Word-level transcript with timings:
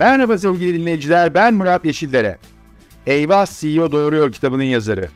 Merhaba 0.00 0.38
sevgili 0.38 0.80
dinleyiciler, 0.80 1.34
ben 1.34 1.54
Murat 1.54 1.84
Yeşillere. 1.84 2.38
Eyvah 3.06 3.46
CEO 3.60 3.92
Doğuruyor 3.92 4.32
kitabının 4.32 4.62
yazarı. 4.62 5.08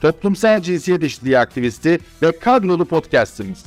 Toplumsal 0.00 0.62
cinsiyet 0.62 1.02
eşitliği 1.02 1.38
aktivisti 1.38 1.98
ve 2.22 2.38
kadrolu 2.38 2.84
podcastimiz. 2.84 3.64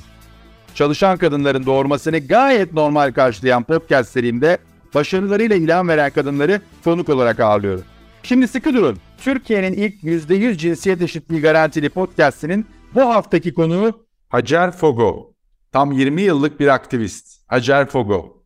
Çalışan 0.75 1.17
kadınların 1.17 1.65
doğurmasını 1.65 2.19
gayet 2.19 2.73
normal 2.73 3.11
karşılayan 3.11 3.63
podcast 3.63 4.09
serimde 4.11 4.57
başarılarıyla 4.95 5.55
ilham 5.55 5.87
veren 5.87 6.11
kadınları 6.11 6.61
konuk 6.83 7.09
olarak 7.09 7.39
ağırlıyorum. 7.39 7.83
Şimdi 8.23 8.47
sıkı 8.47 8.73
durun. 8.73 8.97
Türkiye'nin 9.17 9.73
ilk 9.73 10.03
%100 10.03 10.57
cinsiyet 10.57 11.01
eşitliği 11.01 11.41
garantili 11.41 11.89
podcastinin 11.89 12.65
bu 12.95 13.01
haftaki 13.01 13.53
konuğu 13.53 14.05
Hacer 14.29 14.71
Fogo. 14.71 15.33
Tam 15.71 15.91
20 15.91 16.21
yıllık 16.21 16.59
bir 16.59 16.67
aktivist. 16.67 17.43
Hacer 17.47 17.85
Fogo. 17.85 18.43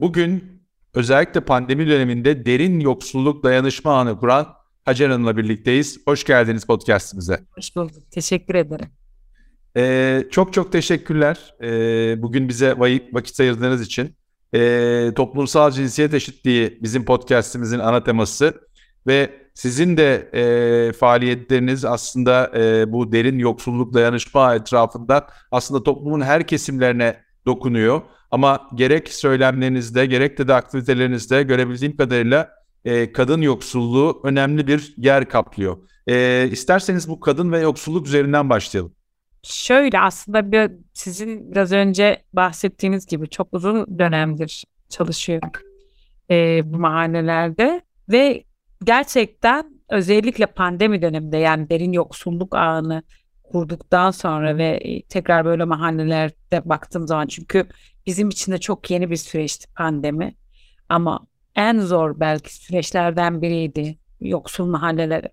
Bugün 0.00 0.61
özellikle 0.94 1.40
pandemi 1.40 1.86
döneminde 1.86 2.46
derin 2.46 2.80
yoksulluk 2.80 3.44
dayanışma 3.44 3.96
ağını 3.98 4.18
kuran 4.18 4.48
Hacer 4.84 5.10
Hanım'la 5.10 5.36
birlikteyiz. 5.36 6.00
Hoş 6.06 6.24
geldiniz 6.24 6.64
podcastimize. 6.66 7.40
Hoş 7.56 7.76
bulduk. 7.76 8.10
Teşekkür 8.10 8.54
ederim. 8.54 8.86
Ee, 9.76 10.24
çok 10.30 10.52
çok 10.52 10.72
teşekkürler. 10.72 11.54
Ee, 11.62 12.22
bugün 12.22 12.48
bize 12.48 12.78
vakit 13.12 13.40
ayırdığınız 13.40 13.82
için. 13.82 14.16
Ee, 14.54 15.10
toplumsal 15.16 15.70
cinsiyet 15.70 16.14
eşitliği 16.14 16.78
bizim 16.82 17.04
podcastimizin 17.04 17.78
ana 17.78 18.04
teması 18.04 18.54
ve 19.06 19.30
sizin 19.54 19.96
de 19.96 20.30
e, 20.34 20.92
faaliyetleriniz 20.92 21.84
aslında 21.84 22.50
e, 22.56 22.92
bu 22.92 23.12
derin 23.12 23.38
yoksulluk 23.38 23.94
dayanışma 23.94 24.54
etrafında 24.54 25.26
aslında 25.50 25.82
toplumun 25.82 26.20
her 26.20 26.46
kesimlerine 26.46 27.16
dokunuyor. 27.46 28.02
Ama 28.30 28.68
gerek 28.74 29.08
söylemlerinizde 29.08 30.06
gerek 30.06 30.38
de, 30.38 30.48
de 30.48 30.54
aktivitelerinizde 30.54 31.42
görebildiğim 31.42 31.96
kadarıyla 31.96 32.50
e, 32.84 33.12
kadın 33.12 33.42
yoksulluğu 33.42 34.20
önemli 34.24 34.66
bir 34.66 34.94
yer 34.96 35.28
kaplıyor. 35.28 35.78
E, 36.06 36.48
isterseniz 36.50 37.08
bu 37.08 37.20
kadın 37.20 37.52
ve 37.52 37.60
yoksulluk 37.60 38.06
üzerinden 38.06 38.50
başlayalım. 38.50 38.92
Şöyle 39.42 40.00
aslında 40.00 40.52
bir, 40.52 40.70
sizin 40.92 41.50
biraz 41.50 41.72
önce 41.72 42.22
bahsettiğiniz 42.32 43.06
gibi 43.06 43.28
çok 43.28 43.48
uzun 43.52 43.98
dönemdir 43.98 44.64
çalışıyorum 44.88 45.50
e, 46.30 46.60
bu 46.64 46.78
mahallelerde 46.78 47.82
ve 48.08 48.44
gerçekten 48.84 49.82
özellikle 49.88 50.46
pandemi 50.46 51.02
döneminde 51.02 51.36
yani 51.36 51.70
derin 51.70 51.92
yoksulluk 51.92 52.54
ağını 52.54 53.02
kurduktan 53.52 54.10
sonra 54.10 54.58
ve 54.58 54.68
e, 54.68 55.02
tekrar 55.02 55.44
böyle 55.44 55.64
mahallelerde 55.64 56.62
baktığım 56.64 57.06
zaman 57.06 57.26
çünkü 57.26 57.68
bizim 58.06 58.28
için 58.28 58.52
de 58.52 58.58
çok 58.58 58.90
yeni 58.90 59.10
bir 59.10 59.16
süreçti 59.16 59.72
pandemi 59.74 60.34
ama 60.88 61.26
en 61.56 61.80
zor 61.80 62.20
belki 62.20 62.56
süreçlerden 62.56 63.42
biriydi 63.42 63.98
yoksul 64.20 64.66
mahalleler 64.66 65.28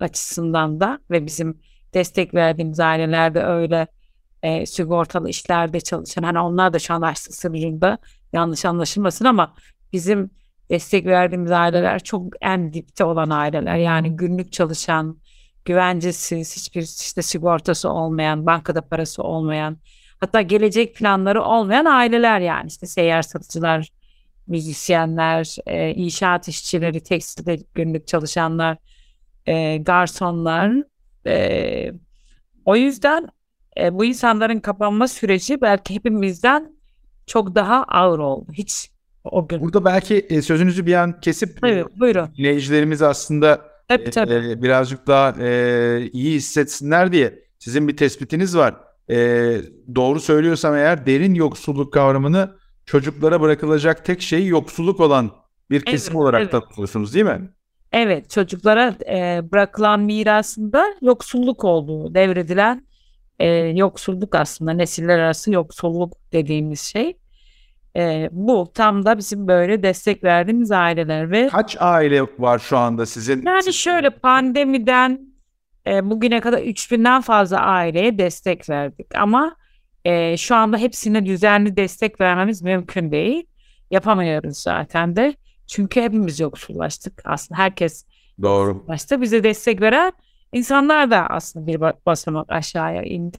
açısından 0.00 0.80
da 0.80 0.98
ve 1.10 1.26
bizim 1.26 1.60
destek 1.94 2.34
verdiğimiz 2.34 2.80
ailelerde 2.80 3.42
öyle 3.44 3.86
e, 4.42 4.66
sigortalı 4.66 5.28
işlerde 5.28 5.80
çalışan 5.80 6.22
hani 6.22 6.38
onlar 6.38 6.72
da 6.72 6.78
şu 6.78 6.94
an 6.94 7.02
açlık 7.02 7.34
sınırında 7.34 7.98
yanlış 8.32 8.64
anlaşılmasın 8.64 9.24
ama 9.24 9.54
bizim 9.92 10.30
destek 10.70 11.06
verdiğimiz 11.06 11.50
aileler 11.50 11.98
çok 11.98 12.26
en 12.40 12.72
dipte 12.72 13.04
olan 13.04 13.30
aileler. 13.30 13.76
Yani 13.76 14.16
günlük 14.16 14.52
çalışan, 14.52 15.18
güvencesiz, 15.64 16.56
hiçbir 16.56 16.82
işte 16.82 17.22
sigortası 17.22 17.88
olmayan, 17.88 18.46
bankada 18.46 18.80
parası 18.80 19.22
olmayan, 19.22 19.76
hatta 20.20 20.42
gelecek 20.42 20.96
planları 20.96 21.42
olmayan 21.42 21.84
aileler 21.84 22.40
yani 22.40 22.66
işte 22.66 22.86
seyyar 22.86 23.22
satıcılar, 23.22 23.88
müzisyenler, 24.46 25.56
e, 25.66 25.90
inşaat 25.90 26.48
işçileri, 26.48 27.02
tekstilde 27.02 27.58
günlük 27.74 28.06
çalışanlar, 28.06 28.76
e, 29.46 29.76
garsonlar. 29.76 30.72
E, 31.26 31.92
o 32.64 32.76
yüzden 32.76 33.28
e, 33.80 33.94
bu 33.94 34.04
insanların 34.04 34.60
kapanma 34.60 35.08
süreci 35.08 35.60
belki 35.60 35.94
hepimizden 35.94 36.76
çok 37.26 37.54
daha 37.54 37.84
ağır 37.84 38.18
oldu. 38.18 38.52
Hiç 38.52 38.90
o 39.24 39.48
gün. 39.48 39.60
Burada 39.60 39.84
belki 39.84 40.26
e, 40.30 40.42
sözünüzü 40.42 40.86
bir 40.86 40.94
an 40.94 41.20
kesip 41.20 41.58
evet, 41.64 41.86
buyurun. 42.00 42.28
dinleyicilerimiz 42.36 43.02
aslında 43.02 43.71
tabii, 43.88 44.10
tabii. 44.10 44.32
E, 44.32 44.62
birazcık 44.62 45.06
daha 45.06 45.34
e, 45.40 46.10
iyi 46.12 46.34
hissetsinler 46.34 47.12
diye 47.12 47.38
sizin 47.58 47.88
bir 47.88 47.96
tespitiniz 47.96 48.56
var. 48.56 48.74
E, 49.10 49.16
doğru 49.94 50.20
söylüyorsam 50.20 50.74
eğer 50.74 51.06
derin 51.06 51.34
yoksulluk 51.34 51.92
kavramını 51.92 52.56
çocuklara 52.86 53.40
bırakılacak 53.40 54.04
tek 54.04 54.22
şey 54.22 54.46
yoksulluk 54.46 55.00
olan 55.00 55.30
bir 55.70 55.80
kesim 55.80 56.12
evet, 56.12 56.22
olarak 56.22 56.42
evet. 56.42 56.50
tanımlıyorsunuz 56.52 57.14
değil 57.14 57.24
mi? 57.24 57.50
Evet 57.92 58.30
çocuklara 58.30 58.94
e, 59.08 59.42
bırakılan 59.52 60.00
mirasında 60.00 60.84
yoksulluk 61.02 61.64
olduğu 61.64 62.14
devredilen 62.14 62.86
e, 63.38 63.48
yoksulluk 63.56 64.34
aslında 64.34 64.72
nesiller 64.72 65.18
arası 65.18 65.52
yoksulluk 65.52 66.16
dediğimiz 66.32 66.80
şey. 66.80 67.16
E, 67.96 68.28
bu 68.32 68.72
tam 68.74 69.04
da 69.04 69.18
bizim 69.18 69.48
böyle 69.48 69.82
destek 69.82 70.24
verdiğimiz 70.24 70.70
aileler 70.70 71.30
ve 71.30 71.48
kaç 71.48 71.76
aile 71.80 72.22
var 72.38 72.58
şu 72.58 72.78
anda 72.78 73.06
sizin? 73.06 73.42
Yani 73.46 73.72
şöyle 73.72 74.10
pandemiden 74.10 75.20
e, 75.86 76.10
bugüne 76.10 76.40
kadar 76.40 76.58
3000'den 76.58 77.20
fazla 77.20 77.60
aileye 77.60 78.18
destek 78.18 78.70
verdik 78.70 79.06
ama 79.14 79.56
e, 80.04 80.36
şu 80.36 80.54
anda 80.54 80.76
hepsine 80.78 81.26
düzenli 81.26 81.76
destek 81.76 82.20
vermemiz 82.20 82.62
mümkün 82.62 83.12
değil. 83.12 83.46
Yapamıyoruz 83.90 84.58
zaten 84.58 85.16
de. 85.16 85.34
Çünkü 85.66 86.02
hepimiz 86.02 86.40
yoksullaştık. 86.40 87.22
Aslında 87.24 87.60
herkes 87.60 88.04
Doğru. 88.42 88.88
Başta 88.88 89.20
bize 89.20 89.44
destek 89.44 89.80
veren 89.80 90.12
insanlar 90.52 91.10
da 91.10 91.26
aslında 91.26 91.66
bir 91.66 91.80
basamak 92.06 92.52
aşağıya 92.52 93.02
indi. 93.02 93.38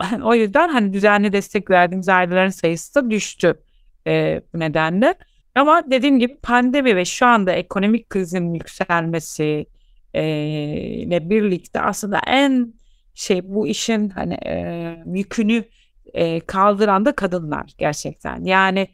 o 0.22 0.34
yüzden 0.34 0.68
hani 0.68 0.92
düzenli 0.92 1.32
destek 1.32 1.70
verdiğimiz 1.70 2.08
ailelerin 2.08 2.50
sayısı 2.50 2.94
da 2.94 3.10
düştü 3.10 3.62
e, 4.06 4.40
nedenle. 4.54 5.14
Ama 5.54 5.90
dediğim 5.90 6.18
gibi 6.18 6.36
pandemi 6.36 6.96
ve 6.96 7.04
şu 7.04 7.26
anda 7.26 7.52
ekonomik 7.52 8.10
krizin 8.10 8.54
yükselmesi 8.54 9.66
e, 10.14 10.24
ile 10.78 11.30
birlikte 11.30 11.80
aslında 11.80 12.20
en 12.26 12.74
şey 13.14 13.40
bu 13.44 13.68
işin 13.68 14.08
hani 14.08 14.34
e, 14.34 15.04
yükünü 15.06 15.64
e, 16.14 16.40
kaldıran 16.40 17.04
da 17.04 17.12
kadınlar 17.12 17.74
gerçekten. 17.78 18.44
Yani 18.44 18.88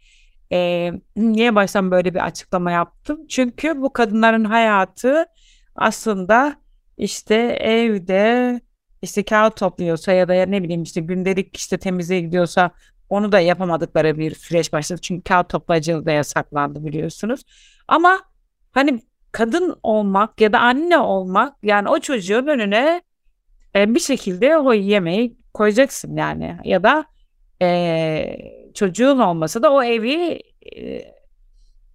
e, 0.53 0.93
niye 1.17 1.55
baştan 1.55 1.91
böyle 1.91 2.15
bir 2.15 2.25
açıklama 2.25 2.71
yaptım? 2.71 3.27
Çünkü 3.29 3.83
bu 3.83 3.93
kadınların 3.93 4.45
hayatı 4.45 5.27
aslında 5.77 6.57
işte 6.97 7.35
evde 7.61 8.61
işte 9.03 9.25
kağıt 9.25 9.57
topluyorsa 9.57 10.13
ya 10.13 10.29
da 10.29 10.47
ne 10.47 10.63
bileyim 10.63 10.83
işte 10.83 11.01
gündelik 11.01 11.57
işte 11.57 11.79
temizliğe 11.79 12.21
gidiyorsa 12.21 12.71
onu 13.09 13.33
da 13.33 13.41
yapamadıkları 13.41 14.19
bir 14.19 14.35
süreç 14.35 14.73
başladı. 14.73 15.01
Çünkü 15.03 15.23
kağıt 15.23 15.49
toplayıcılığı 15.49 16.07
da 16.07 16.13
yasaklandı 16.13 16.85
biliyorsunuz. 16.85 17.41
Ama 17.89 18.21
hani 18.73 19.03
kadın 19.33 19.77
olmak 19.83 20.41
ya 20.41 20.53
da 20.53 20.61
anne 20.61 20.99
olmak 20.99 21.57
yani 21.63 21.89
o 21.89 22.01
çocuğun 22.01 22.47
önüne 22.47 23.03
e, 23.77 23.95
bir 23.95 24.01
şekilde 24.01 24.59
o 24.59 24.73
yemeği 24.73 25.37
koyacaksın 25.55 26.17
yani 26.17 26.57
ya 26.65 26.83
da 26.83 27.05
e, 27.63 28.39
çocuğun 28.75 29.19
olmasa 29.19 29.63
da 29.63 29.73
o 29.73 29.83
evi 29.83 30.41
e, 30.77 31.03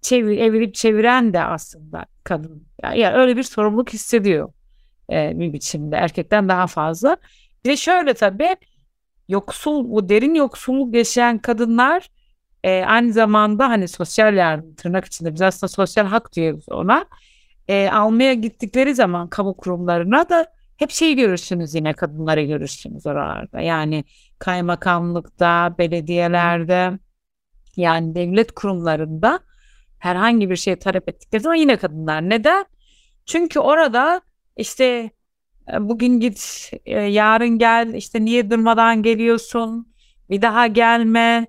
çevir, 0.00 0.38
evirip 0.38 0.74
çeviren 0.74 1.32
de 1.32 1.44
aslında 1.44 2.06
kadın. 2.24 2.66
Yani 2.82 3.14
öyle 3.14 3.36
bir 3.36 3.42
sorumluluk 3.42 3.92
hissediyor 3.92 4.52
e, 5.10 5.38
bir 5.38 5.52
biçimde 5.52 5.96
erkekten 5.96 6.48
daha 6.48 6.66
fazla. 6.66 7.16
Bir 7.64 7.70
de 7.70 7.76
şöyle 7.76 8.14
tabii 8.14 8.56
yoksul 9.28 9.90
bu 9.90 10.08
derin 10.08 10.34
yoksulluk 10.34 10.94
yaşayan 10.94 11.38
kadınlar 11.38 12.08
e, 12.64 12.84
aynı 12.84 13.12
zamanda 13.12 13.68
hani 13.68 13.88
sosyal 13.88 14.34
yardım 14.34 14.74
tırnak 14.74 15.04
içinde 15.04 15.34
biz 15.34 15.42
aslında 15.42 15.68
sosyal 15.68 16.06
hak 16.06 16.32
diyoruz 16.32 16.64
ona 16.68 17.06
e, 17.68 17.90
almaya 17.90 18.34
gittikleri 18.34 18.94
zaman 18.94 19.28
kamu 19.28 19.56
kurumlarına 19.56 20.28
da 20.28 20.46
hep 20.76 20.90
şey 20.90 21.14
görürsünüz 21.14 21.74
yine 21.74 21.92
kadınları 21.92 22.42
görürsünüz 22.42 23.06
oralarda. 23.06 23.60
Yani 23.60 24.04
kaymakamlıkta, 24.38 25.74
belediyelerde 25.78 26.98
yani 27.76 28.14
devlet 28.14 28.52
kurumlarında 28.52 29.40
herhangi 29.98 30.50
bir 30.50 30.56
şey 30.56 30.76
talep 30.76 31.08
ettikleri 31.08 31.42
zaman 31.42 31.56
yine 31.56 31.76
kadınlar. 31.76 32.22
Neden? 32.22 32.64
Çünkü 33.26 33.60
orada 33.60 34.20
işte 34.56 35.10
e, 35.72 35.88
bugün 35.88 36.20
git, 36.20 36.70
e, 36.84 37.00
yarın 37.00 37.58
gel, 37.58 37.94
işte 37.94 38.24
niye 38.24 38.50
durmadan 38.50 39.02
geliyorsun, 39.02 39.94
bir 40.30 40.42
daha 40.42 40.66
gelme 40.66 41.46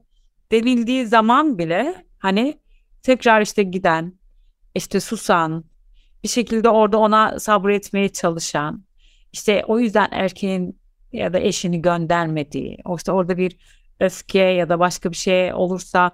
denildiği 0.52 1.06
zaman 1.06 1.58
bile 1.58 2.06
hani 2.20 2.60
tekrar 3.04 3.42
işte 3.42 3.64
giden, 3.64 4.14
işte 4.76 5.00
susan, 5.00 5.66
bir 6.24 6.28
şekilde 6.28 6.70
orada 6.70 6.98
ona 6.98 7.40
sabretmeye 7.40 8.10
çalışan, 8.10 8.84
işte 9.34 9.64
o 9.68 9.80
yüzden 9.80 10.08
erkeğin 10.12 10.80
ya 11.12 11.34
da 11.34 11.40
eşini 11.40 11.82
göndermediği, 11.82 12.78
işte 12.96 13.12
orada 13.12 13.38
bir 13.38 13.58
öfke 14.00 14.40
ya 14.40 14.70
da 14.70 14.80
başka 14.80 15.12
bir 15.12 15.16
şey 15.16 15.54
olursa 15.54 16.12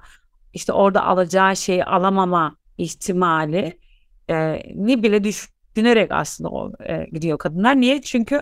işte 0.54 0.74
orada 0.74 1.06
alacağı 1.06 1.56
şeyi 1.56 1.86
alamama 1.86 2.56
ihtimali 2.78 3.80
e, 4.30 4.62
ni 4.76 5.04
bile 5.04 5.24
düşünerek 5.76 6.12
aslında 6.12 6.50
o, 6.50 6.72
e, 6.84 7.06
gidiyor 7.12 7.38
kadınlar. 7.38 7.82
Niye? 7.82 8.02
Çünkü 8.02 8.42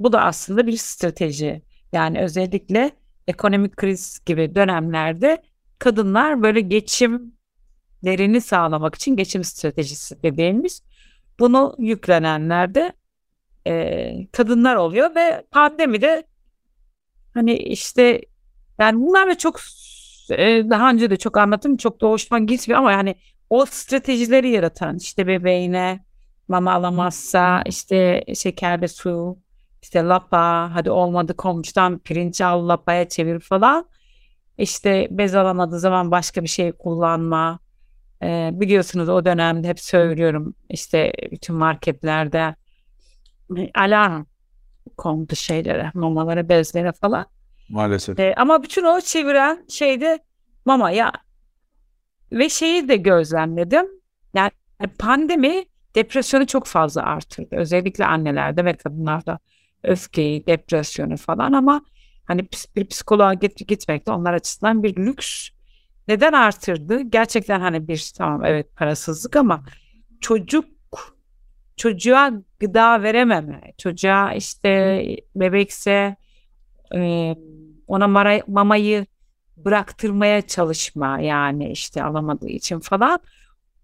bu 0.00 0.12
da 0.12 0.22
aslında 0.22 0.66
bir 0.66 0.76
strateji. 0.76 1.62
Yani 1.92 2.20
özellikle 2.20 2.90
ekonomik 3.28 3.76
kriz 3.76 4.20
gibi 4.26 4.54
dönemlerde 4.54 5.42
kadınlar 5.78 6.42
böyle 6.42 6.60
geçimlerini 6.60 8.40
sağlamak 8.40 8.94
için 8.94 9.16
geçim 9.16 9.44
stratejisi 9.44 10.22
bebeğimiz. 10.22 10.82
Bunu 11.38 11.76
yüklenenler 11.78 12.74
de 12.74 12.92
e, 13.66 14.26
kadınlar 14.32 14.76
oluyor 14.76 15.14
ve 15.14 15.46
pandemide 15.50 16.24
hani 17.34 17.56
işte 17.56 18.20
yani 18.78 19.00
bunlar 19.00 19.28
da 19.28 19.38
çok 19.38 19.60
e, 20.30 20.70
daha 20.70 20.90
önce 20.90 21.10
de 21.10 21.16
çok 21.16 21.36
anlattım 21.36 21.76
çok 21.76 22.00
da 22.00 22.06
hoşuma 22.06 22.38
gitmiyor 22.38 22.78
ama 22.78 22.92
yani 22.92 23.14
o 23.50 23.66
stratejileri 23.66 24.50
yaratan 24.50 24.96
işte 24.96 25.26
bebeğine 25.26 26.04
mama 26.50 26.72
alamazsa 26.72 27.62
işte 27.66 28.24
şekerli 28.34 28.88
su 28.88 29.38
işte 29.82 30.02
lapa 30.02 30.70
hadi 30.74 30.90
olmadı 30.90 31.36
komşudan 31.36 31.98
pirinç 31.98 32.40
al 32.40 32.68
lapaya 32.68 33.08
çevir 33.08 33.40
falan. 33.40 33.88
İşte 34.58 35.08
bez 35.10 35.34
alamadığı 35.34 35.78
zaman 35.80 36.10
başka 36.10 36.42
bir 36.42 36.48
şey 36.48 36.72
kullanma. 36.72 37.58
Ee, 38.22 38.50
biliyorsunuz 38.52 39.08
o 39.08 39.24
dönemde 39.24 39.68
hep 39.68 39.80
söylüyorum 39.80 40.54
işte 40.68 41.12
bütün 41.32 41.56
marketlerde 41.56 42.54
alarm 43.74 44.24
kondu 44.96 45.36
şeylere 45.36 45.90
mamalara 45.94 46.48
bezlere 46.48 46.92
falan. 46.92 47.26
Maalesef. 47.68 48.18
Ee, 48.18 48.34
ama 48.36 48.62
bütün 48.62 48.84
o 48.84 49.00
çeviren 49.00 49.64
şeyde 49.68 50.18
mama 50.64 50.90
ya 50.90 51.12
ve 52.32 52.48
şeyi 52.48 52.88
de 52.88 52.96
gözlemledim. 52.96 53.86
Yani 54.34 54.50
pandemi 54.98 55.64
depresyonu 55.94 56.46
çok 56.46 56.66
fazla 56.66 57.02
artırdı 57.02 57.56
özellikle 57.56 58.06
annelerde 58.06 58.64
ve 58.64 58.72
kadınlarda 58.72 59.38
öfkeyi, 59.82 60.46
depresyonu 60.46 61.16
falan 61.16 61.52
ama 61.52 61.84
hani 62.24 62.48
bir 62.76 62.86
psikoloğa 62.86 63.34
git, 63.34 63.68
gitmek 63.68 64.06
de 64.06 64.10
onlar 64.10 64.34
açısından 64.34 64.82
bir 64.82 64.96
lüks. 64.96 65.48
Neden 66.08 66.32
artırdı? 66.32 67.00
Gerçekten 67.00 67.60
hani 67.60 67.88
bir 67.88 68.12
tamam 68.16 68.44
evet 68.44 68.76
parasızlık 68.76 69.36
ama 69.36 69.64
çocuk 70.20 70.64
çocuğa 71.76 72.32
gıda 72.60 73.02
verememe, 73.02 73.72
çocuğa 73.78 74.34
işte 74.34 75.02
bebekse 75.36 76.16
e, 76.94 77.34
ona 77.86 78.08
mara, 78.08 78.40
mamayı 78.46 79.06
bıraktırmaya 79.56 80.42
çalışma 80.42 81.20
yani 81.20 81.70
işte 81.70 82.02
alamadığı 82.02 82.48
için 82.48 82.80
falan. 82.80 83.20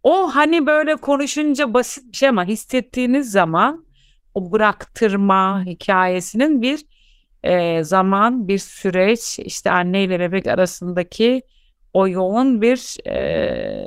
O 0.06 0.34
hani 0.34 0.66
böyle 0.66 0.96
konuşunca 0.96 1.74
basit 1.74 2.12
bir 2.12 2.16
şey 2.16 2.28
ama 2.28 2.44
hissettiğiniz 2.44 3.30
zaman 3.30 3.86
o 4.34 4.52
bıraktırma 4.52 5.64
hikayesinin 5.64 6.62
bir 6.62 6.86
e, 7.42 7.84
zaman, 7.84 8.48
bir 8.48 8.58
süreç, 8.58 9.38
işte 9.38 9.70
anne 9.70 10.04
ile 10.04 10.20
bebek 10.20 10.46
arasındaki 10.46 11.42
o 11.92 12.08
yoğun 12.08 12.62
bir 12.62 13.08
e, 13.08 13.86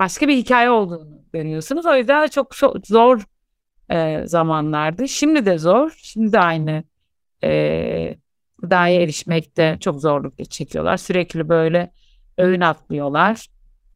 başka 0.00 0.28
bir 0.28 0.36
hikaye 0.36 0.70
olduğunu 0.70 1.22
görüyorsunuz. 1.32 1.86
O 1.86 1.96
yüzden 1.96 2.26
çok 2.26 2.54
zor 2.84 3.22
e, 3.90 4.26
zamanlardı. 4.26 5.08
Şimdi 5.08 5.46
de 5.46 5.58
zor. 5.58 5.98
Şimdi 6.02 6.32
de 6.32 6.40
aynı 6.40 6.84
e, 7.44 8.16
gıdaya 8.58 9.02
erişmekte 9.02 9.76
çok 9.80 10.00
zorluk 10.00 10.50
çekiyorlar. 10.50 10.96
Sürekli 10.96 11.48
böyle 11.48 11.92
öğün 12.38 12.60
atlıyorlar. 12.60 13.53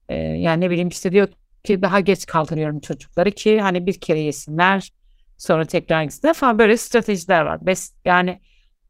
E, 0.09 0.15
yani 0.17 0.61
ne 0.61 0.71
bileyim 0.71 0.89
işte 0.89 1.13
diyor 1.13 1.29
ki 1.65 1.83
daha 1.83 2.01
geç 2.01 2.27
kaldırıyorum 2.27 2.81
çocukları 2.81 3.31
ki 3.31 3.61
hani 3.61 3.87
bir 3.87 4.01
kere 4.01 4.21
yesinler 4.21 4.91
Sonra 5.39 5.65
tekrar 5.65 6.03
gitsinler 6.03 6.35
falan 6.35 6.59
böyle 6.59 6.77
stratejiler 6.77 7.43
var. 7.43 7.67
Bes, 7.67 7.93
yani 8.05 8.41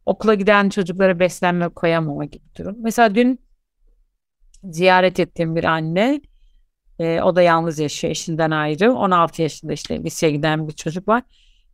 okula 0.07 0.35
giden 0.35 0.69
çocuklara 0.69 1.19
beslenme 1.19 1.69
koyamama 1.69 2.25
gibi 2.25 2.45
durum. 2.59 2.77
Mesela 2.79 3.15
dün 3.15 3.41
ziyaret 4.65 5.21
ettiğim 5.21 5.57
bir 5.57 5.65
anne 5.65 6.21
e, 6.99 7.21
o 7.23 7.37
da 7.37 7.43
yalnız 7.43 7.79
yaşıyor 7.79 8.11
eşinden 8.11 8.51
ayrı. 8.51 8.93
16 8.93 9.43
yaşında 9.43 9.73
işte 9.73 10.05
liseye 10.05 10.33
giden 10.33 10.69
bir 10.69 10.73
çocuk 10.73 11.09
var. 11.09 11.23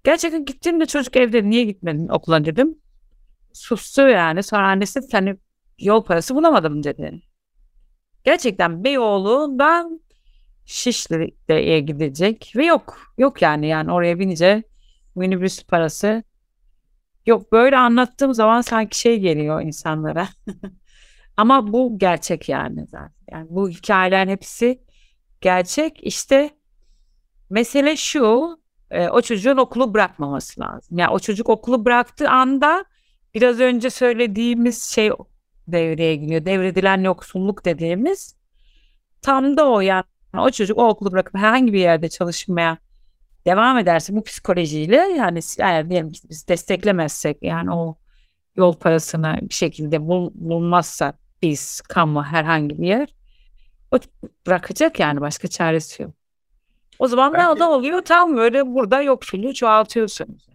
Gerçekten 0.04 0.44
gittiğimde 0.44 0.86
çocuk 0.86 1.16
evde 1.16 1.50
niye 1.50 1.64
gitmedin 1.64 2.08
okula 2.08 2.44
dedim. 2.44 2.78
Sustu 3.52 4.02
yani. 4.08 4.42
Sonra 4.42 4.68
annesi 4.68 5.00
hani 5.12 5.36
yol 5.78 6.04
parası 6.04 6.34
bulamadım 6.34 6.84
dedi. 6.84 7.22
Gerçekten 8.24 8.84
Beyoğlu'ndan 8.84 10.00
Şişli'ye 10.64 11.80
gidecek 11.80 12.52
ve 12.56 12.66
yok. 12.66 12.98
Yok 13.18 13.42
yani 13.42 13.66
yani 13.66 13.92
oraya 13.92 14.18
binince 14.18 14.62
minibüs 15.14 15.64
parası 15.64 16.22
yok. 17.26 17.52
Böyle 17.52 17.76
anlattığım 17.76 18.34
zaman 18.34 18.60
sanki 18.60 18.98
şey 18.98 19.20
geliyor 19.20 19.62
insanlara. 19.62 20.28
Ama 21.36 21.72
bu 21.72 21.98
gerçek 21.98 22.48
yani 22.48 22.86
zaten. 22.86 23.14
Yani 23.30 23.46
bu 23.50 23.68
hikayelerin 23.68 24.30
hepsi 24.30 24.82
gerçek. 25.40 25.98
İşte 26.02 26.50
mesele 27.50 27.96
şu 27.96 28.56
e, 28.90 29.08
o 29.08 29.20
çocuğun 29.20 29.56
okulu 29.56 29.94
bırakmaması 29.94 30.60
lazım. 30.60 30.98
Yani 30.98 31.10
o 31.10 31.18
çocuk 31.18 31.48
okulu 31.48 31.84
bıraktığı 31.84 32.30
anda 32.30 32.84
biraz 33.34 33.60
önce 33.60 33.90
söylediğimiz 33.90 34.82
şey 34.82 35.10
devreye 35.68 36.16
giriyor. 36.16 36.44
Devredilen 36.44 37.04
yoksulluk 37.04 37.64
dediğimiz 37.64 38.36
tam 39.22 39.56
da 39.56 39.70
o 39.70 39.80
yani 39.80 40.04
o 40.38 40.50
çocuk 40.50 40.78
o 40.78 40.88
okulu 40.88 41.12
bırakıp 41.12 41.34
herhangi 41.34 41.72
bir 41.72 41.78
yerde 41.78 42.08
çalışmaya 42.08 42.78
devam 43.46 43.78
ederse 43.78 44.16
bu 44.16 44.24
psikolojiyle 44.24 44.96
yani 44.96 45.40
eğer 45.58 45.90
diyelim 45.90 46.12
ki 46.12 46.20
biz 46.30 46.48
desteklemezsek 46.48 47.42
yani 47.42 47.72
o 47.72 47.96
yol 48.56 48.76
parasını 48.76 49.38
bir 49.42 49.54
şekilde 49.54 50.08
bul, 50.08 50.30
bulmazsa 50.34 51.12
biz 51.42 51.80
kamu 51.80 52.24
herhangi 52.24 52.78
bir 52.78 52.86
yer 52.86 53.08
o 53.90 53.98
bırakacak 54.46 55.00
yani 55.00 55.20
başka 55.20 55.48
çaresi 55.48 56.02
yok. 56.02 56.12
O 56.98 57.08
zaman 57.08 57.32
Belki... 57.32 57.60
ne 57.60 57.64
oluyor? 57.64 58.02
Tam 58.02 58.36
böyle 58.36 58.66
burada 58.66 59.02
yoksulluğu 59.02 59.54
çoğaltıyorsunuz. 59.54 60.48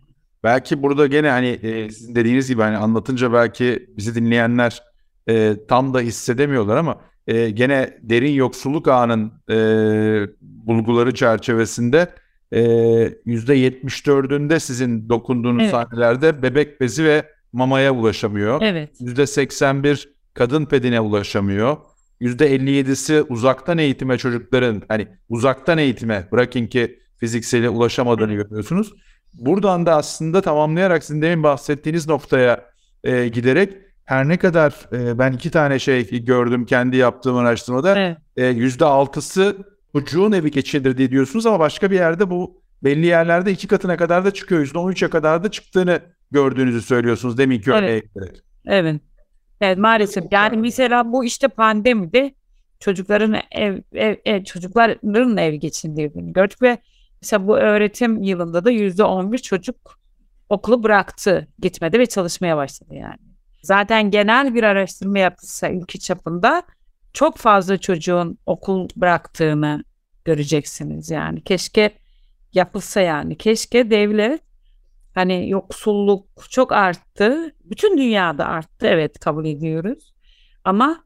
Belki 0.44 0.84
burada 0.84 1.08
gene 1.08 1.30
hani 1.30 1.48
e, 1.48 1.90
sizin 1.90 2.16
dediğiniz 2.16 2.48
gibi 2.48 2.62
hani 2.62 2.78
anlatınca 2.78 3.34
belki 3.34 3.90
bizi 3.98 4.16
dinleyenler 4.16 4.84
e, 5.30 5.56
tam 5.68 5.94
da 5.94 6.00
hissedemiyorlar 6.00 6.78
ama 6.78 7.02
e, 7.28 7.50
gene 7.50 7.98
derin 8.02 8.32
yoksulluk 8.32 8.88
ağının 8.88 9.32
e, 9.50 9.56
bulguları 10.42 11.14
çerçevesinde 11.14 12.08
e, 12.52 12.62
%74'ünde 12.62 14.60
sizin 14.60 15.10
dokunduğunuz 15.10 15.62
evet. 15.62 15.72
sahnelerde 15.72 16.42
bebek 16.42 16.82
bezi 16.82 17.04
ve 17.04 17.24
mamaya 17.54 17.94
ulaşamıyor. 17.94 18.62
Evet. 18.62 19.02
%81 19.02 20.10
kadın 20.34 20.66
pedine 20.66 21.00
ulaşamıyor. 21.00 21.78
%57'si 22.22 23.22
uzaktan 23.22 23.78
eğitime 23.78 24.18
çocukların 24.18 24.82
hani 24.88 25.08
uzaktan 25.30 25.78
eğitime 25.78 26.28
bırakın 26.32 26.68
ki 26.68 27.00
fizikseli 27.18 27.70
ulaşamadığını 27.70 28.34
görüyorsunuz. 28.34 28.94
Buradan 29.34 29.86
da 29.86 29.96
aslında 29.96 30.42
tamamlayarak 30.42 31.04
sizin 31.04 31.22
demin 31.22 31.44
bahsettiğiniz 31.44 32.08
noktaya 32.08 32.66
e, 33.04 33.28
giderek 33.28 33.74
her 34.10 34.28
ne 34.28 34.38
kadar 34.38 34.74
e, 34.94 35.20
ben 35.20 35.32
iki 35.32 35.52
tane 35.52 35.80
şey 35.80 36.26
gördüm 36.26 36.66
kendi 36.66 36.98
yaptığım 36.98 37.38
araştırmada 37.38 38.00
evet. 38.00 38.18
e, 38.38 38.44
%6'sı 38.44 39.58
çocuğun 39.94 40.32
evi 40.32 40.52
geçindirdiği 40.52 41.12
diyorsunuz 41.12 41.46
ama 41.46 41.60
başka 41.60 41.92
bir 41.92 41.96
yerde 41.96 42.30
bu 42.30 42.62
belli 42.84 43.06
yerlerde 43.06 43.52
iki 43.52 43.68
katına 43.68 43.98
kadar 43.98 44.26
da 44.26 44.32
çıkıyor. 44.32 44.66
%13'e 44.66 45.10
kadar 45.10 45.44
da 45.44 45.52
çıktığını 45.52 46.00
gördüğünüzü 46.32 46.82
söylüyorsunuz 46.82 47.38
deminki 47.38 47.72
evet. 47.72 47.84
örneğe 47.84 48.04
Evet. 48.66 49.02
Evet 49.62 49.78
maalesef. 49.78 50.24
Yani 50.32 50.58
mesela 50.58 51.12
bu 51.12 51.26
işte 51.26 51.48
pandemide 51.48 52.34
çocukların 52.80 53.36
ev, 53.52 53.82
ev, 53.94 54.16
ev 54.26 54.44
çocukların 54.44 55.38
ev 55.38 55.54
geçindirdiğini 55.54 56.34
gördük 56.34 56.62
ve 56.62 56.78
mesela 57.22 57.48
bu 57.48 57.58
öğretim 57.58 58.24
yılında 58.24 58.66
da 58.66 58.72
yüzde 58.72 59.04
on 59.04 59.32
bir 59.32 59.38
çocuk 59.38 60.00
okulu 60.50 60.84
bıraktı, 60.84 61.48
gitmedi 61.60 62.00
ve 62.00 62.06
çalışmaya 62.06 62.58
başladı 62.58 62.96
yani. 62.96 63.29
Zaten 63.62 64.12
genel 64.12 64.56
bir 64.56 64.64
araştırma 64.64 65.20
yapılsa 65.20 65.70
ülke 65.70 66.00
çapında 66.00 66.64
çok 67.14 67.38
fazla 67.38 67.78
çocuğun 67.78 68.38
okul 68.46 68.88
bıraktığını 68.96 69.84
göreceksiniz 70.26 71.10
yani. 71.10 71.44
Keşke 71.44 71.92
yapılsa 72.54 73.02
yani. 73.02 73.38
Keşke 73.38 73.90
devlet 73.90 74.42
hani 75.16 75.50
yoksulluk 75.50 76.28
çok 76.50 76.72
arttı. 76.72 77.56
Bütün 77.64 77.98
dünyada 77.98 78.46
arttı 78.46 78.88
evet 78.88 79.20
kabul 79.20 79.46
ediyoruz. 79.46 80.14
Ama 80.64 81.04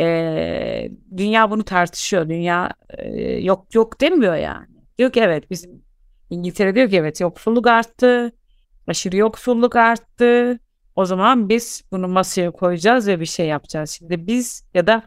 e, 0.00 0.90
dünya 1.16 1.50
bunu 1.50 1.64
tartışıyor. 1.64 2.28
Dünya 2.28 2.70
e, 2.98 3.22
yok 3.22 3.74
yok 3.74 4.00
demiyor 4.00 4.34
yani. 4.36 4.68
Diyor 4.98 5.12
ki 5.12 5.20
evet 5.20 5.50
bizim 5.50 5.82
İngiltere 6.30 6.74
diyor 6.74 6.90
ki 6.90 6.96
evet 6.96 7.20
yoksulluk 7.20 7.66
arttı. 7.66 8.32
Aşırı 8.86 9.16
yoksulluk 9.16 9.76
arttı. 9.76 10.58
O 10.98 11.04
zaman 11.04 11.48
biz 11.48 11.84
bunu 11.92 12.08
masaya 12.08 12.50
koyacağız 12.50 13.08
ve 13.08 13.20
bir 13.20 13.26
şey 13.26 13.46
yapacağız. 13.46 13.90
Şimdi 13.90 14.26
biz 14.26 14.64
ya 14.74 14.86
da 14.86 15.02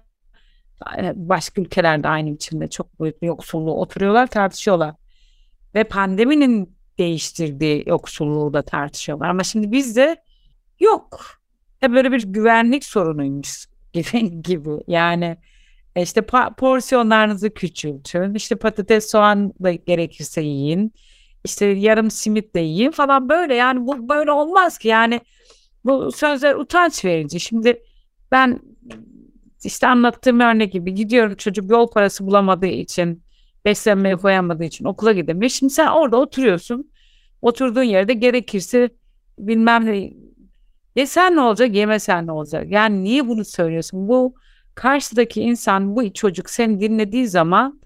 e, 0.98 1.14
başka 1.16 1.62
ülkelerde 1.62 2.08
aynı 2.08 2.34
biçimde 2.34 2.68
çok 2.68 3.00
boyutlu 3.00 3.28
yoksulluğu 3.28 3.74
oturuyorlar 3.74 4.28
tartışıyorlar. 4.28 4.96
Ve 5.76 5.84
pandeminin 5.84 6.76
değiştirdiği 6.98 7.84
yoksulluğu 7.88 8.54
da 8.54 8.62
tartışıyorlar. 8.62 9.30
Ama 9.30 9.44
şimdi 9.44 9.72
bizde 9.72 10.24
yok. 10.80 11.26
Hep 11.80 11.92
böyle 11.92 12.12
bir 12.12 12.24
güvenlik 12.24 12.86
sorunuymuş 12.86 13.66
gibi. 13.94 14.42
gibi. 14.42 14.70
Yani 14.88 15.38
e, 15.96 16.02
işte 16.02 16.22
porsiyonlarınızı 16.58 17.54
küçültün. 17.54 18.34
İşte 18.34 18.56
patates 18.56 19.12
soğan 19.12 19.54
da 19.64 19.72
gerekirse 19.72 20.42
yiyin. 20.42 20.94
İşte 21.44 21.66
yarım 21.66 22.12
simit 22.12 22.56
de 22.56 22.60
yiyin 22.60 22.92
falan 22.92 23.30
böyle. 23.30 23.56
Yani 23.56 23.88
bu 23.88 24.10
böyle 24.10 24.32
olmaz 24.32 24.78
ki. 24.78 24.88
Yani 24.88 25.22
bu 25.86 26.12
sözler 26.12 26.56
utanç 26.56 27.06
verici. 27.06 27.40
Şimdi 27.40 27.84
ben 28.32 28.60
işte 29.64 29.88
anlattığım 29.88 30.40
örnek 30.40 30.74
gibi 30.74 30.94
gidiyorum 30.94 31.36
çocuk 31.36 31.72
yol 31.72 31.92
parası 31.92 32.28
bulamadığı 32.28 32.66
için 32.66 33.24
beslenmeye 33.66 34.16
koyamadığı 34.16 34.64
için 34.64 34.86
okula 34.86 35.12
gidemiyor. 35.12 35.50
Şimdi 35.50 35.74
sen 35.74 35.88
orada 35.88 36.18
oturuyorsun. 36.18 36.92
Oturduğun 37.42 37.84
yerde 37.84 38.14
gerekirse 38.14 38.90
bilmem 39.40 39.86
ne 39.86 40.14
yesen 40.96 41.36
ne 41.36 41.40
olacak 41.42 41.76
yemesen 41.76 42.28
ne 42.28 42.32
olacak. 42.32 42.72
Yani 42.72 43.04
niye 43.04 43.28
bunu 43.28 43.46
söylüyorsun? 43.46 44.08
Bu 44.08 44.36
karşıdaki 44.76 45.42
insan 45.42 45.96
bu 45.96 46.14
çocuk 46.14 46.50
seni 46.50 46.80
dinlediği 46.80 47.28
zaman 47.28 47.82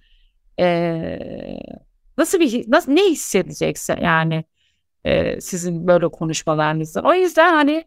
ee, 0.60 1.20
nasıl 2.18 2.40
bir 2.40 2.72
nasıl 2.72 2.92
ne 2.92 3.04
hissedecekse 3.10 4.00
yani 4.02 4.44
e, 5.06 5.42
sizin 5.42 5.88
böyle 5.88 6.08
konuşmalarınızdan. 6.08 7.06
O 7.06 7.14
yüzden 7.14 7.54
hani 7.54 7.86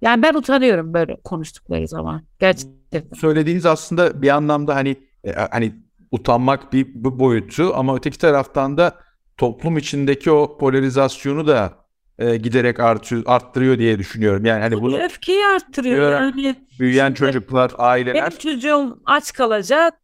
yani 0.00 0.22
ben 0.22 0.34
utanıyorum 0.34 0.94
böyle 0.94 1.16
konuştukları 1.24 1.88
zaman. 1.88 2.22
Gerçekten. 2.38 3.02
Söylediğiniz 3.16 3.66
aslında 3.66 4.22
bir 4.22 4.28
anlamda 4.28 4.74
hani 4.74 4.96
e, 5.24 5.32
hani 5.32 5.74
utanmak 6.10 6.72
bir, 6.72 6.86
bir 6.86 7.18
boyutu 7.18 7.72
ama 7.74 7.96
öteki 7.96 8.18
taraftan 8.18 8.78
da 8.78 8.94
toplum 9.36 9.78
içindeki 9.78 10.30
o 10.30 10.58
polarizasyonu 10.58 11.46
da 11.46 11.72
e, 12.18 12.36
giderek 12.36 12.80
artıyor, 12.80 13.22
arttırıyor 13.26 13.78
diye 13.78 13.98
düşünüyorum. 13.98 14.44
Yani 14.44 14.62
hani 14.62 14.82
bunu 14.82 14.98
öfkeyi 14.98 15.46
arttırıyor. 15.46 16.12
Yani 16.12 16.56
büyüyen 16.78 17.14
çocuklar, 17.14 17.72
aileler. 17.78 18.14
Benim 18.14 18.38
çocuğum 18.38 19.00
aç 19.06 19.32
kalacak. 19.32 19.94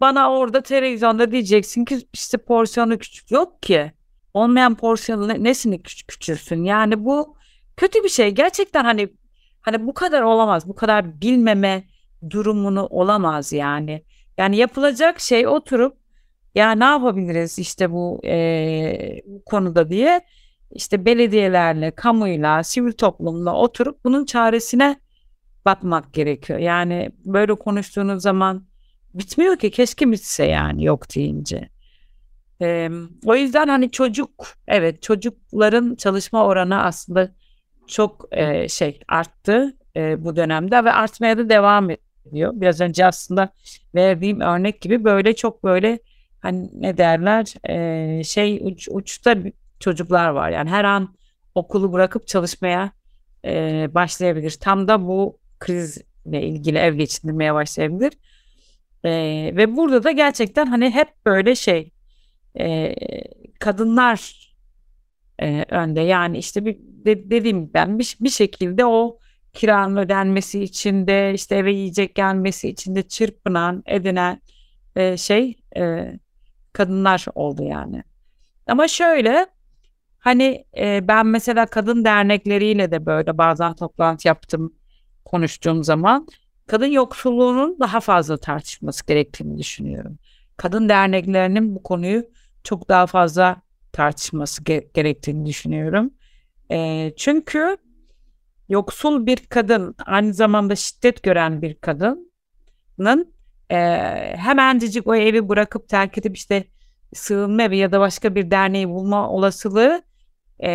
Bana 0.00 0.32
orada 0.32 0.62
televizyonda 0.62 1.32
diyeceksin 1.32 1.84
ki 1.84 1.98
işte 2.12 2.38
porsiyonu 2.38 2.98
küçük 2.98 3.30
yok 3.30 3.62
ki. 3.62 3.92
Olmayan 4.34 4.74
porsiyonu 4.74 5.44
nesini 5.44 5.82
küçük 5.82 6.08
küçülsün? 6.08 6.64
Yani 6.64 7.04
bu 7.04 7.36
kötü 7.76 8.04
bir 8.04 8.08
şey. 8.08 8.30
Gerçekten 8.30 8.84
hani 8.84 9.08
Hani 9.68 9.86
bu 9.86 9.94
kadar 9.94 10.22
olamaz. 10.22 10.68
Bu 10.68 10.74
kadar 10.74 11.20
bilmeme 11.20 11.84
durumunu 12.30 12.86
olamaz 12.86 13.52
yani. 13.52 14.04
Yani 14.38 14.56
yapılacak 14.56 15.20
şey 15.20 15.46
oturup 15.46 15.96
ya 16.54 16.72
ne 16.72 16.84
yapabiliriz 16.84 17.58
işte 17.58 17.90
bu, 17.92 18.20
e, 18.24 19.20
konuda 19.46 19.90
diye 19.90 20.20
işte 20.72 21.04
belediyelerle, 21.04 21.90
kamuyla, 21.90 22.62
sivil 22.62 22.92
toplumla 22.92 23.54
oturup 23.54 24.04
bunun 24.04 24.24
çaresine 24.24 25.00
bakmak 25.64 26.12
gerekiyor. 26.14 26.58
Yani 26.58 27.10
böyle 27.24 27.54
konuştuğunuz 27.54 28.22
zaman 28.22 28.66
bitmiyor 29.14 29.56
ki 29.56 29.70
keşke 29.70 30.10
bitse 30.12 30.44
yani 30.44 30.84
yok 30.84 31.14
deyince. 31.14 31.68
Ee, 32.62 32.90
o 33.24 33.34
yüzden 33.34 33.68
hani 33.68 33.90
çocuk 33.90 34.30
evet 34.68 35.02
çocukların 35.02 35.94
çalışma 35.94 36.46
oranı 36.46 36.82
aslında 36.82 37.30
çok 37.86 38.28
e, 38.30 38.68
şey 38.68 39.00
arttı 39.08 39.76
e, 39.96 40.24
bu 40.24 40.36
dönemde 40.36 40.84
ve 40.84 40.92
artmaya 40.92 41.38
da 41.38 41.48
devam 41.48 41.90
ediyor. 41.90 42.52
Biraz 42.54 42.80
önce 42.80 43.06
aslında 43.06 43.48
verdiğim 43.94 44.40
örnek 44.40 44.80
gibi 44.80 45.04
böyle 45.04 45.36
çok 45.36 45.64
böyle 45.64 45.98
hani 46.40 46.70
ne 46.72 46.96
derler 46.98 47.54
e, 47.68 48.24
şey 48.24 48.60
uç, 48.64 48.88
uçta 48.90 49.36
çocuklar 49.80 50.28
var. 50.28 50.50
Yani 50.50 50.70
her 50.70 50.84
an 50.84 51.14
okulu 51.54 51.92
bırakıp 51.92 52.26
çalışmaya 52.26 52.92
e, 53.44 53.86
başlayabilir. 53.94 54.50
Tam 54.60 54.88
da 54.88 55.06
bu 55.06 55.38
krizle 55.58 56.42
ilgili 56.42 56.78
ev 56.78 56.94
geçindirmeye 56.94 57.54
başlayabilir. 57.54 58.12
E, 59.04 59.10
ve 59.56 59.76
burada 59.76 60.04
da 60.04 60.10
gerçekten 60.10 60.66
hani 60.66 60.90
hep 60.90 61.08
böyle 61.26 61.54
şey 61.54 61.90
e, 62.58 62.94
kadınlar 63.60 64.48
e, 65.42 65.64
önde. 65.68 66.00
Yani 66.00 66.38
işte 66.38 66.64
bir 66.64 66.76
de, 66.80 67.30
dediğim 67.30 67.74
ben 67.74 67.98
bir, 67.98 68.16
bir 68.20 68.30
şekilde 68.30 68.86
o 68.86 69.18
kiranın 69.52 69.96
ödenmesi 69.96 70.62
için 70.62 71.06
de 71.06 71.34
işte 71.34 71.56
eve 71.56 71.72
yiyecek 71.72 72.14
gelmesi 72.14 72.68
için 72.68 72.94
de 72.94 73.02
çırpınan 73.02 73.82
edinen 73.86 74.42
e, 74.96 75.16
şey 75.16 75.56
e, 75.76 76.12
kadınlar 76.72 77.26
oldu 77.34 77.62
yani. 77.62 78.02
Ama 78.66 78.88
şöyle 78.88 79.46
hani 80.18 80.64
e, 80.78 81.08
ben 81.08 81.26
mesela 81.26 81.66
kadın 81.66 82.04
dernekleriyle 82.04 82.90
de 82.90 83.06
böyle 83.06 83.38
bazen 83.38 83.74
toplantı 83.74 84.28
yaptım 84.28 84.74
konuştuğum 85.24 85.84
zaman 85.84 86.26
kadın 86.66 86.86
yoksulluğunun 86.86 87.76
daha 87.80 88.00
fazla 88.00 88.36
tartışması 88.36 89.06
gerektiğini 89.06 89.58
düşünüyorum. 89.58 90.18
Kadın 90.56 90.88
derneklerinin 90.88 91.74
bu 91.74 91.82
konuyu 91.82 92.24
çok 92.68 92.88
daha 92.88 93.06
fazla 93.06 93.62
tartışması 93.92 94.62
ge- 94.62 94.92
gerektiğini 94.94 95.46
düşünüyorum. 95.46 96.10
E, 96.70 97.10
çünkü 97.16 97.76
yoksul 98.68 99.26
bir 99.26 99.36
kadın 99.36 99.94
aynı 100.06 100.34
zamanda 100.34 100.76
şiddet 100.76 101.22
gören 101.22 101.62
bir 101.62 101.74
kadının 101.74 103.34
e, 103.70 103.76
hemencecik 104.36 105.06
o 105.06 105.14
evi 105.14 105.48
bırakıp 105.48 105.88
terk 105.88 106.18
edip 106.18 106.36
işte 106.36 106.64
sığınma 107.14 107.62
evi 107.62 107.76
ya 107.76 107.92
da 107.92 108.00
başka 108.00 108.34
bir 108.34 108.50
derneği 108.50 108.88
bulma 108.88 109.30
olasılığı 109.30 110.02
e, 110.62 110.68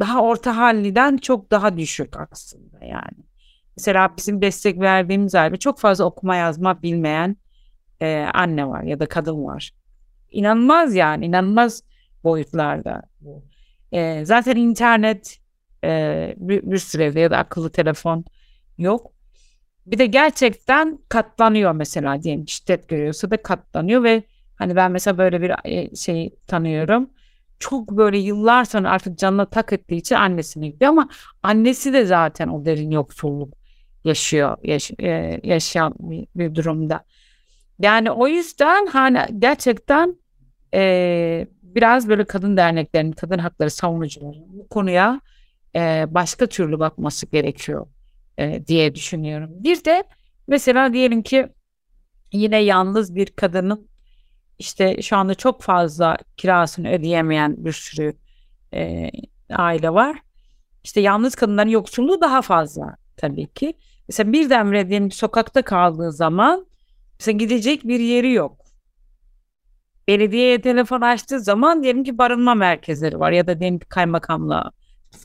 daha 0.00 0.22
orta 0.22 0.56
halliden 0.56 1.16
çok 1.16 1.50
daha 1.50 1.76
düşük 1.76 2.16
aslında 2.32 2.84
yani. 2.84 3.26
Mesela 3.76 4.16
bizim 4.16 4.42
destek 4.42 4.80
verdiğimiz 4.80 5.34
halde 5.34 5.56
çok 5.56 5.78
fazla 5.78 6.04
okuma 6.04 6.36
yazma 6.36 6.82
bilmeyen 6.82 7.36
e, 8.00 8.28
anne 8.34 8.68
var 8.68 8.82
ya 8.82 9.00
da 9.00 9.06
kadın 9.06 9.44
var. 9.44 9.81
İnanılmaz 10.32 10.94
yani 10.94 11.26
inanılmaz 11.26 11.82
boyutlarda 12.24 13.02
bu. 13.20 13.44
E, 13.92 14.24
zaten 14.24 14.56
internet 14.56 15.38
e, 15.84 16.34
bir, 16.36 16.62
bir 16.62 16.78
sürü 16.78 17.02
evde 17.02 17.20
ya 17.20 17.30
da 17.30 17.38
akıllı 17.38 17.70
telefon 17.70 18.24
yok. 18.78 19.12
Bir 19.86 19.98
de 19.98 20.06
gerçekten 20.06 20.98
katlanıyor 21.08 21.72
mesela 21.72 22.22
diyelim 22.22 22.48
şiddet 22.48 22.88
görüyorsa 22.88 23.30
da 23.30 23.42
katlanıyor 23.42 24.02
ve 24.02 24.22
hani 24.56 24.76
ben 24.76 24.92
mesela 24.92 25.18
böyle 25.18 25.42
bir 25.42 25.52
şey 25.96 26.34
tanıyorum. 26.46 27.10
Çok 27.58 27.90
böyle 27.90 28.18
yıllar 28.18 28.64
sonra 28.64 28.90
artık 28.90 29.18
canına 29.18 29.46
tak 29.46 29.72
ettiği 29.72 29.96
için 29.96 30.14
annesine 30.14 30.68
gidiyor 30.68 30.90
ama 30.90 31.08
annesi 31.42 31.92
de 31.92 32.04
zaten 32.04 32.48
o 32.48 32.64
derin 32.64 32.90
yoksulluk 32.90 33.54
yaşıyor, 34.04 34.56
yaş, 34.62 34.90
e, 34.98 35.40
yaşayan 35.44 35.94
bir, 35.98 36.26
bir 36.34 36.54
durumda. 36.54 37.04
Yani 37.78 38.10
o 38.10 38.28
yüzden 38.28 38.86
hani 38.86 39.18
gerçekten 39.38 40.16
e, 40.74 41.46
biraz 41.62 42.08
böyle 42.08 42.24
kadın 42.24 42.56
derneklerinin, 42.56 43.12
kadın 43.12 43.38
hakları 43.38 43.70
savunucuları 43.70 44.36
bu 44.48 44.68
konuya 44.68 45.20
e, 45.76 46.04
başka 46.08 46.46
türlü 46.46 46.78
bakması 46.78 47.26
gerekiyor 47.26 47.86
e, 48.38 48.66
diye 48.66 48.94
düşünüyorum. 48.94 49.50
Bir 49.52 49.84
de 49.84 50.04
mesela 50.48 50.92
diyelim 50.92 51.22
ki 51.22 51.48
yine 52.32 52.58
yalnız 52.58 53.14
bir 53.14 53.26
kadının 53.26 53.88
işte 54.58 55.02
şu 55.02 55.16
anda 55.16 55.34
çok 55.34 55.62
fazla 55.62 56.16
kirasını 56.36 56.90
ödeyemeyen 56.90 57.64
bir 57.64 57.72
sürü 57.72 58.14
e, 58.74 59.10
aile 59.50 59.94
var. 59.94 60.18
İşte 60.84 61.00
yalnız 61.00 61.34
kadınların 61.34 61.68
yoksulluğu 61.68 62.20
daha 62.20 62.42
fazla 62.42 62.96
tabii 63.16 63.46
ki. 63.46 63.74
Mesela 64.08 64.32
birdenbire 64.32 64.88
diyelim 64.88 65.10
sokakta 65.10 65.62
kaldığı 65.62 66.12
zaman 66.12 66.66
mesela 67.18 67.38
gidecek 67.38 67.84
bir 67.84 68.00
yeri 68.00 68.32
yok 68.32 68.61
belediyeye 70.08 70.60
telefon 70.60 71.00
açtığı 71.00 71.40
zaman 71.40 71.82
diyelim 71.82 72.04
ki 72.04 72.18
barınma 72.18 72.54
merkezleri 72.54 73.20
var 73.20 73.32
ya 73.32 73.46
da 73.46 73.60
diyelim 73.60 73.78
ki 73.78 73.86
kaymakamla 73.88 74.70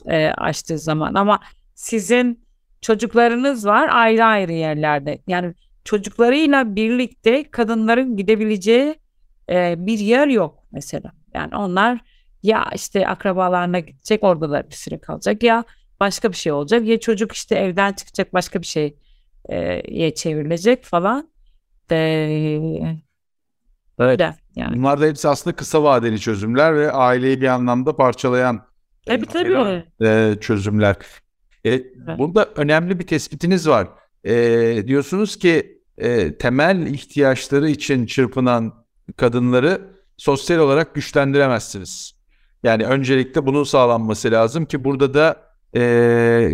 e, 0.06 0.26
açtığı 0.26 0.78
zaman 0.78 1.14
ama 1.14 1.40
sizin 1.74 2.44
çocuklarınız 2.80 3.66
var 3.66 3.88
ayrı 3.92 4.24
ayrı 4.24 4.52
yerlerde. 4.52 5.18
Yani 5.26 5.54
çocuklarıyla 5.84 6.76
birlikte 6.76 7.50
kadınların 7.50 8.16
gidebileceği 8.16 8.94
e, 9.50 9.74
bir 9.86 9.98
yer 9.98 10.28
yok 10.28 10.64
mesela. 10.72 11.12
Yani 11.34 11.56
onlar 11.56 11.98
ya 12.42 12.70
işte 12.74 13.08
akrabalarına 13.08 13.78
gidecek 13.78 14.24
orada 14.24 14.50
da 14.50 14.70
bir 14.70 14.74
süre 14.74 14.98
kalacak 14.98 15.42
ya 15.42 15.64
başka 16.00 16.32
bir 16.32 16.36
şey 16.36 16.52
olacak 16.52 16.86
ya 16.86 17.00
çocuk 17.00 17.32
işte 17.32 17.54
evden 17.54 17.92
çıkacak 17.92 18.34
başka 18.34 18.60
bir 18.60 18.66
şey 18.66 18.96
e, 19.48 20.14
çevrilecek 20.14 20.84
falan. 20.84 21.30
De, 21.90 22.98
Böyle 23.98 24.34
yani. 24.58 24.76
Bunlar 24.76 25.00
da 25.00 25.06
hepsi 25.06 25.28
aslında 25.28 25.56
kısa 25.56 25.82
vadeli 25.82 26.20
çözümler 26.20 26.76
ve 26.76 26.92
aileyi 26.92 27.40
bir 27.40 27.46
anlamda 27.46 27.96
parçalayan 27.96 28.66
tabii, 29.06 29.26
tabii. 29.26 29.84
E, 30.02 30.34
çözümler. 30.40 30.96
E, 31.64 31.70
evet. 31.70 32.18
Burada 32.18 32.48
önemli 32.56 32.98
bir 32.98 33.06
tespitiniz 33.06 33.68
var. 33.68 33.88
E, 34.24 34.34
diyorsunuz 34.86 35.36
ki 35.36 35.82
e, 35.98 36.38
temel 36.38 36.86
ihtiyaçları 36.86 37.70
için 37.70 38.06
çırpınan 38.06 38.74
kadınları 39.16 39.80
sosyal 40.16 40.58
olarak 40.58 40.94
güçlendiremezsiniz. 40.94 42.18
Yani 42.62 42.84
öncelikle 42.84 43.46
bunun 43.46 43.64
sağlanması 43.64 44.30
lazım 44.30 44.66
ki 44.66 44.84
burada 44.84 45.14
da 45.14 45.42
e, 45.76 46.50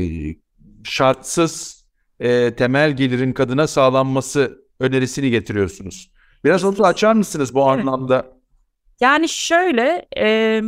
şartsız 0.85 1.85
e, 2.21 2.55
temel 2.57 2.97
gelirin 2.97 3.33
kadına 3.33 3.67
sağlanması 3.67 4.65
önerisini 4.81 5.31
getiriyorsunuz. 5.31 6.14
Biraz 6.45 6.65
onu 6.65 6.87
açar 6.87 7.13
mısınız 7.13 7.55
bu 7.55 7.65
anlamda? 7.65 8.27
Yani 9.01 9.29
şöyle 9.29 10.07
e, 10.19 10.61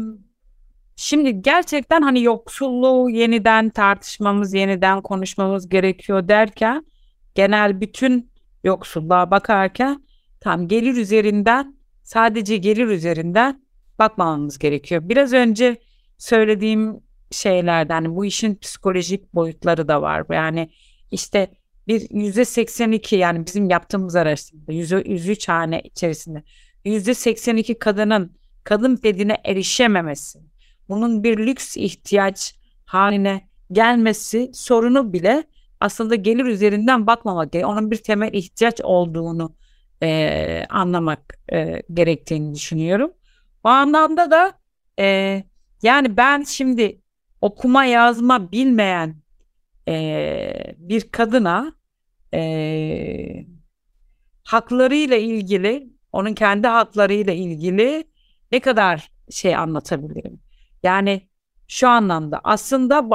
şimdi 0.97 1.43
gerçekten 1.43 2.03
hani 2.03 2.23
yoksulluğu 2.23 3.11
yeniden 3.11 3.71
tartışmamız, 3.71 4.55
yeniden 4.55 5.03
konuşmamız 5.03 5.69
gerekiyor 5.69 6.29
derken 6.29 6.87
genel 7.35 7.81
bütün 7.81 8.31
yoksulluğa 8.65 9.31
bakarken 9.31 10.03
tam 10.41 10.69
gelir 10.69 10.97
üzerinden 10.97 11.77
sadece 12.03 12.57
gelir 12.57 12.87
üzerinden 12.87 13.63
bakmamamız 13.99 14.59
gerekiyor. 14.59 15.01
Biraz 15.05 15.33
önce 15.33 15.77
söylediğim 16.19 17.01
şeylerden 17.31 17.95
yani 17.95 18.17
bu 18.17 18.25
işin 18.25 18.55
psikolojik 18.55 19.35
boyutları 19.35 19.89
da 19.89 20.03
var. 20.03 20.25
Yani 20.31 20.71
işte 21.11 21.51
bir 21.89 22.07
yüzde 22.11 22.45
82 22.45 23.17
yani 23.17 23.47
bizim 23.47 23.71
yaptığımız 23.71 24.17
araştırmada 24.17 24.73
yüzde 24.73 25.03
103 25.07 25.49
hane 25.49 25.81
içerisinde 25.81 26.43
yüzde 26.85 27.15
82 27.15 27.79
kadının 27.79 28.37
kadın 28.65 29.03
bedine 29.03 29.37
erişememesi, 29.45 30.39
bunun 30.89 31.25
bir 31.25 31.39
lüks 31.39 31.77
ihtiyaç 31.77 32.55
haline 32.85 33.49
gelmesi 33.73 34.51
sorunu 34.55 35.13
bile 35.13 35.45
aslında 35.81 36.15
gelir 36.15 36.45
üzerinden 36.45 37.07
bakmamak 37.07 37.53
gerekiyor. 37.53 37.73
Onun 37.73 37.91
bir 37.91 37.97
temel 37.97 38.33
ihtiyaç 38.33 38.81
olduğunu 38.81 39.57
e, 40.03 40.67
anlamak 40.71 41.39
e, 41.53 41.83
gerektiğini 41.95 42.55
düşünüyorum. 42.55 43.13
Bu 43.65 43.69
anlamda 43.69 44.31
da 44.31 44.53
e, 44.99 45.45
yani 45.83 46.17
ben 46.17 46.43
şimdi 46.43 47.01
okuma 47.41 47.85
yazma 47.85 48.53
bilmeyen 48.53 49.17
e, 49.89 50.75
bir 50.79 51.11
kadına 51.11 51.76
e, 52.37 53.47
haklarıyla 54.45 55.17
ilgili 55.17 55.91
onun 56.13 56.35
kendi 56.35 56.67
haklarıyla 56.67 57.33
ilgili 57.33 58.05
ne 58.53 58.61
kadar 58.61 59.11
şey 59.31 59.57
anlatabilirim? 59.57 60.41
Yani 60.83 61.29
şu 61.69 61.89
anlamda 61.89 62.41
aslında 62.45 63.11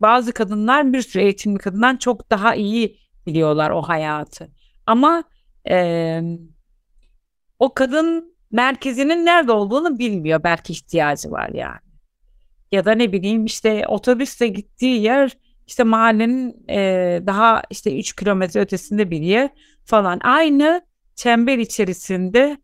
bazı 0.00 0.32
kadınlar 0.32 0.92
bir 0.92 1.02
sürü 1.02 1.22
eğitimli 1.22 1.58
kadından 1.58 1.96
çok 1.96 2.30
daha 2.30 2.54
iyi 2.54 2.98
biliyorlar 3.26 3.70
o 3.70 3.82
hayatı. 3.82 4.50
Ama 4.86 5.24
e, 5.70 6.20
o 7.58 7.74
kadın 7.74 8.36
merkezinin 8.50 9.26
nerede 9.26 9.52
olduğunu 9.52 9.98
bilmiyor. 9.98 10.42
Belki 10.44 10.72
ihtiyacı 10.72 11.30
var 11.30 11.48
yani. 11.48 11.88
Ya 12.72 12.84
da 12.84 12.92
ne 12.92 13.12
bileyim 13.12 13.44
işte 13.44 13.86
otobüste 13.88 14.48
gittiği 14.48 15.02
yer 15.02 15.36
işte 15.68 15.84
mahallenin 15.84 16.64
e, 16.70 16.76
daha 17.26 17.62
işte 17.70 17.98
3 17.98 18.16
kilometre 18.16 18.60
ötesinde 18.60 19.10
bir 19.10 19.20
yer 19.20 19.50
falan. 19.84 20.20
Aynı 20.22 20.82
çember 21.14 21.58
içerisinde 21.58 22.58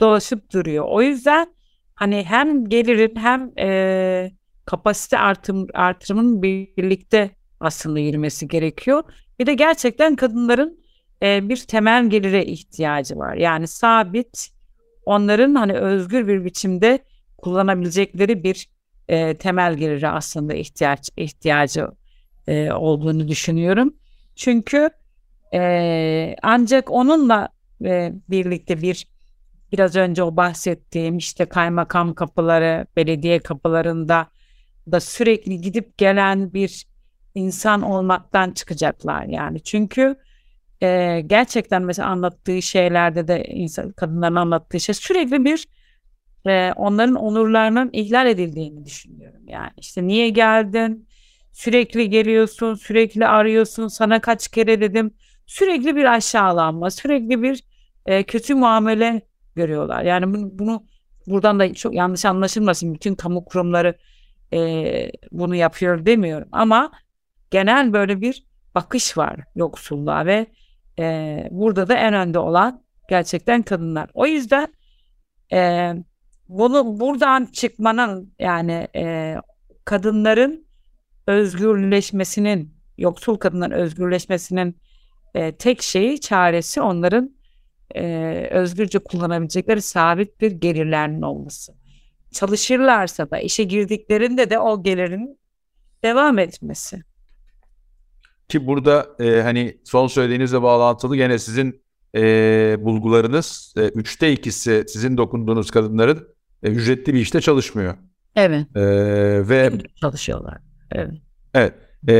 dolaşıp 0.00 0.52
duruyor. 0.52 0.84
O 0.88 1.02
yüzden 1.02 1.54
hani 1.94 2.24
hem 2.24 2.68
gelirin 2.68 3.16
hem 3.16 3.52
e, 3.58 4.30
kapasite 4.66 5.18
artım, 5.18 5.66
artırımının 5.74 6.42
birlikte 6.42 7.30
aslında 7.60 7.98
yürümesi 7.98 8.48
gerekiyor. 8.48 9.02
Bir 9.38 9.46
de 9.46 9.54
gerçekten 9.54 10.16
kadınların 10.16 10.80
e, 11.22 11.48
bir 11.48 11.56
temel 11.56 12.10
gelire 12.10 12.44
ihtiyacı 12.46 13.16
var. 13.16 13.34
Yani 13.34 13.68
sabit 13.68 14.48
onların 15.04 15.54
hani 15.54 15.72
özgür 15.72 16.28
bir 16.28 16.44
biçimde 16.44 16.98
kullanabilecekleri 17.38 18.44
bir 18.44 18.68
e, 19.08 19.34
temel 19.34 19.74
gelire 19.74 20.08
aslında 20.08 20.54
ihtiyaç 20.54 21.10
ihtiyacı 21.16 21.88
e, 22.48 22.72
olduğunu 22.72 23.28
düşünüyorum. 23.28 23.94
Çünkü 24.36 24.90
e, 25.54 26.36
ancak 26.42 26.90
onunla 26.90 27.48
e, 27.84 28.12
birlikte 28.30 28.82
bir 28.82 29.06
biraz 29.72 29.96
önce 29.96 30.22
o 30.22 30.36
bahsettiğim 30.36 31.16
işte 31.16 31.44
kaymakam 31.44 32.14
kapıları, 32.14 32.86
belediye 32.96 33.38
kapılarında 33.38 34.28
da 34.92 35.00
sürekli 35.00 35.60
gidip 35.60 35.98
gelen 35.98 36.52
bir 36.52 36.86
insan 37.34 37.82
olmaktan 37.82 38.50
çıkacaklar 38.50 39.24
yani. 39.24 39.62
Çünkü 39.62 40.16
e, 40.82 41.20
gerçekten 41.26 41.82
mesela 41.82 42.08
anlattığı 42.08 42.62
şeylerde 42.62 43.28
de 43.28 43.44
insan 43.44 43.92
kadınların 43.92 44.34
anlattığı 44.34 44.80
şey 44.80 44.94
sürekli 44.94 45.44
bir 45.44 45.66
e, 46.46 46.72
onların 46.72 47.14
onurlarının 47.14 47.90
ihlal 47.92 48.26
edildiğini 48.26 48.84
düşünüyorum. 48.84 49.48
Yani 49.48 49.70
işte 49.76 50.06
niye 50.06 50.28
geldin? 50.28 51.07
Sürekli 51.52 52.10
geliyorsun, 52.10 52.74
sürekli 52.74 53.26
arıyorsun. 53.26 53.88
Sana 53.88 54.20
kaç 54.20 54.48
kere 54.48 54.80
dedim. 54.80 55.14
Sürekli 55.46 55.96
bir 55.96 56.04
aşağılanma, 56.04 56.90
sürekli 56.90 57.42
bir 57.42 57.64
e, 58.06 58.22
kötü 58.22 58.54
muamele 58.54 59.22
görüyorlar. 59.54 60.02
Yani 60.02 60.34
bunu, 60.34 60.58
bunu 60.58 60.86
buradan 61.26 61.58
da 61.60 61.74
çok 61.74 61.94
yanlış 61.94 62.24
anlaşılmasın. 62.24 62.94
Bütün 62.94 63.14
kamu 63.14 63.44
kurumları 63.44 63.98
e, 64.52 65.10
bunu 65.32 65.54
yapıyor 65.54 66.06
demiyorum. 66.06 66.48
Ama 66.52 66.92
genel 67.50 67.92
böyle 67.92 68.20
bir 68.20 68.46
bakış 68.74 69.18
var 69.18 69.40
yoksulluğa 69.54 70.26
ve 70.26 70.46
e, 70.98 71.48
burada 71.50 71.88
da 71.88 71.94
en 71.94 72.14
önde 72.14 72.38
olan 72.38 72.82
gerçekten 73.08 73.62
kadınlar. 73.62 74.10
O 74.14 74.26
yüzden 74.26 74.74
e, 75.52 75.92
bunu 76.48 77.00
buradan 77.00 77.44
çıkmanın 77.44 78.34
yani 78.38 78.88
e, 78.96 79.36
kadınların 79.84 80.67
özgürleşmesinin 81.28 82.74
yoksul 82.98 83.36
kadınların 83.36 83.72
özgürleşmesinin 83.72 84.76
e, 85.34 85.52
tek 85.52 85.82
şeyi 85.82 86.20
çaresi 86.20 86.80
onların 86.80 87.36
e, 87.94 88.48
özgürce 88.50 88.98
kullanabilecekleri 88.98 89.82
sabit 89.82 90.40
bir 90.40 90.50
gelirlerinin 90.50 91.22
olması. 91.22 91.72
Çalışırlarsa 92.32 93.30
da 93.30 93.38
işe 93.38 93.64
girdiklerinde 93.64 94.50
de 94.50 94.58
o 94.58 94.82
gelirin 94.82 95.38
devam 96.04 96.38
etmesi. 96.38 97.02
Ki 98.48 98.66
burada 98.66 99.06
e, 99.20 99.42
hani 99.42 99.78
son 99.84 100.06
söylediğinizle 100.06 100.62
bağlantılı 100.62 101.16
gene 101.16 101.38
sizin 101.38 101.82
e, 102.14 102.20
bulgularınız 102.80 103.74
e, 103.76 103.80
üçte 103.80 104.32
ikisi 104.32 104.84
sizin 104.88 105.16
dokunduğunuz 105.16 105.70
kadınların 105.70 106.28
e, 106.62 106.68
ücretli 106.68 107.14
bir 107.14 107.20
işte 107.20 107.40
çalışmıyor. 107.40 107.94
Evet. 108.36 108.66
E, 108.76 108.82
ve 109.48 109.72
çalışıyorlar. 110.00 110.67
Evet. 110.92 111.10
Evet. 111.54 111.74
E, 112.08 112.14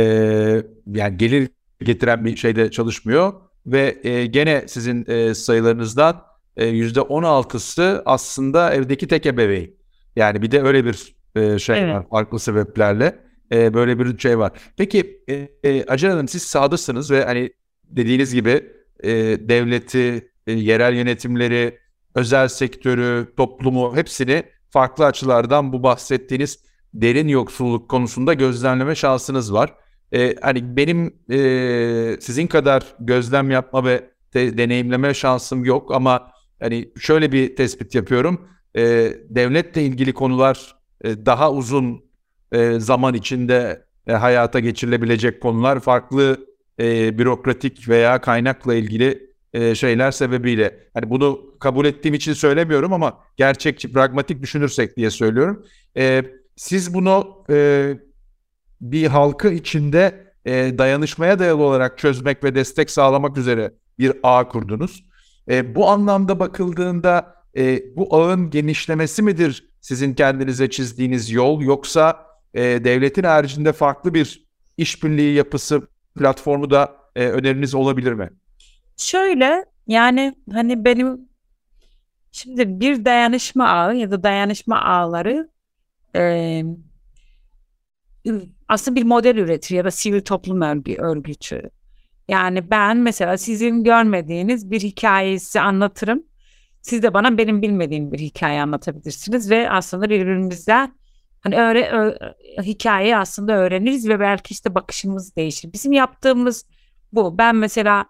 yani 0.87 1.17
gelir 1.17 1.49
getiren 1.81 2.25
bir 2.25 2.37
şeyde 2.37 2.71
çalışmıyor 2.71 3.33
ve 3.67 3.99
e, 4.03 4.27
gene 4.27 4.65
sizin 4.69 5.05
e, 5.11 5.35
sayılarınızdan 5.35 6.23
yüzde 6.57 7.01
on 7.01 7.23
altısı 7.23 8.03
aslında 8.07 8.75
evdeki 8.75 9.09
tek 9.09 9.27
ebeveyn. 9.27 9.71
Yani 10.17 10.43
bir 10.43 10.51
de 10.51 10.63
öyle 10.63 10.85
bir 10.85 11.17
e, 11.37 11.59
şey 11.59 11.81
evet. 11.81 11.95
var 11.95 12.09
farklı 12.11 12.39
sebeplerle 12.39 13.19
e, 13.53 13.75
böyle 13.75 13.99
bir 13.99 14.19
şey 14.19 14.39
var. 14.39 14.53
Peki 14.77 15.21
e, 15.29 15.49
e, 15.65 15.85
Acar 15.85 16.11
Hanım 16.11 16.29
siz 16.29 16.43
sağdasınız 16.43 17.11
ve 17.11 17.25
hani 17.25 17.51
dediğiniz 17.85 18.35
gibi 18.35 18.67
e, 19.03 19.11
devleti, 19.49 20.31
e, 20.47 20.53
yerel 20.53 20.95
yönetimleri, 20.95 21.79
özel 22.15 22.49
sektörü, 22.49 23.33
toplumu 23.37 23.97
hepsini 23.97 24.43
farklı 24.71 25.07
açılardan 25.07 25.73
bu 25.73 25.83
bahsettiğiniz 25.83 26.68
derin 26.95 27.29
yoksulluk 27.29 27.89
konusunda 27.89 28.35
gözlemleme 28.35 28.95
şansınız 28.95 29.53
var. 29.53 29.75
E, 30.15 30.35
hani 30.43 30.77
benim 30.77 31.15
e, 31.31 32.21
sizin 32.21 32.47
kadar 32.47 32.83
gözlem 33.01 33.51
yapma 33.51 33.85
ve 33.85 34.11
de, 34.35 34.59
deneyimleme 34.59 35.15
şansım 35.15 35.65
yok 35.65 35.95
ama 35.95 36.33
hani 36.61 36.93
şöyle 37.01 37.33
bir 37.33 37.57
tespit 37.57 37.95
yapıyorum. 37.95 38.49
E, 38.77 38.83
devletle 39.29 39.83
ilgili 39.83 40.13
konular 40.13 40.77
e, 41.05 41.27
daha 41.27 41.53
uzun 41.53 42.05
e, 42.53 42.81
zaman 42.81 43.15
içinde 43.15 43.87
e, 44.07 44.13
hayata 44.13 44.61
geçirilebilecek 44.61 45.41
konular 45.41 45.81
farklı 45.81 46.47
e, 46.81 47.19
bürokratik 47.19 47.89
veya 47.89 48.21
kaynakla 48.21 48.75
ilgili 48.75 49.29
e, 49.53 49.75
şeyler 49.75 50.11
sebebiyle. 50.11 50.89
Hani 50.95 51.11
bunu 51.11 51.41
kabul 51.61 51.85
ettiğim 51.85 52.15
için 52.15 52.33
söylemiyorum 52.33 52.93
ama 52.93 53.19
gerçekçi, 53.37 53.93
pragmatik 53.93 54.43
düşünürsek 54.43 54.97
diye 54.97 55.11
söylüyorum. 55.11 55.67
E, 55.97 56.23
siz 56.59 56.95
bunu 56.95 57.45
e, 57.51 57.91
bir 58.81 59.07
halkı 59.07 59.49
içinde 59.49 60.33
e, 60.45 60.79
dayanışmaya 60.79 61.39
dayalı 61.39 61.63
olarak 61.63 61.99
çözmek 61.99 62.45
ve 62.45 62.55
destek 62.55 62.91
sağlamak 62.91 63.37
üzere 63.37 63.75
bir 63.99 64.13
ağ 64.23 64.49
kurdunuz. 64.49 65.05
E, 65.51 65.75
bu 65.75 65.89
anlamda 65.89 66.41
bakıldığında 66.41 67.35
e, 67.57 67.83
bu 67.97 68.17
ağın 68.17 68.51
genişlemesi 68.51 69.23
midir 69.23 69.69
sizin 69.81 70.15
kendinize 70.15 70.71
çizdiğiniz 70.71 71.31
yol 71.31 71.61
yoksa 71.61 72.27
e, 72.55 72.63
devletin 72.63 73.25
haricinde 73.25 73.73
farklı 73.73 74.15
bir 74.15 74.49
işbirliği 74.77 75.35
yapısı 75.35 75.83
platformu 76.19 76.71
da 76.71 76.97
e, 77.17 77.29
öneriniz 77.29 77.75
olabilir 77.75 78.13
mi? 78.13 78.31
Şöyle 78.97 79.65
Yani 79.87 80.35
hani 80.53 80.85
benim 80.85 81.21
şimdi 82.33 82.81
bir 82.81 83.05
dayanışma 83.05 83.69
ağı 83.69 83.97
ya 83.97 84.11
da 84.11 84.23
dayanışma 84.23 84.83
ağları 84.83 85.49
e, 86.17 86.63
aslında 88.69 88.97
bir 88.97 89.05
model 89.05 89.37
üretir 89.37 89.75
ya 89.75 89.85
da 89.85 89.91
sivil 89.91 90.21
toplum 90.21 90.63
örgü, 90.63 90.95
örgütü. 90.95 91.71
Yani 92.29 92.71
ben 92.71 92.97
mesela 92.97 93.39
sizin 93.39 93.85
görmediğiniz 93.85 94.71
bir 94.71 94.81
hikayeyi 94.81 95.41
size 95.41 95.61
anlatırım. 95.61 96.23
Siz 96.83 97.03
de 97.03 97.15
bana 97.15 97.39
benim 97.39 97.63
bilmediğim 97.63 98.13
bir 98.13 98.19
hikaye 98.19 98.63
anlatabilirsiniz 98.63 99.51
ve 99.51 99.71
aslında 99.71 100.11
birbirimizden 100.11 100.95
hani 101.41 101.57
öğre, 101.57 101.91
ö, 101.91 102.15
hikayeyi 102.63 103.17
aslında 103.17 103.53
öğreniriz 103.53 104.09
ve 104.09 104.21
belki 104.21 104.53
işte 104.53 104.75
bakışımız 104.75 105.37
değişir. 105.37 105.73
Bizim 105.73 105.93
yaptığımız 105.93 106.67
bu. 107.13 107.39
Ben 107.39 107.57
mesela 107.57 108.07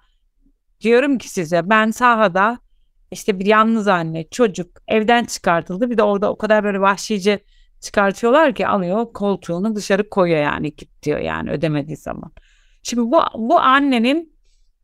diyorum 0.80 1.18
ki 1.18 1.28
size 1.30 1.70
ben 1.70 1.90
sahada 1.90 2.58
işte 3.10 3.38
bir 3.38 3.46
yalnız 3.46 3.88
anne 3.88 4.28
çocuk 4.30 4.80
evden 4.88 5.24
çıkartıldı. 5.24 5.90
Bir 5.90 5.98
de 5.98 6.02
orada 6.02 6.30
o 6.30 6.38
kadar 6.38 6.64
böyle 6.64 6.80
vahşice 6.80 7.40
çıkartıyorlar 7.80 8.54
ki 8.54 8.66
alıyor 8.66 9.12
koltuğunu 9.12 9.76
dışarı 9.76 10.08
koyuyor 10.10 10.42
yani 10.42 10.74
git 10.76 11.02
diyor 11.02 11.18
yani 11.18 11.50
ödemediği 11.50 11.96
zaman. 11.96 12.32
Şimdi 12.82 13.02
bu, 13.02 13.20
bu 13.34 13.60
annenin 13.60 14.32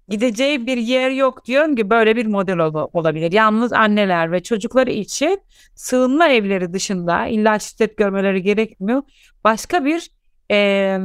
gideceği 0.09 0.67
bir 0.67 0.77
yer 0.77 1.11
yok 1.11 1.47
diyorum 1.47 1.77
ki 1.77 1.91
böyle 1.91 2.17
bir 2.17 2.27
model 2.27 2.59
ol- 2.59 2.89
olabilir. 2.93 3.33
Yalnız 3.33 3.73
anneler 3.73 4.33
ve 4.33 4.43
çocukları 4.43 4.91
için 4.91 5.41
sığınma 5.75 6.29
evleri 6.29 6.73
dışında 6.73 7.27
illa 7.27 7.59
şiddet 7.59 7.97
görmeleri 7.97 8.43
gerekmiyor. 8.43 9.03
Başka 9.45 9.85
bir 9.85 10.11
e, 10.51 10.99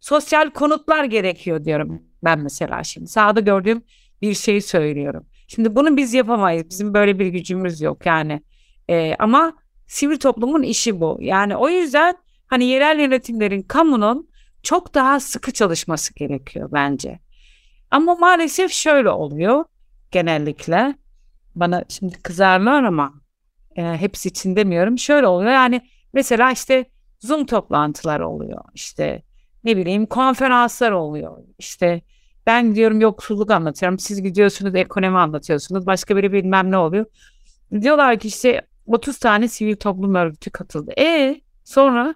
sosyal 0.00 0.50
konutlar 0.50 1.04
gerekiyor 1.04 1.64
diyorum 1.64 2.02
ben 2.24 2.38
mesela 2.38 2.84
şimdi. 2.84 3.06
Sağda 3.06 3.40
gördüğüm 3.40 3.82
bir 4.22 4.34
şeyi 4.34 4.62
söylüyorum. 4.62 5.26
Şimdi 5.48 5.76
bunu 5.76 5.96
biz 5.96 6.14
yapamayız. 6.14 6.70
Bizim 6.70 6.94
böyle 6.94 7.18
bir 7.18 7.26
gücümüz 7.26 7.80
yok 7.80 8.06
yani. 8.06 8.42
E, 8.90 9.14
ama 9.18 9.52
sivil 9.86 10.18
toplumun 10.18 10.62
işi 10.62 11.00
bu. 11.00 11.18
Yani 11.20 11.56
o 11.56 11.68
yüzden 11.68 12.16
hani 12.46 12.64
yerel 12.64 13.00
yönetimlerin, 13.00 13.62
kamunun 13.62 14.28
çok 14.62 14.94
daha 14.94 15.20
sıkı 15.20 15.52
çalışması 15.52 16.14
gerekiyor 16.14 16.68
bence. 16.72 17.18
Ama 17.90 18.14
maalesef 18.14 18.72
şöyle 18.72 19.10
oluyor 19.10 19.64
genellikle. 20.10 20.94
Bana 21.54 21.84
şimdi 21.88 22.22
kızarlar 22.22 22.84
ama 22.84 23.14
e, 23.76 23.82
hepsi 23.82 24.28
için 24.28 24.56
demiyorum. 24.56 24.98
Şöyle 24.98 25.26
oluyor 25.26 25.50
yani 25.50 25.80
mesela 26.12 26.52
işte 26.52 26.84
Zoom 27.20 27.46
toplantılar 27.46 28.20
oluyor. 28.20 28.64
İşte 28.74 29.22
ne 29.64 29.76
bileyim 29.76 30.06
konferanslar 30.06 30.90
oluyor. 30.90 31.38
İşte 31.58 32.02
ben 32.46 32.68
gidiyorum 32.68 33.00
yoksulluk 33.00 33.50
anlatıyorum. 33.50 33.98
Siz 33.98 34.22
gidiyorsunuz 34.22 34.74
ekonomi 34.74 35.18
anlatıyorsunuz. 35.18 35.86
Başka 35.86 36.16
biri 36.16 36.32
bilmem 36.32 36.70
ne 36.70 36.78
oluyor. 36.78 37.06
Diyorlar 37.80 38.18
ki 38.18 38.28
işte 38.28 38.62
30 38.86 39.18
tane 39.18 39.48
sivil 39.48 39.76
toplum 39.76 40.14
örgütü 40.14 40.50
katıldı. 40.50 40.92
E 40.98 41.40
sonra 41.64 42.14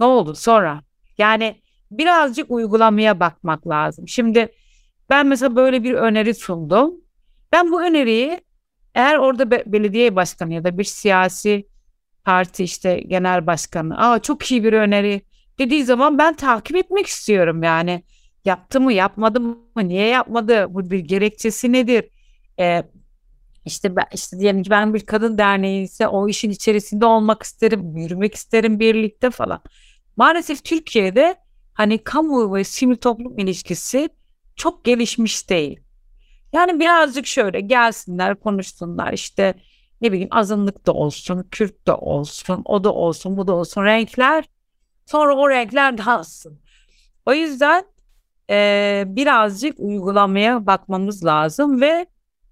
ne 0.00 0.06
oldu 0.06 0.34
sonra? 0.34 0.82
Yani 1.18 1.60
birazcık 1.90 2.50
uygulamaya 2.50 3.20
bakmak 3.20 3.68
lazım. 3.68 4.08
Şimdi 4.08 4.52
ben 5.10 5.26
mesela 5.26 5.56
böyle 5.56 5.84
bir 5.84 5.94
öneri 5.94 6.34
sundum. 6.34 6.94
Ben 7.52 7.72
bu 7.72 7.82
öneriyi 7.82 8.40
eğer 8.94 9.16
orada 9.16 9.50
be- 9.50 9.64
belediye 9.66 10.16
başkanı 10.16 10.54
ya 10.54 10.64
da 10.64 10.78
bir 10.78 10.84
siyasi 10.84 11.68
parti 12.24 12.64
işte 12.64 13.00
genel 13.00 13.46
başkanı 13.46 13.98
aa 14.10 14.18
çok 14.18 14.50
iyi 14.50 14.64
bir 14.64 14.72
öneri 14.72 15.22
dediği 15.58 15.84
zaman 15.84 16.18
ben 16.18 16.34
takip 16.34 16.76
etmek 16.76 17.06
istiyorum 17.06 17.62
yani 17.62 18.02
yaptı 18.44 18.80
mı 18.80 18.92
yapmadı 18.92 19.40
mı 19.40 19.58
niye 19.76 20.06
yapmadı 20.06 20.66
bu 20.74 20.90
bir 20.90 20.98
gerekçesi 20.98 21.72
nedir 21.72 22.04
ee, 22.58 22.82
işte 23.64 23.96
ben, 23.96 24.04
işte 24.14 24.38
diyelim 24.38 24.62
ki 24.62 24.70
ben 24.70 24.94
bir 24.94 25.06
kadın 25.06 25.38
derneği 25.38 25.84
ise 25.84 26.08
o 26.08 26.28
işin 26.28 26.50
içerisinde 26.50 27.06
olmak 27.06 27.42
isterim 27.42 27.96
yürümek 27.96 28.34
isterim 28.34 28.80
birlikte 28.80 29.30
falan 29.30 29.62
maalesef 30.16 30.64
Türkiye'de 30.64 31.36
hani 31.74 31.98
kamu 31.98 32.54
ve 32.54 32.64
sivil 32.64 32.96
toplum 32.96 33.38
ilişkisi 33.38 34.08
çok 34.56 34.84
gelişmiş 34.84 35.50
değil. 35.50 35.80
Yani 36.52 36.80
birazcık 36.80 37.26
şöyle 37.26 37.60
gelsinler 37.60 38.40
konuşsunlar 38.40 39.12
işte 39.12 39.54
ne 40.00 40.12
bileyim 40.12 40.28
azınlık 40.30 40.86
da 40.86 40.92
olsun, 40.92 41.46
Kürt 41.50 41.86
de 41.86 41.92
olsun, 41.92 42.62
o 42.64 42.84
da 42.84 42.94
olsun, 42.94 43.36
bu 43.36 43.46
da 43.46 43.52
olsun 43.52 43.84
renkler. 43.84 44.44
Sonra 45.06 45.36
o 45.36 45.50
renkler 45.50 45.98
dağılsın. 45.98 46.60
O 47.26 47.32
yüzden 47.32 47.84
e, 48.50 49.04
birazcık 49.06 49.74
uygulamaya 49.78 50.66
bakmamız 50.66 51.24
lazım 51.24 51.80
ve 51.80 52.06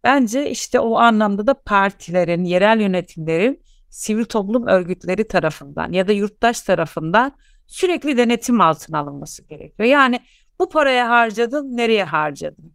bence 0.04 0.50
işte 0.50 0.80
o 0.80 0.96
anlamda 0.96 1.46
da 1.46 1.54
partilerin, 1.54 2.44
yerel 2.44 2.80
yönetimlerin, 2.80 3.62
sivil 3.90 4.24
toplum 4.24 4.66
örgütleri 4.66 5.28
tarafından 5.28 5.92
ya 5.92 6.08
da 6.08 6.12
yurttaş 6.12 6.60
tarafından 6.60 7.32
sürekli 7.66 8.16
denetim 8.16 8.60
altına 8.60 8.98
alınması 8.98 9.48
gerekiyor. 9.48 9.88
Yani 9.88 10.20
bu 10.58 10.68
paraya 10.68 11.08
harcadın, 11.08 11.76
nereye 11.76 12.04
harcadın? 12.04 12.72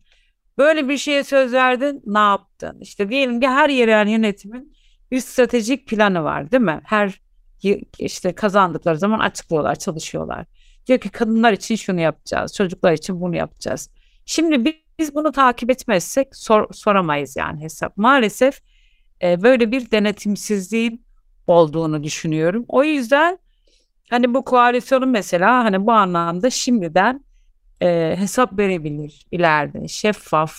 Böyle 0.58 0.90
bir 0.90 0.98
şeye 0.98 1.24
söz 1.24 1.54
verdin, 1.54 2.02
ne 2.06 2.20
yaptın? 2.20 2.78
İşte 2.82 3.10
diyelim 3.10 3.40
ki 3.40 3.48
her 3.48 3.70
yerel 3.70 4.08
yönetimin 4.08 4.74
bir 5.12 5.20
stratejik 5.20 5.88
planı 5.88 6.24
var 6.24 6.52
değil 6.52 6.64
mi? 6.64 6.82
Her 6.84 7.22
işte 8.00 8.36
kazandıkları 8.36 8.98
zaman 8.98 9.20
açıklıyorlar, 9.20 9.76
çalışıyorlar. 9.76 10.46
Diyor 10.88 11.00
ki 11.00 11.10
kadınlar 11.10 11.54
için 11.54 11.76
şunu 11.76 12.00
yapacağız, 12.00 12.54
çocuklar 12.54 12.94
için 12.94 13.22
bunu 13.22 13.36
yapacağız. 13.36 13.90
Şimdi 14.26 14.66
biz 15.00 15.16
bunu 15.16 15.32
takip 15.32 15.70
etmezsek 15.72 16.36
sor, 16.36 16.74
soramayız 16.74 17.36
yani 17.36 17.62
hesap. 17.64 17.98
Maalesef 17.98 18.62
e, 19.24 19.44
böyle 19.44 19.72
bir 19.72 19.92
denetimsizliğin 19.92 21.06
olduğunu 21.48 22.04
düşünüyorum. 22.04 22.66
O 22.68 22.84
yüzden 22.84 23.40
hani 24.10 24.34
bu 24.34 24.46
koalisyonun 24.46 25.10
mesela 25.10 25.64
hani 25.64 25.86
bu 25.86 25.92
anlamda 25.92 26.50
şimdiden 26.50 27.26
e, 27.82 28.16
hesap 28.18 28.60
verebilir 28.60 29.26
ileride 29.32 29.88
şeffaf 29.88 30.56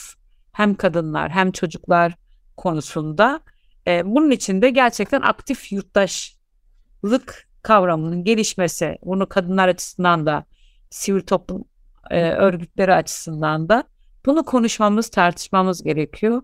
hem 0.53 0.75
kadınlar 0.75 1.31
hem 1.31 1.53
çocuklar 1.53 2.15
konusunda. 2.57 3.41
E, 3.87 4.03
bunun 4.05 4.31
için 4.31 4.63
de 4.63 4.71
gerçekten 4.71 5.21
aktif 5.21 5.73
yurttaşlık 5.73 7.49
kavramının 7.63 8.25
gelişmesi, 8.25 8.99
bunu 9.05 9.29
kadınlar 9.29 9.69
açısından 9.69 10.27
da 10.27 10.45
sivil 10.91 11.21
toplum 11.21 11.65
e, 12.11 12.31
örgütleri 12.31 12.95
açısından 12.95 13.69
da 13.69 13.85
bunu 14.27 14.45
konuşmamız, 14.45 15.09
tartışmamız 15.09 15.83
gerekiyor. 15.83 16.43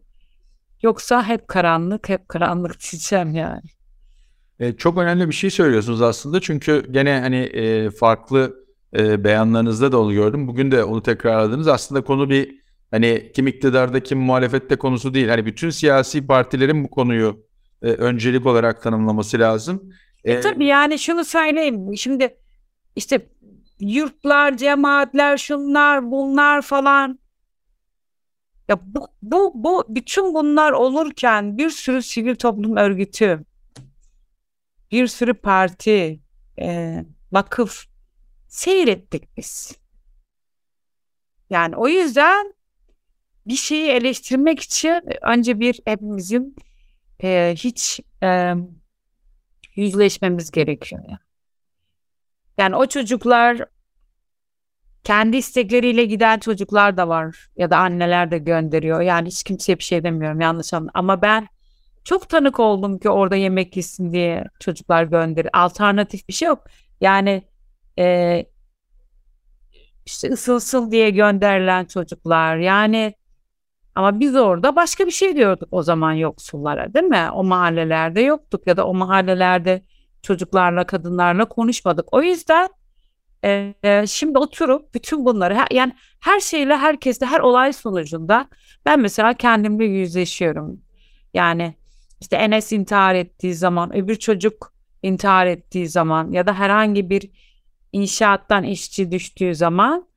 Yoksa 0.83 1.29
hep 1.29 1.49
karanlık, 1.49 2.09
hep 2.09 2.29
karanlık 2.29 2.77
diyeceğim 2.93 3.35
yani. 3.35 3.63
E, 4.61 4.77
çok 4.77 4.99
önemli 4.99 5.29
bir 5.29 5.35
şey 5.35 5.51
söylüyorsunuz 5.51 6.03
aslında 6.03 6.41
çünkü 6.41 6.93
gene 6.93 7.21
hani 7.21 7.37
e, 7.37 7.91
farklı 7.91 8.65
e, 8.97 9.25
beyanlarınızda 9.25 9.93
da 9.93 10.01
onu 10.01 10.13
gördüm. 10.13 10.49
Bugün 10.49 10.71
de 10.71 10.85
onu 10.85 11.03
tekrarladınız. 11.03 11.69
Aslında 11.69 12.05
konu 12.05 12.31
bir 12.31 12.61
hani 12.91 13.33
kim 13.35 13.47
iktidarda 13.47 14.03
kim 14.03 14.19
muhalefette 14.19 14.77
konusu 14.77 15.15
değil. 15.15 15.29
Hani 15.29 15.47
bütün 15.47 15.71
siyasi 15.71 16.27
partilerin 16.27 16.85
bu 16.85 16.91
konuyu 16.91 17.47
e, 17.83 17.87
öncelik 17.87 18.47
olarak 18.47 18.83
tanımlaması 18.83 19.39
lazım. 19.39 19.93
E, 20.25 20.33
e, 20.33 20.41
tabii 20.41 20.67
yani 20.67 20.99
şunu 20.99 21.25
söyleyeyim. 21.25 21.97
Şimdi 21.97 22.37
işte 22.97 23.27
yurtlar, 23.81 24.57
cemaatler, 24.57 25.37
şunlar, 25.37 26.11
bunlar 26.11 26.63
falan. 26.63 27.20
Ya 28.71 28.81
bu, 28.83 29.09
bu, 29.23 29.53
bu 29.55 29.85
bütün 29.89 30.35
bunlar 30.35 30.73
olurken 30.73 31.59
bir 31.59 31.71
sürü 31.71 32.03
sivil 32.03 32.35
toplum 32.35 32.77
örgütü, 32.77 33.45
bir 34.91 35.07
sürü 35.07 35.35
parti, 35.35 36.21
e, 36.59 37.05
vakıf 37.33 37.87
seyrettik 38.49 39.37
biz. 39.37 39.79
Yani 41.51 41.77
o 41.77 41.89
yüzden 41.89 42.55
bir 43.47 43.57
şeyi 43.57 43.91
eleştirmek 43.91 44.61
için 44.61 45.03
önce 45.23 45.61
bir 45.61 45.81
hepimizin 45.85 46.57
e, 47.23 47.55
hiç 47.57 48.01
e, 48.23 48.55
yüzleşmemiz 49.77 50.51
gerekiyor. 50.51 51.03
Yani 52.59 52.77
o 52.77 52.87
çocuklar 52.87 53.65
kendi 55.05 55.37
istekleriyle 55.37 56.05
giden 56.05 56.39
çocuklar 56.39 56.97
da 56.97 57.09
var 57.09 57.49
ya 57.57 57.71
da 57.71 57.77
anneler 57.79 58.31
de 58.31 58.39
gönderiyor. 58.39 59.01
Yani 59.01 59.29
hiç 59.29 59.43
kimseye 59.43 59.79
bir 59.79 59.85
şey 59.85 60.05
demiyorum 60.05 60.41
yanlış 60.41 60.75
anladım. 60.75 60.93
Ama 60.95 61.23
ben 61.23 61.49
çok 62.05 62.29
tanık 62.29 62.61
oldum 62.61 62.99
ki 62.99 63.11
orada 63.11 63.37
yemek 63.37 63.77
yesin 63.77 64.13
diye 64.13 64.45
çocuklar 64.61 65.05
gönderiyor. 65.05 65.55
Alternatif 65.55 66.29
bir 66.29 66.33
şey 66.33 66.49
yok. 66.49 66.65
Yani 67.01 67.43
e, 67.99 68.47
işte 70.07 70.29
ısılsın 70.29 70.91
diye 70.91 71.11
gönderilen 71.11 71.85
çocuklar 71.85 72.57
yani 72.57 73.15
ama 73.95 74.21
biz 74.21 74.37
orada 74.37 74.77
başka 74.77 75.07
bir 75.07 75.11
şey 75.11 75.37
diyorduk 75.37 75.69
o 75.71 75.83
zaman 75.83 76.13
yoksullara 76.13 76.95
değil 76.95 77.05
mi? 77.05 77.29
O 77.35 77.45
mahallelerde 77.45 78.21
yoktuk 78.21 78.67
ya 78.67 78.77
da 78.77 78.87
o 78.87 78.95
mahallelerde 78.95 79.83
çocuklarla 80.23 80.87
kadınlarla 80.87 81.45
konuşmadık. 81.45 82.15
O 82.15 82.23
yüzden 82.23 82.69
e, 83.45 83.75
e, 83.83 84.07
şimdi 84.07 84.39
oturup 84.39 84.95
bütün 84.95 85.25
bunları 85.25 85.59
yani 85.71 85.93
her 86.21 86.41
şeyle 86.41 86.77
herkesle 86.77 87.27
her 87.27 87.41
olay 87.41 87.73
sonucunda 87.73 88.49
ben 88.87 89.01
mesela 89.01 89.35
kendimle 89.35 89.85
yüzleşiyorum. 89.85 90.81
Yani 91.35 91.75
işte 92.21 92.37
Enes 92.37 92.73
intihar 92.73 93.15
ettiği 93.15 93.55
zaman 93.55 93.97
öbür 93.97 94.17
çocuk 94.17 94.73
intihar 95.03 95.47
ettiği 95.47 95.89
zaman 95.89 96.33
ya 96.33 96.47
da 96.47 96.55
herhangi 96.55 97.11
bir 97.11 97.31
inşaattan 97.93 98.65
işçi 98.65 99.11
düştüğü 99.11 99.55
zaman 99.55 100.09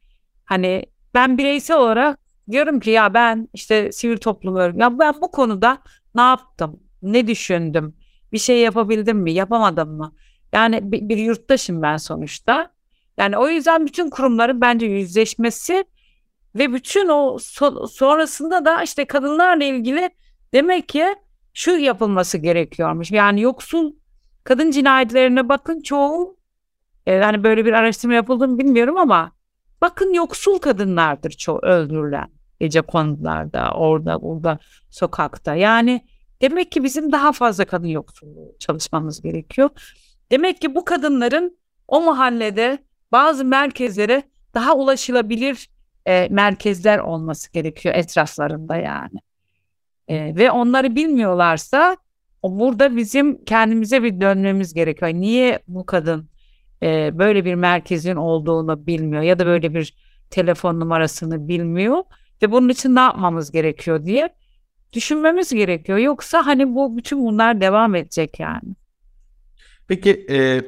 hani 0.46 0.86
ben 1.14 1.38
bireysel 1.38 1.78
olarak 1.78 2.20
diyorum 2.52 2.80
ki 2.80 2.90
ya 2.90 3.14
ben 3.14 3.50
işte 3.54 3.92
sivil 3.92 4.18
toplum 4.18 4.56
örgütü 4.56 4.82
ya 4.82 5.00
ben 5.00 5.14
bu 5.22 5.32
konuda 5.32 5.78
ne 6.16 6.22
yaptım? 6.22 6.80
Ne 7.02 7.28
düşündüm? 7.28 7.96
Bir 8.32 8.38
şey 8.38 8.60
yapabildim 8.60 9.18
mi? 9.18 9.32
Yapamadım 9.32 9.90
mı? 9.98 10.16
Yani 10.54 10.92
bir, 10.92 11.10
bir 11.10 11.18
yurttaşım 11.18 11.82
ben 11.82 11.98
sonuçta. 11.98 12.73
Yani 13.18 13.38
o 13.38 13.48
yüzden 13.48 13.86
bütün 13.86 14.10
kurumların 14.10 14.62
bence 14.62 14.86
yüzleşmesi 14.86 15.86
ve 16.56 16.74
bütün 16.74 17.10
o 17.10 17.38
so- 17.40 17.88
sonrasında 17.88 18.66
da 18.66 18.84
işte 18.84 19.06
kadınlarla 19.06 19.64
ilgili 19.64 20.10
demek 20.54 20.90
ki 20.90 21.06
şu 21.54 21.72
yapılması 21.72 22.38
gerekiyormuş. 22.38 23.12
Yani 23.12 23.42
yoksul 23.42 23.94
kadın 24.44 24.72
cinayetlerine 24.72 25.50
bakın 25.50 25.82
çoğu 25.82 26.38
e, 27.06 27.14
yani 27.14 27.44
böyle 27.44 27.66
bir 27.66 27.74
araştırma 27.74 28.14
yapıldı 28.14 28.48
mı 28.48 28.58
bilmiyorum 28.58 28.98
ama 28.98 29.32
bakın 29.82 30.14
yoksul 30.14 30.58
kadınlardır 30.58 31.32
çoğu 31.32 31.60
öldürülen 31.62 32.30
gece 32.60 32.82
konularda 32.82 33.72
orada 33.72 34.22
burada 34.22 34.60
sokakta. 34.90 35.56
Yani 35.56 36.06
demek 36.42 36.72
ki 36.72 36.84
bizim 36.84 37.12
daha 37.12 37.32
fazla 37.32 37.66
kadın 37.66 37.88
yoksulluğu 37.88 38.56
çalışmamız 38.60 39.22
gerekiyor. 39.22 39.70
Demek 40.32 40.62
ki 40.62 40.76
bu 40.76 40.86
kadınların 40.86 41.58
o 41.88 42.02
mahallede 42.02 42.78
bazı 43.14 43.46
merkezlere 43.46 44.24
daha 44.54 44.76
ulaşılabilir 44.76 45.70
e, 46.06 46.28
merkezler 46.32 47.00
olması 47.00 47.52
gerekiyor 47.52 47.96
etraflarında 47.96 48.76
yani. 48.76 49.20
E, 50.08 50.36
ve 50.36 50.52
onları 50.52 50.96
bilmiyorlarsa 50.96 51.98
burada 52.44 52.96
bizim 52.96 53.46
kendimize 53.46 54.04
bir 54.04 54.22
dönmemiz 54.22 54.74
gerekiyor. 54.74 55.12
Niye 55.14 55.60
bu 55.68 55.86
kadın 55.86 56.30
e, 56.84 57.18
böyle 57.20 57.46
bir 57.46 57.56
merkezin 57.56 58.16
olduğunu 58.16 58.88
bilmiyor 58.88 59.24
ya 59.24 59.40
da 59.40 59.46
böyle 59.46 59.74
bir 59.74 59.96
telefon 60.30 60.80
numarasını 60.80 61.48
bilmiyor 61.48 62.04
ve 62.42 62.52
bunun 62.52 62.70
için 62.70 62.96
ne 62.96 63.00
yapmamız 63.00 63.52
gerekiyor 63.52 64.06
diye 64.06 64.30
düşünmemiz 64.94 65.54
gerekiyor. 65.54 65.98
Yoksa 65.98 66.46
hani 66.46 66.76
bu 66.76 66.98
bütün 66.98 67.26
bunlar 67.26 67.62
devam 67.62 67.96
edecek 67.96 68.40
yani. 68.40 68.76
Peki 69.88 70.26
e, 70.30 70.62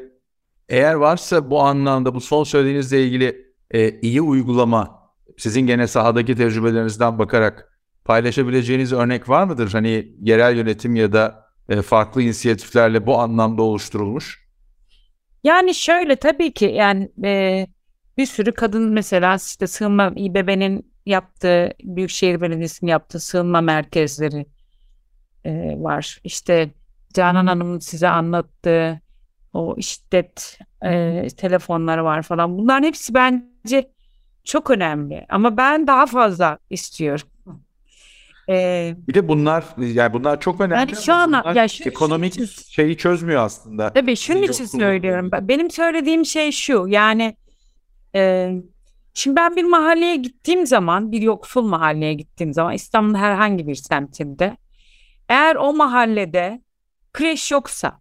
eğer 0.69 0.93
varsa 0.93 1.49
bu 1.49 1.61
anlamda 1.61 2.15
bu 2.15 2.21
son 2.21 2.43
söylediğinizle 2.43 3.03
ilgili 3.03 3.45
e, 3.71 3.99
iyi 3.99 4.21
uygulama 4.21 5.11
sizin 5.37 5.61
gene 5.61 5.87
sahadaki 5.87 6.35
tecrübelerinizden 6.35 7.19
bakarak 7.19 7.79
paylaşabileceğiniz 8.05 8.93
örnek 8.93 9.29
var 9.29 9.43
mıdır? 9.43 9.69
Hani 9.71 10.07
yerel 10.21 10.57
yönetim 10.57 10.95
ya 10.95 11.13
da 11.13 11.45
e, 11.69 11.81
farklı 11.81 12.21
inisiyatiflerle 12.21 13.05
bu 13.05 13.19
anlamda 13.19 13.61
oluşturulmuş. 13.61 14.45
Yani 15.43 15.75
şöyle 15.75 16.15
tabii 16.15 16.53
ki 16.53 16.65
yani 16.65 17.11
e, 17.23 17.67
bir 18.17 18.25
sürü 18.25 18.51
kadın 18.51 18.93
mesela 18.93 19.35
işte 19.35 19.67
sığınma 19.67 20.13
İBB'nin 20.15 20.91
yaptığı 21.05 21.73
Büyükşehir 21.83 22.41
Belediyesi'nin 22.41 22.91
yaptığı 22.91 23.19
sığınma 23.19 23.61
merkezleri 23.61 24.45
e, 25.45 25.51
var. 25.77 26.19
İşte 26.23 26.69
Canan 27.13 27.47
Hanım'ın 27.47 27.79
size 27.79 28.07
anlattığı 28.07 29.01
o 29.55 29.81
şiddet 29.81 30.59
e, 30.85 31.27
telefonları 31.37 32.03
var 32.03 32.21
falan. 32.21 32.57
Bunların 32.57 32.83
hepsi 32.87 33.13
bence 33.13 33.91
çok 34.43 34.69
önemli. 34.69 35.25
Ama 35.29 35.57
ben 35.57 35.87
daha 35.87 36.05
fazla 36.05 36.57
istiyorum. 36.69 37.27
Ee, 38.49 38.95
bir 39.07 39.13
de 39.13 39.27
bunlar 39.27 39.65
yani 39.77 40.13
bunlar 40.13 40.39
çok 40.39 40.61
önemli. 40.61 40.79
Yani 40.79 40.95
şu 40.95 41.13
an 41.13 41.53
ya 41.55 41.67
şu, 41.67 41.83
ekonomik 41.83 42.33
şu, 42.33 42.47
şeyi 42.47 42.97
çözmüyor 42.97 43.43
aslında. 43.43 43.93
Tabii 43.93 44.15
şunun 44.15 44.41
için 44.41 44.65
söylüyorum. 44.65 45.29
Benim 45.41 45.71
söylediğim 45.71 46.25
şey 46.25 46.51
şu. 46.51 46.85
Yani 46.87 47.35
e, 48.15 48.51
şimdi 49.13 49.35
ben 49.35 49.55
bir 49.55 49.63
mahalleye 49.63 50.15
gittiğim 50.15 50.67
zaman, 50.67 51.11
bir 51.11 51.21
yoksul 51.21 51.67
mahalleye 51.67 52.13
gittiğim 52.13 52.53
zaman 52.53 52.73
İstanbul'un 52.73 53.15
herhangi 53.15 53.67
bir 53.67 53.75
semtinde 53.75 54.57
eğer 55.29 55.55
o 55.55 55.73
mahallede 55.73 56.61
kreş 57.13 57.51
yoksa 57.51 57.99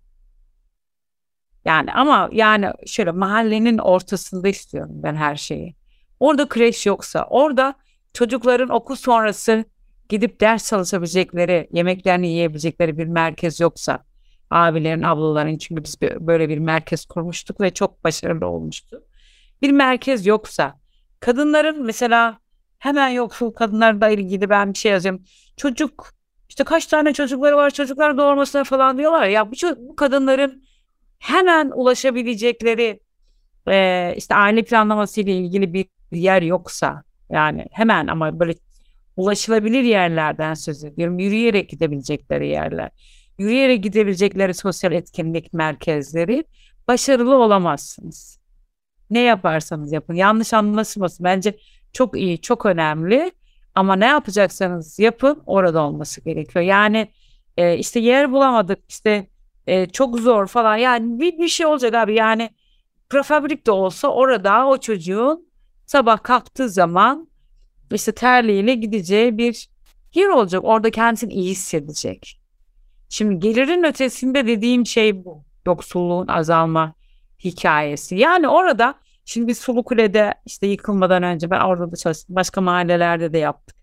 yani 1.65 1.93
ama 1.93 2.29
yani 2.33 2.71
şöyle 2.87 3.11
mahallenin 3.11 3.79
ortasında 3.79 4.49
istiyorum 4.49 4.93
ben 4.95 5.15
her 5.15 5.37
şeyi. 5.37 5.75
Orada 6.21 6.49
kreş 6.49 6.87
yoksa, 6.87 7.27
orada 7.31 7.75
çocukların 8.13 8.69
okul 8.69 8.97
sonrası 8.97 9.65
gidip 10.09 10.41
ders 10.41 10.69
çalışabilecekleri, 10.71 11.69
yemeklerini 11.73 12.29
yiyebilecekleri 12.29 12.99
bir 12.99 13.07
merkez 13.07 13.61
yoksa, 13.61 14.05
abilerin, 14.51 15.03
ablaların 15.03 15.59
çünkü 15.59 15.85
biz 15.85 16.01
böyle 16.01 16.49
bir 16.49 16.59
merkez 16.59 17.05
kurmuştuk 17.05 17.61
ve 17.61 17.75
çok 17.75 18.05
başarılı 18.05 18.47
olmuştu. 18.47 19.03
Bir 19.63 19.71
merkez 19.71 20.27
yoksa, 20.27 20.79
kadınların 21.21 21.85
mesela 21.85 22.39
hemen 22.79 23.09
yoksul 23.09 23.53
kadınlarla 23.53 24.09
ilgili 24.09 24.51
ben 24.51 24.73
bir 24.73 24.79
şey 24.79 24.93
yazıyorum. 24.93 25.23
Çocuk 25.57 26.11
işte 26.49 26.65
kaç 26.65 26.87
tane 26.87 27.13
çocukları 27.13 27.57
var 27.57 27.71
çocuklar 27.71 28.19
doğurmasına 28.19 28.65
falan 28.65 28.99
diyorlar 28.99 29.27
ya 29.27 29.51
bu, 29.51 29.55
bu 29.77 29.97
kadınların 29.97 30.65
hemen 31.25 31.71
ulaşabilecekleri 31.75 33.01
e, 33.69 34.15
işte 34.17 34.35
aile 34.35 34.63
planlaması 34.63 35.21
ile 35.21 35.37
ilgili 35.37 35.75
bir 35.75 35.87
yer 36.13 36.43
yoksa 36.43 37.03
yani 37.31 37.67
hemen 37.73 38.07
ama 38.07 38.41
böyle 38.41 38.55
ulaşılabilir 39.17 39.83
yerlerden 39.83 40.55
söz 40.55 40.85
ediyorum. 40.85 41.19
Yürüyerek 41.19 41.69
gidebilecekleri 41.71 42.49
yerler. 42.49 42.91
Yürüyerek 43.39 43.83
gidebilecekleri 43.83 44.55
sosyal 44.55 44.93
etkinlik 44.93 45.53
merkezleri 45.53 46.45
başarılı 46.89 47.37
olamazsınız. 47.37 48.39
Ne 49.11 49.21
yaparsanız 49.21 49.93
yapın. 49.93 50.15
Yanlış 50.15 50.55
anlaşılmasın. 50.55 51.25
Bence 51.25 51.57
çok 51.93 52.17
iyi, 52.17 52.41
çok 52.41 52.67
önemli. 52.67 53.33
Ama 53.75 53.97
ne 53.97 54.07
yapacaksanız 54.07 54.99
yapın 54.99 55.43
orada 55.47 55.83
olması 55.83 56.21
gerekiyor. 56.21 56.65
Yani 56.65 57.09
e, 57.57 57.79
işte 57.79 58.01
yer 58.01 58.33
bulamadık, 58.33 58.79
işte 58.89 59.27
e, 59.67 59.87
çok 59.87 60.19
zor 60.19 60.47
falan. 60.47 60.77
Yani 60.77 61.21
bir, 61.21 61.39
bir 61.39 61.49
şey 61.49 61.67
olacak 61.67 61.95
abi. 61.95 62.15
Yani 62.15 62.51
prefabrik 63.11 63.67
de 63.67 63.71
olsa 63.71 64.09
orada 64.09 64.67
o 64.67 64.79
çocuğun 64.79 65.49
sabah 65.87 66.23
kalktığı 66.23 66.69
zaman 66.69 67.29
işte 67.93 68.13
terliğiyle 68.13 68.75
gideceği 68.75 69.39
bir 69.39 69.69
yer 70.15 70.29
olacak. 70.29 70.65
Orada 70.65 70.91
kendisini 70.91 71.33
iyi 71.33 71.51
hissedecek. 71.51 72.41
Şimdi 73.09 73.39
gelirin 73.39 73.85
ötesinde 73.85 74.47
dediğim 74.47 74.87
şey 74.87 75.25
bu. 75.25 75.45
Yoksulluğun 75.67 76.27
azalma 76.27 76.95
hikayesi. 77.45 78.17
Yani 78.17 78.49
orada 78.49 78.95
şimdi 79.25 79.47
biz 79.47 79.59
Sulukule'de 79.59 80.35
işte 80.47 80.67
yıkılmadan 80.67 81.23
önce 81.23 81.51
ben 81.51 81.61
orada 81.61 81.93
da 81.93 81.97
çalıştım. 81.97 82.37
Başka 82.37 82.61
mahallelerde 82.61 83.33
de 83.33 83.39
yaptık. 83.39 83.77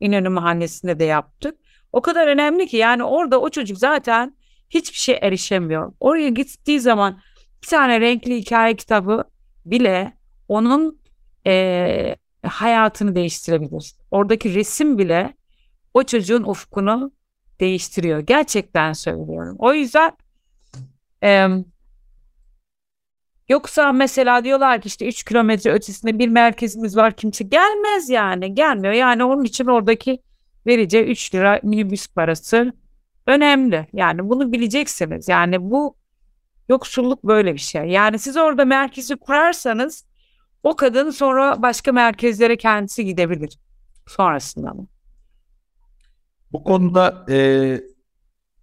İnönü 0.00 0.28
Mahallesi'nde 0.28 0.98
de 0.98 1.04
yaptık. 1.04 1.58
O 1.92 2.02
kadar 2.02 2.26
önemli 2.26 2.66
ki 2.66 2.76
yani 2.76 3.04
orada 3.04 3.40
o 3.40 3.50
çocuk 3.50 3.78
zaten 3.78 4.36
hiçbir 4.70 4.98
şey 4.98 5.18
erişemiyor. 5.22 5.92
Oraya 6.00 6.28
gittiği 6.28 6.80
zaman 6.80 7.20
bir 7.62 7.68
tane 7.68 8.00
renkli 8.00 8.36
hikaye 8.36 8.76
kitabı 8.76 9.24
bile 9.64 10.16
onun 10.48 11.00
e, 11.46 12.16
hayatını 12.42 13.14
değiştirebilir. 13.14 13.94
Oradaki 14.10 14.54
resim 14.54 14.98
bile 14.98 15.34
o 15.94 16.02
çocuğun 16.02 16.42
ufkunu 16.42 17.12
değiştiriyor. 17.60 18.18
Gerçekten 18.18 18.92
söylüyorum. 18.92 19.56
O 19.58 19.74
yüzden 19.74 20.12
e, 21.24 21.48
yoksa 23.48 23.92
mesela 23.92 24.44
diyorlar 24.44 24.80
ki 24.80 24.86
işte 24.86 25.08
3 25.08 25.22
kilometre 25.22 25.72
ötesinde 25.72 26.18
bir 26.18 26.28
merkezimiz 26.28 26.96
var 26.96 27.16
kimse 27.16 27.44
gelmez 27.44 28.08
yani 28.08 28.54
gelmiyor. 28.54 28.94
Yani 28.94 29.24
onun 29.24 29.44
için 29.44 29.66
oradaki 29.66 30.22
vereceği 30.66 31.04
3 31.04 31.34
lira 31.34 31.60
minibüs 31.62 32.08
parası 32.08 32.72
önemli. 33.28 33.86
Yani 33.92 34.28
bunu 34.28 34.52
bileceksiniz. 34.52 35.28
Yani 35.28 35.70
bu 35.70 35.96
yoksulluk 36.68 37.24
böyle 37.24 37.54
bir 37.54 37.58
şey. 37.58 37.82
Yani 37.82 38.18
siz 38.18 38.36
orada 38.36 38.64
merkezi 38.64 39.16
kurarsanız 39.16 40.04
o 40.62 40.76
kadın 40.76 41.10
sonra 41.10 41.62
başka 41.62 41.92
merkezlere 41.92 42.56
kendisi 42.56 43.04
gidebilir 43.04 43.58
sonrasında? 44.06 44.74
Bu 46.52 46.64
konuda 46.64 47.26
e, 47.28 47.36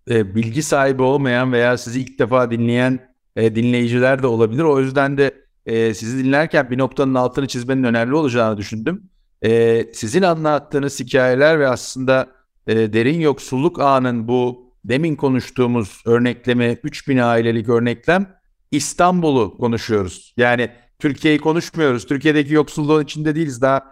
e, 0.09 0.35
bilgi 0.35 0.63
sahibi 0.63 1.01
olmayan 1.01 1.53
veya 1.53 1.77
sizi 1.77 2.01
ilk 2.01 2.19
defa 2.19 2.51
dinleyen 2.51 3.15
e, 3.35 3.55
dinleyiciler 3.55 4.23
de 4.23 4.27
olabilir. 4.27 4.63
O 4.63 4.79
yüzden 4.79 5.17
de 5.17 5.31
e, 5.65 5.93
sizi 5.93 6.23
dinlerken 6.23 6.71
bir 6.71 6.77
noktanın 6.77 7.15
altını 7.15 7.47
çizmenin 7.47 7.83
önemli 7.83 8.15
olacağını 8.15 8.57
düşündüm. 8.57 9.09
E, 9.41 9.83
sizin 9.93 10.21
anlattığınız 10.21 10.99
hikayeler 10.99 11.59
ve 11.59 11.67
aslında 11.67 12.27
e, 12.67 12.93
derin 12.93 13.19
yoksulluk 13.19 13.79
anın 13.79 14.27
bu 14.27 14.65
demin 14.85 15.15
konuştuğumuz 15.15 16.01
örnekleme 16.05 16.73
3000 16.83 17.17
ailelik 17.17 17.69
örneklem 17.69 18.35
İstanbul'u 18.71 19.57
konuşuyoruz. 19.57 20.33
Yani 20.37 20.69
Türkiye'yi 20.99 21.39
konuşmuyoruz. 21.39 22.05
Türkiye'deki 22.05 22.53
yoksulluğun 22.53 23.03
içinde 23.03 23.35
değiliz 23.35 23.61
daha 23.61 23.83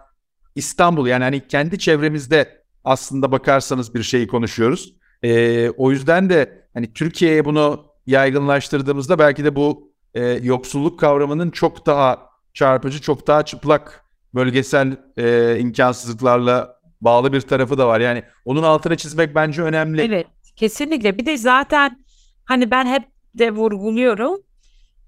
İstanbul 0.54 1.06
yani 1.06 1.24
hani 1.24 1.48
kendi 1.48 1.78
çevremizde 1.78 2.64
aslında 2.84 3.32
bakarsanız 3.32 3.94
bir 3.94 4.02
şeyi 4.02 4.26
konuşuyoruz. 4.26 4.94
Ee, 5.22 5.70
o 5.70 5.90
yüzden 5.90 6.30
de 6.30 6.68
hani 6.74 6.92
Türkiye'ye 6.92 7.44
bunu 7.44 7.86
yaygınlaştırdığımızda 8.06 9.18
belki 9.18 9.44
de 9.44 9.56
bu 9.56 9.92
e, 10.14 10.24
yoksulluk 10.26 11.00
kavramının 11.00 11.50
çok 11.50 11.86
daha 11.86 12.30
çarpıcı, 12.54 13.00
çok 13.00 13.26
daha 13.26 13.42
çıplak 13.44 14.04
bölgesel 14.34 14.96
e, 15.16 15.56
imkansızlıklarla 15.58 16.73
bağlı 17.04 17.32
bir 17.32 17.40
tarafı 17.40 17.78
da 17.78 17.88
var. 17.88 18.00
Yani 18.00 18.22
onun 18.44 18.62
altına 18.62 18.96
çizmek 18.96 19.34
bence 19.34 19.62
önemli. 19.62 20.02
Evet, 20.02 20.26
kesinlikle. 20.56 21.18
Bir 21.18 21.26
de 21.26 21.36
zaten 21.36 22.04
hani 22.44 22.70
ben 22.70 22.86
hep 22.86 23.02
de 23.34 23.50
vurguluyorum. 23.50 24.40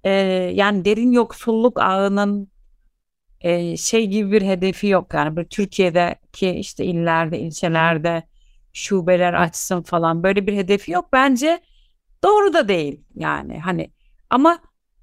E, 0.04 0.10
yani 0.54 0.84
derin 0.84 1.12
yoksulluk 1.12 1.80
ağının 1.80 2.48
e, 3.40 3.76
şey 3.76 4.06
gibi 4.06 4.32
bir 4.32 4.42
hedefi 4.42 4.86
yok. 4.86 5.14
Yani 5.14 5.36
böyle 5.36 5.48
Türkiye'deki 5.48 6.50
işte 6.50 6.84
illerde, 6.84 7.38
ilçelerde 7.38 8.22
şubeler 8.72 9.32
açsın 9.32 9.82
falan 9.82 10.22
böyle 10.22 10.46
bir 10.46 10.56
hedefi 10.56 10.92
yok. 10.92 11.08
Bence 11.12 11.60
doğru 12.24 12.52
da 12.52 12.68
değil 12.68 13.00
yani 13.14 13.58
hani 13.58 13.90
ama 14.30 14.58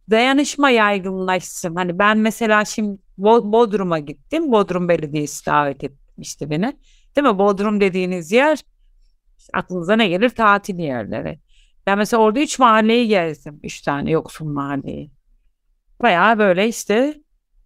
dayanışma 0.10 0.70
yaygınlaşsın. 0.70 1.76
Hani 1.76 2.00
ben 2.00 2.18
mesela 2.18 2.66
şimdi 2.66 3.02
Bodrum'a 3.18 4.00
gittim. 4.00 4.52
Bodrum 4.52 4.90
Belediyesi 4.90 5.46
davet 5.46 5.84
etmişti 6.14 6.50
beni. 6.50 6.78
Değil 7.16 7.28
mi? 7.28 7.38
Bodrum 7.38 7.82
dediğiniz 7.82 8.32
yer 8.32 8.60
aklınıza 9.54 9.96
ne 9.96 10.08
gelir? 10.08 10.30
Tatil 10.30 10.80
yerleri. 10.80 11.40
Ben 11.88 11.98
mesela 11.98 12.24
orada 12.24 12.40
üç 12.40 12.60
mahalleyi 12.60 13.08
gezdim. 13.08 13.60
Üç 13.64 13.82
tane 13.82 14.12
yoksul 14.12 14.46
mahalleyi. 14.46 15.12
Bayağı 16.02 16.40
böyle 16.40 16.68
işte 16.68 17.22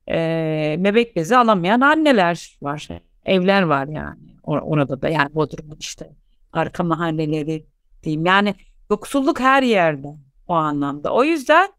e, 0.10 0.76
bebek 0.80 1.16
bezi 1.16 1.38
alamayan 1.38 1.82
anneler 1.82 2.58
var. 2.62 2.88
Evler 3.26 3.62
var 3.62 3.88
yani. 3.88 4.20
Or- 4.44 4.62
orada 4.62 5.02
da 5.02 5.10
yani 5.10 5.36
Bodrum'un 5.36 5.78
işte 5.80 6.10
arka 6.54 6.84
mahalleleri 6.84 7.66
diyeyim. 8.04 8.26
Yani 8.26 8.56
yoksulluk 8.90 9.40
her 9.40 9.64
yerde 9.64 10.08
o 10.48 10.54
anlamda. 10.54 11.14
O 11.14 11.24
yüzden 11.24 11.70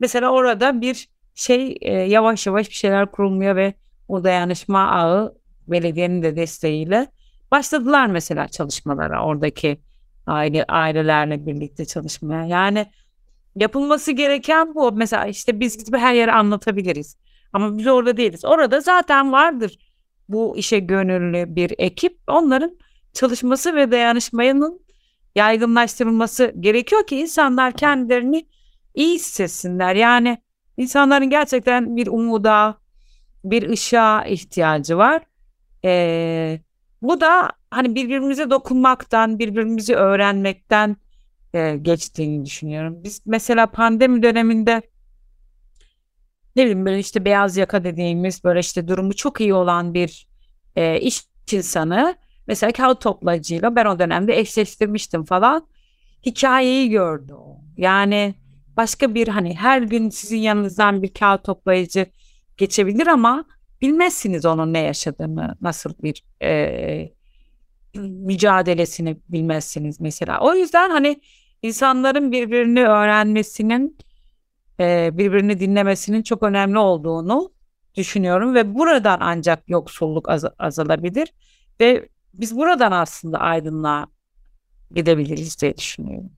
mesela 0.00 0.30
orada 0.30 0.80
bir 0.80 1.08
şey 1.34 1.76
e, 1.80 1.92
yavaş 1.92 2.46
yavaş 2.46 2.68
bir 2.68 2.74
şeyler 2.74 3.10
kurulmuyor 3.10 3.56
ve 3.56 3.74
o 4.08 4.24
dayanışma 4.24 4.90
ağı 4.90 5.39
belediyenin 5.70 6.22
de 6.22 6.36
desteğiyle 6.36 7.06
başladılar 7.50 8.06
mesela 8.06 8.48
çalışmalara 8.48 9.24
oradaki 9.24 9.80
aile 10.26 10.64
ailelerle 10.64 11.46
birlikte 11.46 11.84
çalışmaya. 11.84 12.44
Yani 12.44 12.86
yapılması 13.56 14.12
gereken 14.12 14.74
bu. 14.74 14.92
Mesela 14.92 15.26
işte 15.26 15.60
biz 15.60 15.78
gidip 15.78 15.96
her 15.96 16.14
yere 16.14 16.32
anlatabiliriz. 16.32 17.16
Ama 17.52 17.78
biz 17.78 17.86
orada 17.86 18.16
değiliz. 18.16 18.44
Orada 18.44 18.80
zaten 18.80 19.32
vardır 19.32 19.78
bu 20.28 20.56
işe 20.56 20.78
gönüllü 20.78 21.56
bir 21.56 21.74
ekip. 21.78 22.18
Onların 22.26 22.78
çalışması 23.12 23.74
ve 23.74 23.90
dayanışmanın 23.90 24.80
yaygınlaştırılması 25.34 26.54
gerekiyor 26.60 27.06
ki 27.06 27.16
insanlar 27.16 27.72
kendilerini 27.72 28.46
iyi 28.94 29.14
hissetsinler. 29.14 29.94
Yani 29.94 30.38
insanların 30.76 31.30
gerçekten 31.30 31.96
bir 31.96 32.06
umuda, 32.06 32.78
bir 33.44 33.68
ışığa 33.70 34.24
ihtiyacı 34.24 34.96
var. 34.96 35.22
Ee, 35.84 36.60
bu 37.02 37.20
da 37.20 37.52
hani 37.70 37.94
birbirimize 37.94 38.50
dokunmaktan, 38.50 39.38
birbirimizi 39.38 39.94
öğrenmekten 39.94 40.96
e, 41.54 41.76
geçtiğini 41.76 42.44
düşünüyorum. 42.44 43.04
Biz 43.04 43.22
mesela 43.26 43.66
pandemi 43.66 44.22
döneminde 44.22 44.82
ne 46.56 46.62
bileyim 46.62 46.86
böyle 46.86 46.98
işte 46.98 47.24
beyaz 47.24 47.56
yaka 47.56 47.84
dediğimiz 47.84 48.44
böyle 48.44 48.60
işte 48.60 48.88
durumu 48.88 49.12
çok 49.12 49.40
iyi 49.40 49.54
olan 49.54 49.94
bir 49.94 50.28
e, 50.76 51.00
iş 51.00 51.22
insanı 51.52 52.16
mesela 52.46 52.72
kağıt 52.72 53.00
toplayıcıyla 53.00 53.76
ben 53.76 53.84
o 53.84 53.98
dönemde 53.98 54.38
eşleştirmiştim 54.38 55.24
falan 55.24 55.66
hikayeyi 56.26 56.90
gördü 56.90 57.32
o. 57.32 57.60
Yani 57.76 58.34
başka 58.76 59.14
bir 59.14 59.28
hani 59.28 59.56
her 59.56 59.82
gün 59.82 60.10
sizin 60.10 60.38
yanınızdan 60.38 61.02
bir 61.02 61.14
kağıt 61.14 61.44
toplayıcı 61.44 62.06
geçebilir 62.56 63.06
ama 63.06 63.44
bilmezsiniz 63.82 64.44
onun 64.44 64.72
ne 64.72 64.78
yaşadığını, 64.78 65.56
nasıl 65.60 65.94
bir 66.02 66.24
e, 66.42 67.12
mücadelesini 68.00 69.16
bilmezsiniz 69.28 70.00
mesela. 70.00 70.40
O 70.40 70.54
yüzden 70.54 70.90
hani 70.90 71.20
insanların 71.62 72.32
birbirini 72.32 72.86
öğrenmesinin, 72.86 73.98
e, 74.80 75.10
birbirini 75.12 75.60
dinlemesinin 75.60 76.22
çok 76.22 76.42
önemli 76.42 76.78
olduğunu 76.78 77.52
düşünüyorum 77.94 78.54
ve 78.54 78.74
buradan 78.74 79.18
ancak 79.20 79.68
yoksulluk 79.68 80.28
az, 80.28 80.44
azalabilir 80.58 81.32
ve 81.80 82.08
biz 82.34 82.56
buradan 82.56 82.92
aslında 82.92 83.38
aydınlığa 83.38 84.06
gidebiliriz 84.94 85.60
diye 85.60 85.76
düşünüyorum. 85.76 86.30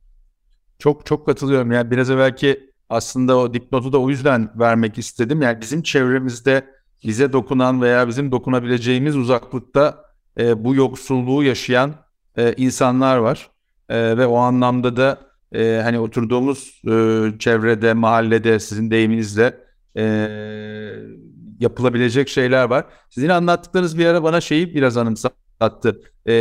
Çok 0.79 1.07
çok 1.07 1.27
katılıyorum. 1.27 1.73
Yani 1.73 1.91
biraz 1.91 2.11
evvelki 2.11 2.71
aslında 2.91 3.39
o 3.39 3.55
dipnotu 3.55 3.93
da 3.93 3.99
o 4.01 4.11
yüzden 4.11 4.51
vermek 4.59 4.99
istedim. 4.99 5.43
Yani 5.43 5.61
bizim 5.61 5.83
çevremizde 5.83 6.67
bize 7.05 7.33
dokunan 7.33 7.83
veya 7.83 8.09
bizim 8.09 8.33
dokunabileceğimiz 8.33 9.17
uzaklıkta 9.17 10.05
e, 10.39 10.65
bu 10.65 10.75
yoksulluğu 10.75 11.43
yaşayan 11.45 11.95
e, 12.37 12.53
insanlar 12.57 13.17
var. 13.17 13.51
E, 13.89 14.19
ve 14.19 14.27
o 14.27 14.37
anlamda 14.37 14.97
da 14.97 15.19
e, 15.53 15.81
hani 15.85 15.99
oturduğumuz 15.99 16.83
e, 16.85 17.39
çevrede, 17.39 17.95
mahallede 17.95 18.61
sizin 18.61 18.91
deyiminizle 18.91 19.57
e, 19.97 20.03
yapılabilecek 21.61 22.29
şeyler 22.29 22.65
var. 22.65 22.85
Sizin 23.11 23.29
anlattıklarınız 23.29 23.99
bir 23.99 24.07
ara 24.07 24.23
bana 24.23 24.41
şeyi 24.41 24.75
biraz 24.75 24.97
anımsattı. 24.97 26.01
E, 26.29 26.33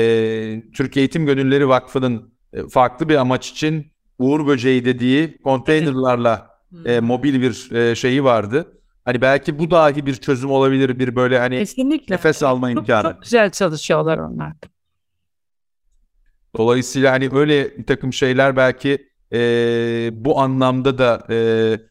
Türk 0.75 0.97
Eğitim 0.97 1.25
Gönülleri 1.25 1.67
Vakfı'nın 1.67 2.33
e, 2.53 2.67
farklı 2.67 3.09
bir 3.09 3.15
amaç 3.15 3.49
için 3.49 3.91
Uğur 4.19 4.47
Böceği 4.47 4.85
dediği 4.85 5.37
konteynerlarla 5.43 6.49
e, 6.85 6.99
mobil 6.99 7.41
bir 7.41 7.71
e, 7.75 7.95
şeyi 7.95 8.23
vardı. 8.23 8.80
Hani 9.05 9.21
belki 9.21 9.59
bu 9.59 9.71
dahi 9.71 10.05
bir 10.05 10.15
çözüm 10.15 10.51
olabilir 10.51 10.99
bir 10.99 11.15
böyle 11.15 11.39
hani 11.39 11.57
Kesinlikle. 11.57 12.15
nefes 12.15 12.43
alma 12.43 12.71
imkanı. 12.71 13.03
Çok, 13.03 13.13
çok 13.13 13.23
güzel 13.23 13.49
çalışıyorlar 13.51 14.17
onlar. 14.17 14.53
Dolayısıyla 16.57 17.11
hani 17.11 17.29
öyle 17.33 17.77
bir 17.77 17.85
takım 17.85 18.13
şeyler 18.13 18.55
belki 18.55 19.07
e, 19.33 19.39
bu 20.13 20.39
anlamda 20.39 20.97
da 20.97 21.23
e, 21.29 21.35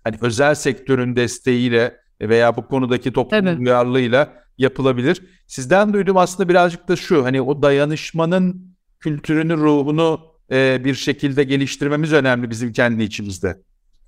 hani 0.04 0.16
özel 0.20 0.54
sektörün 0.54 1.16
desteğiyle 1.16 2.00
veya 2.20 2.56
bu 2.56 2.66
konudaki 2.66 3.12
toplumun 3.12 3.46
evet. 3.46 3.58
duyarlılığıyla 3.58 4.32
yapılabilir. 4.58 5.22
Sizden 5.46 5.92
duydum 5.92 6.16
aslında 6.16 6.48
birazcık 6.48 6.88
da 6.88 6.96
şu 6.96 7.24
hani 7.24 7.42
o 7.42 7.62
dayanışmanın 7.62 8.76
kültürünü, 9.00 9.56
ruhunu 9.56 10.20
e, 10.52 10.84
bir 10.84 10.94
şekilde 10.94 11.44
geliştirmemiz 11.44 12.12
önemli 12.12 12.50
bizim 12.50 12.72
kendi 12.72 13.02
içimizde. 13.02 13.62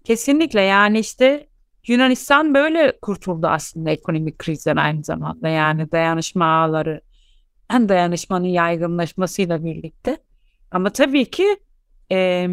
Kesinlikle 0.05 0.61
yani 0.61 0.99
işte 0.99 1.47
Yunanistan 1.87 2.55
böyle 2.55 2.99
kurtuldu 3.03 3.47
aslında 3.47 3.91
ekonomik 3.91 4.39
krizden 4.39 4.77
aynı 4.77 5.05
zamanda 5.05 5.49
yani 5.49 5.93
dayanışma 5.93 6.45
ağları 6.45 7.01
dayanışmanın 7.73 8.47
yaygınlaşmasıyla 8.47 9.65
birlikte. 9.65 10.17
Ama 10.71 10.91
tabii 10.91 11.31
ki 11.31 11.57
e, 12.13 12.49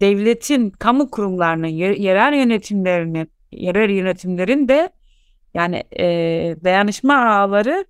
devletin, 0.00 0.70
kamu 0.70 1.10
kurumlarının, 1.10 1.66
yerel 1.66 2.34
yönetimlerinin, 2.34 3.30
yerel 3.52 3.90
yönetimlerin 3.90 4.68
de 4.68 4.90
yani 5.54 5.82
e, 5.98 6.06
dayanışma 6.64 7.14
ağları 7.14 7.84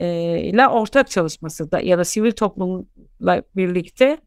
e, 0.00 0.38
ile 0.40 0.68
ortak 0.68 1.10
çalışması 1.10 1.70
da 1.70 1.80
ya 1.80 1.98
da 1.98 2.04
sivil 2.04 2.32
toplumla 2.32 3.42
birlikte 3.56 4.18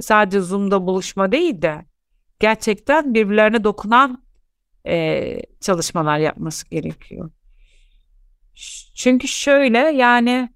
sadece 0.00 0.40
Zoom'da 0.40 0.86
buluşma 0.86 1.32
değil 1.32 1.62
de 1.62 1.84
gerçekten 2.40 3.14
birbirlerine 3.14 3.64
dokunan 3.64 4.23
e, 4.86 5.36
çalışmalar 5.60 6.18
yapması 6.18 6.70
gerekiyor. 6.70 7.30
Çünkü 8.94 9.28
şöyle 9.28 9.78
yani 9.78 10.48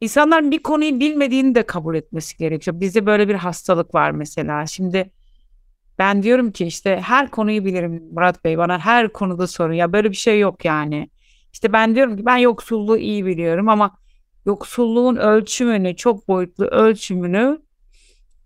insanların 0.00 0.50
bir 0.50 0.62
konuyu 0.62 1.00
bilmediğini 1.00 1.54
de 1.54 1.66
kabul 1.66 1.94
etmesi 1.94 2.36
gerekiyor. 2.36 2.80
Bizde 2.80 3.06
böyle 3.06 3.28
bir 3.28 3.34
hastalık 3.34 3.94
var 3.94 4.10
mesela. 4.10 4.66
Şimdi 4.66 5.10
ben 5.98 6.22
diyorum 6.22 6.52
ki 6.52 6.66
işte 6.66 7.00
her 7.00 7.30
konuyu 7.30 7.64
bilirim 7.64 8.02
Murat 8.12 8.44
Bey 8.44 8.58
bana 8.58 8.78
her 8.78 9.12
konuda 9.12 9.46
sorun 9.46 9.72
ya 9.72 9.92
böyle 9.92 10.10
bir 10.10 10.16
şey 10.16 10.40
yok 10.40 10.64
yani. 10.64 11.10
İşte 11.52 11.72
ben 11.72 11.94
diyorum 11.94 12.16
ki 12.16 12.26
ben 12.26 12.36
yoksulluğu 12.36 12.98
iyi 12.98 13.26
biliyorum 13.26 13.68
ama 13.68 13.98
yoksulluğun 14.46 15.16
ölçümünü 15.16 15.96
çok 15.96 16.28
boyutlu 16.28 16.64
ölçümünü 16.64 17.62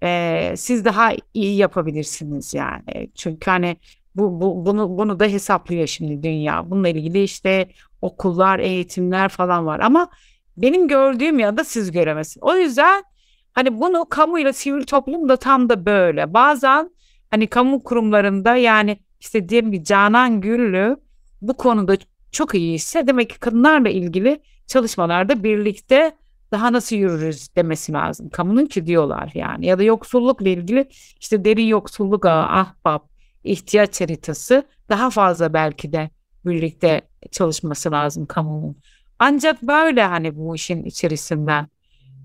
e, 0.03 0.53
siz 0.57 0.85
daha 0.85 1.13
iyi 1.35 1.57
yapabilirsiniz 1.57 2.55
yani. 2.55 3.11
Çünkü 3.15 3.51
hani 3.51 3.77
bu, 4.17 4.41
bu 4.41 4.67
bunu 4.67 4.99
bunu 4.99 5.21
da 5.21 5.25
hesaplıyor 5.25 5.87
şimdi 5.87 6.23
dünya. 6.23 6.71
Bununla 6.71 6.89
ilgili 6.89 7.23
işte 7.23 7.69
okullar, 8.03 8.59
eğitimler 8.59 9.29
falan 9.29 9.67
var 9.67 9.81
ama 9.81 10.09
benim 10.57 10.89
gördüğüm 10.89 11.39
ya 11.39 11.57
da 11.57 11.65
siz 11.65 11.91
göremezsiniz. 11.91 12.43
O 12.43 12.57
yüzden 12.57 13.05
hani 13.53 13.81
bunu 13.81 14.07
kamuyla 14.09 14.53
sivil 14.53 14.85
toplum 14.85 15.29
da 15.29 15.37
tam 15.37 15.69
da 15.69 15.87
böyle. 15.87 16.35
Bazen 16.35 16.91
hani 17.31 17.47
kamu 17.47 17.83
kurumlarında 17.83 18.57
yani 18.57 18.99
işte 19.21 19.49
diyelim 19.49 19.73
ki 19.73 19.85
Canan 19.85 20.41
Güllü 20.41 20.97
bu 21.43 21.57
konuda 21.57 21.97
çok 22.33 22.55
iyiyse 22.55 23.07
demek 23.07 23.31
ki 23.31 23.39
kadınlarla 23.39 23.89
ilgili 23.89 24.41
çalışmalarda 24.67 25.45
birlikte 25.45 26.13
daha 26.53 26.73
nasıl 26.73 26.97
yürürüz 26.97 27.57
demesi 27.57 27.93
lazım. 27.93 28.29
Kamunun 28.29 28.67
ki 28.67 28.87
diyorlar 28.87 29.31
yani. 29.35 29.67
Ya 29.67 29.79
da 29.79 29.83
yoksullukla 29.83 30.49
ilgili 30.49 30.89
işte 31.21 31.45
derin 31.45 31.67
yoksulluk 31.67 32.27
ahbap, 32.27 33.10
ihtiyaç 33.45 34.01
haritası 34.01 34.67
daha 34.89 35.11
fazla 35.11 35.53
belki 35.53 35.93
de 35.93 36.11
birlikte 36.47 37.01
çalışması 37.31 37.91
lazım 37.91 38.27
kamunun. 38.27 38.77
Ancak 39.19 39.63
böyle 39.63 40.03
hani 40.05 40.37
bu 40.37 40.57
işin 40.57 40.85
içerisinden 40.85 41.69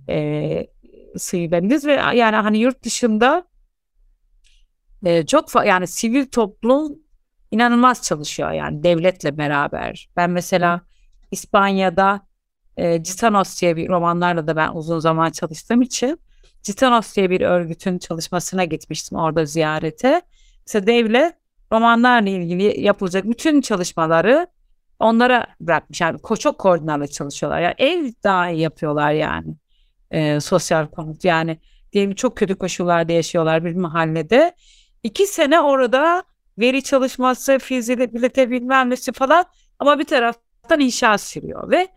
e, 0.09 0.67
sıyrılabiliriz 1.17 1.85
ve 1.85 1.93
yani 1.93 2.35
hani 2.35 2.57
yurt 2.57 2.83
dışında 2.83 3.47
e, 5.05 5.25
çok 5.25 5.65
yani 5.65 5.87
sivil 5.87 6.25
toplum 6.25 6.99
inanılmaz 7.51 8.01
çalışıyor 8.01 8.51
yani 8.51 8.83
devletle 8.83 9.37
beraber. 9.37 10.09
Ben 10.15 10.29
mesela 10.29 10.81
İspanya'da 11.31 12.27
e, 12.77 13.03
Citanos 13.03 13.61
diye 13.61 13.75
bir 13.75 13.89
romanlarla 13.89 14.47
da 14.47 14.55
ben 14.55 14.71
uzun 14.73 14.99
zaman 14.99 15.29
çalıştığım 15.31 15.81
için 15.81 16.19
Citanos 16.63 17.15
diye 17.15 17.29
bir 17.29 17.41
örgütün 17.41 17.97
çalışmasına 17.97 18.65
gitmiştim 18.65 19.17
orada 19.17 19.45
ziyarete. 19.45 20.21
Mesela 20.67 20.87
devlet 20.87 21.35
romanlarla 21.71 22.29
ilgili 22.29 22.81
yapılacak 22.81 23.25
bütün 23.25 23.61
çalışmaları 23.61 24.47
onlara 24.99 25.47
bırakmış. 25.59 26.01
Yani 26.01 26.19
çok 26.39 26.59
koordinatlı 26.59 27.07
çalışıyorlar. 27.07 27.61
Yani 27.61 27.75
ev 27.77 28.11
dahi 28.23 28.59
yapıyorlar 28.59 29.11
yani. 29.11 29.55
E, 30.11 30.39
sosyal 30.39 30.87
konut 30.87 31.25
yani 31.25 31.59
diyelim 31.93 32.15
çok 32.15 32.37
kötü 32.37 32.55
koşullarda 32.55 33.13
yaşıyorlar 33.13 33.65
bir 33.65 33.75
mahallede. 33.75 34.55
İki 35.03 35.27
sene 35.27 35.59
orada 35.59 36.23
veri 36.57 36.83
çalışması, 36.83 37.59
fizibilite 37.59 38.49
bilmem 38.51 38.89
nesi 38.89 39.11
falan 39.11 39.45
ama 39.79 39.99
bir 39.99 40.05
taraftan 40.05 40.79
inşaat 40.79 41.21
sürüyor 41.21 41.71
ve 41.71 41.87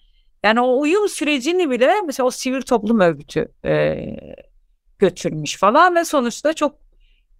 yani 0.42 0.60
o 0.60 0.80
uyum 0.80 1.08
sürecini 1.08 1.70
bile 1.70 1.94
mesela 2.06 2.26
o 2.26 2.30
sivil 2.30 2.62
toplum 2.62 3.00
örgütü 3.00 3.52
e, 3.64 3.96
götürmüş 4.98 5.56
falan 5.56 5.94
ve 5.94 6.04
sonuçta 6.04 6.52
çok 6.52 6.87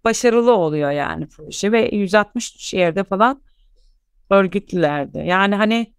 başarılı 0.03 0.55
oluyor 0.55 0.91
yani 0.91 1.27
proje 1.27 1.71
ve 1.71 1.89
160 1.95 2.73
yerde 2.73 3.03
falan 3.03 3.41
örgütlülerdi. 4.29 5.17
Yani 5.17 5.55
hani 5.55 5.93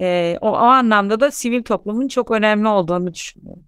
e, 0.00 0.38
o, 0.40 0.50
o 0.50 0.54
anlamda 0.54 1.20
da 1.20 1.30
sivil 1.30 1.62
toplumun 1.62 2.08
çok 2.08 2.30
önemli 2.30 2.68
olduğunu 2.68 3.14
düşünüyorum. 3.14 3.64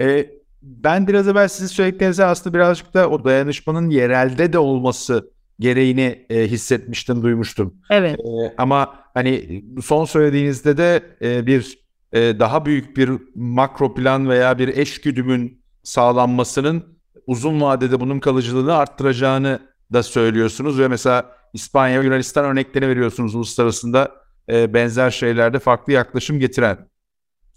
E, 0.00 0.26
ben 0.62 1.06
biraz 1.06 1.28
evvel 1.28 1.48
sizin 1.48 1.66
söylediklerinize 1.66 2.24
aslında 2.24 2.54
birazcık 2.54 2.94
da 2.94 3.10
o 3.10 3.24
dayanışmanın 3.24 3.90
yerelde 3.90 4.52
de 4.52 4.58
olması 4.58 5.30
gereğini 5.60 6.26
e, 6.30 6.40
hissetmiştim, 6.46 7.22
duymuştum. 7.22 7.74
Evet. 7.90 8.18
E, 8.20 8.54
ama 8.58 8.94
hani 9.14 9.64
son 9.82 10.04
söylediğinizde 10.04 10.76
de 10.76 11.02
e, 11.22 11.46
bir 11.46 11.78
e, 12.12 12.38
daha 12.38 12.66
büyük 12.66 12.96
bir 12.96 13.10
makro 13.34 13.94
plan 13.94 14.28
veya 14.28 14.58
bir 14.58 14.68
eş 14.68 15.00
güdümün 15.00 15.62
sağlanmasının 15.82 16.93
uzun 17.26 17.60
vadede 17.60 18.00
bunun 18.00 18.20
kalıcılığını 18.20 18.74
arttıracağını 18.74 19.60
da 19.92 20.02
söylüyorsunuz 20.02 20.78
ve 20.78 20.88
mesela 20.88 21.36
İspanya 21.52 22.00
ve 22.00 22.04
Yunanistan 22.04 22.44
örneklerini 22.44 22.88
veriyorsunuz 22.88 23.34
uluslararasında 23.34 24.12
e, 24.48 24.74
benzer 24.74 25.10
şeylerde 25.10 25.58
farklı 25.58 25.92
yaklaşım 25.92 26.38
getiren. 26.38 26.88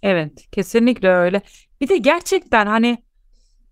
Evet, 0.03 0.51
kesinlikle 0.51 1.09
öyle. 1.09 1.41
Bir 1.81 1.87
de 1.87 1.97
gerçekten 1.97 2.67
hani 2.67 2.97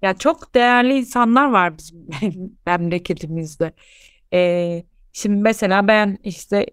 ya 0.02 0.14
çok 0.14 0.56
değerli 0.56 0.98
insanlar 0.98 1.52
var 1.52 1.78
bizim 1.78 2.08
memleketimizde. 2.66 3.72
Ee, 4.34 4.84
şimdi 5.14 5.41
mesela 5.41 5.88
ben 5.88 6.18
işte 6.24 6.66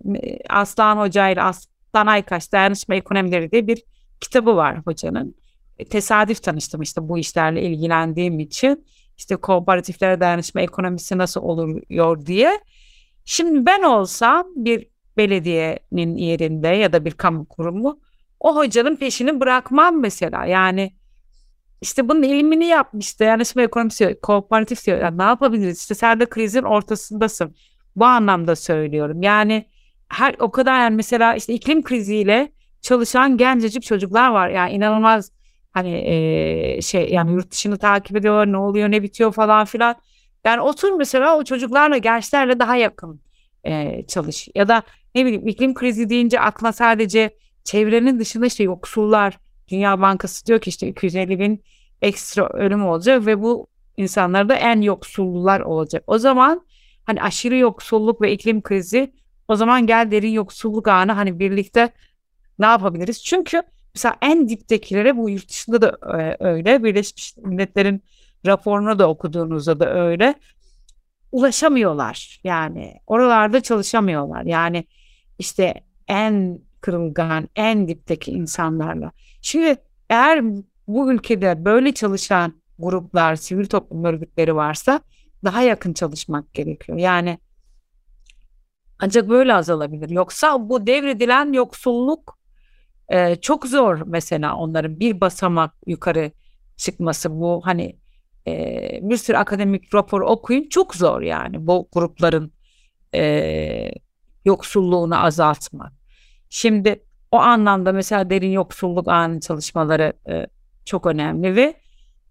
Aslan 0.49 0.97
Hoca 0.97 1.29
ile 1.29 1.43
Aslan 1.43 2.07
Aykaş 2.07 2.53
Dayanışma 2.53 2.95
Ekonomileri 2.95 3.53
diye 3.53 3.67
bir 3.67 3.83
kitabı 4.21 4.57
var 4.57 4.79
hocanın. 4.85 5.35
E, 5.79 5.85
tesadüf 5.85 6.43
tanıştım 6.43 6.83
işte 6.83 7.09
bu 7.09 7.19
işlerle 7.19 7.63
ilgilendiğim 7.63 8.41
için. 8.41 8.87
İşte 9.19 9.37
kooperatiflere 9.37 10.21
dayanışma 10.21 10.61
ekonomisi 10.61 11.19
nasıl 11.19 11.41
oluyor 11.41 12.27
diye. 12.27 12.61
Şimdi 13.25 13.67
ben 13.67 13.83
olsam 13.83 14.47
bir 14.57 14.87
belediyenin 15.17 16.17
yerinde 16.17 16.69
ya 16.69 16.93
da 16.93 17.05
bir 17.05 17.13
kamu 17.13 17.49
kurumu 17.49 18.01
o 18.41 18.57
hocanın 18.57 18.97
peşini 18.97 19.41
bırakmam 19.41 20.01
mesela. 20.01 20.47
Yani 20.47 20.93
işte 21.81 22.09
bunun 22.09 22.23
eğimini 22.23 22.65
yapmış 22.67 23.21
dayanışma 23.21 23.63
ekonomisi, 23.63 24.19
kooperatif 24.23 24.87
diyor. 24.87 24.99
Yani 24.99 25.19
ne 25.19 25.23
yapabiliriz? 25.23 25.81
İşte 25.81 25.95
sen 25.95 26.21
de 26.21 26.27
krizin 26.27 26.63
ortasındasın. 26.63 27.57
Bu 27.97 28.05
anlamda 28.05 28.57
söylüyorum. 28.57 29.23
Yani 29.23 29.67
her 30.09 30.35
o 30.39 30.51
kadar 30.51 30.81
yani 30.81 30.97
mesela 30.97 31.35
işte 31.35 31.55
iklim 31.55 31.83
kriziyle 31.83 32.53
çalışan 32.81 33.37
gencecik 33.37 33.83
çocuklar 33.83 34.31
var. 34.31 34.49
Yani 34.49 34.73
inanılmaz 34.73 35.33
hani 35.73 35.95
e, 35.95 36.83
şey 36.83 37.09
yani 37.11 37.33
yurt 37.33 37.51
dışını 37.51 37.79
takip 37.79 38.17
ediyorlar 38.17 38.53
ne 38.53 38.57
oluyor 38.57 38.91
ne 38.91 39.03
bitiyor 39.03 39.33
falan 39.33 39.65
filan. 39.65 39.97
Yani 40.45 40.61
otur 40.61 40.93
mesela 40.93 41.39
o 41.39 41.45
çocuklarla 41.45 41.99
gençlerle 41.99 42.59
daha 42.59 42.77
yakın 42.77 43.21
e, 43.65 44.03
çalış. 44.07 44.49
Ya 44.55 44.69
da 44.69 44.83
ne 45.15 45.25
bileyim 45.25 45.49
iklim 45.49 45.75
krizi 45.75 46.09
deyince 46.09 46.41
aklına 46.41 46.73
sadece 46.73 47.37
çevrenin 47.65 48.19
dışında 48.19 48.47
işte 48.47 48.65
yoksullar. 48.65 49.39
Dünya 49.69 50.01
Bankası 50.01 50.47
diyor 50.47 50.61
ki 50.61 50.71
işte 50.71 50.89
250 50.89 51.39
bin 51.39 51.65
ekstra 52.03 52.49
ölüm 52.49 52.87
olacak 52.87 53.27
ve 53.27 53.43
bu 53.43 53.67
insanlar 53.97 54.49
da 54.49 54.55
en 54.55 54.81
yoksullular 54.81 55.61
olacak. 55.61 56.05
O 56.07 56.19
zaman 56.19 56.67
hani 57.05 57.23
aşırı 57.23 57.57
yoksulluk 57.57 58.21
ve 58.21 58.33
iklim 58.33 58.63
krizi 58.63 59.13
o 59.49 59.57
zaman 59.57 59.87
gel 59.87 60.11
derin 60.11 60.31
yoksulluk 60.31 60.89
anı 60.89 61.13
hani 61.13 61.39
birlikte 61.39 61.93
ne 62.59 62.67
yapabiliriz? 62.67 63.25
Çünkü 63.25 63.63
mesela 63.95 64.17
en 64.23 64.49
diptekilere 64.49 65.17
bu 65.17 65.31
yurt 65.31 65.49
dışında 65.49 65.83
da 65.83 65.99
e, 66.21 66.37
öyle. 66.45 66.85
Birleşmiş 66.85 67.37
Milletler'in 67.37 68.03
raporunu 68.47 68.99
da 68.99 69.09
okuduğunuzda 69.09 69.81
da 69.81 69.95
öyle. 69.95 70.35
Ulaşamıyorlar 71.33 72.41
yani. 72.45 72.95
Oralarda 73.07 73.61
çalışamıyorlar. 73.61 74.43
Yani 74.43 74.85
işte 75.39 75.75
en 76.09 76.61
kırılgan, 76.81 77.49
en 77.57 77.89
dipteki 77.89 78.31
insanlarla. 78.31 79.13
Şimdi 79.43 79.77
eğer 80.11 80.45
bu 80.89 81.13
ülkede 81.13 81.65
böyle 81.65 81.95
çalışan 81.95 82.63
gruplar, 82.79 83.37
sivil 83.37 83.67
toplum 83.67 84.05
örgütleri 84.05 84.57
varsa 84.57 85.01
daha 85.45 85.63
yakın 85.63 85.93
çalışmak 85.93 86.55
gerekiyor. 86.55 86.99
Yani 86.99 87.39
ancak 88.99 89.29
böyle 89.29 89.55
azalabilir. 89.55 90.11
Yoksa 90.11 90.69
bu 90.69 90.87
devredilen 90.87 91.53
yoksulluk 91.53 92.39
e, 93.13 93.37
çok 93.37 93.67
zor 93.67 94.03
mesela 94.07 94.57
onların 94.57 95.01
bir 95.01 95.21
basamak 95.21 95.75
yukarı 95.87 96.31
çıkması. 96.77 97.31
Bu 97.31 97.61
hani 97.65 97.97
e, 98.47 98.99
bir 99.03 99.17
sürü 99.17 99.37
akademik 99.37 99.95
rapor 99.95 100.21
okuyun 100.21 100.69
çok 100.69 100.95
zor 100.95 101.23
yani 101.23 101.67
bu 101.67 101.89
grupların 101.93 102.53
e, 103.15 103.93
yoksulluğunu 104.45 105.25
azaltmak. 105.25 105.93
Şimdi 106.49 107.05
o 107.31 107.37
anlamda 107.37 107.93
mesela 107.93 108.31
derin 108.31 108.51
yoksulluk 108.51 109.09
anı 109.09 109.41
çalışmaları 109.41 110.13
e, 110.29 110.47
çok 110.85 111.07
önemli 111.07 111.57
ve 111.57 111.75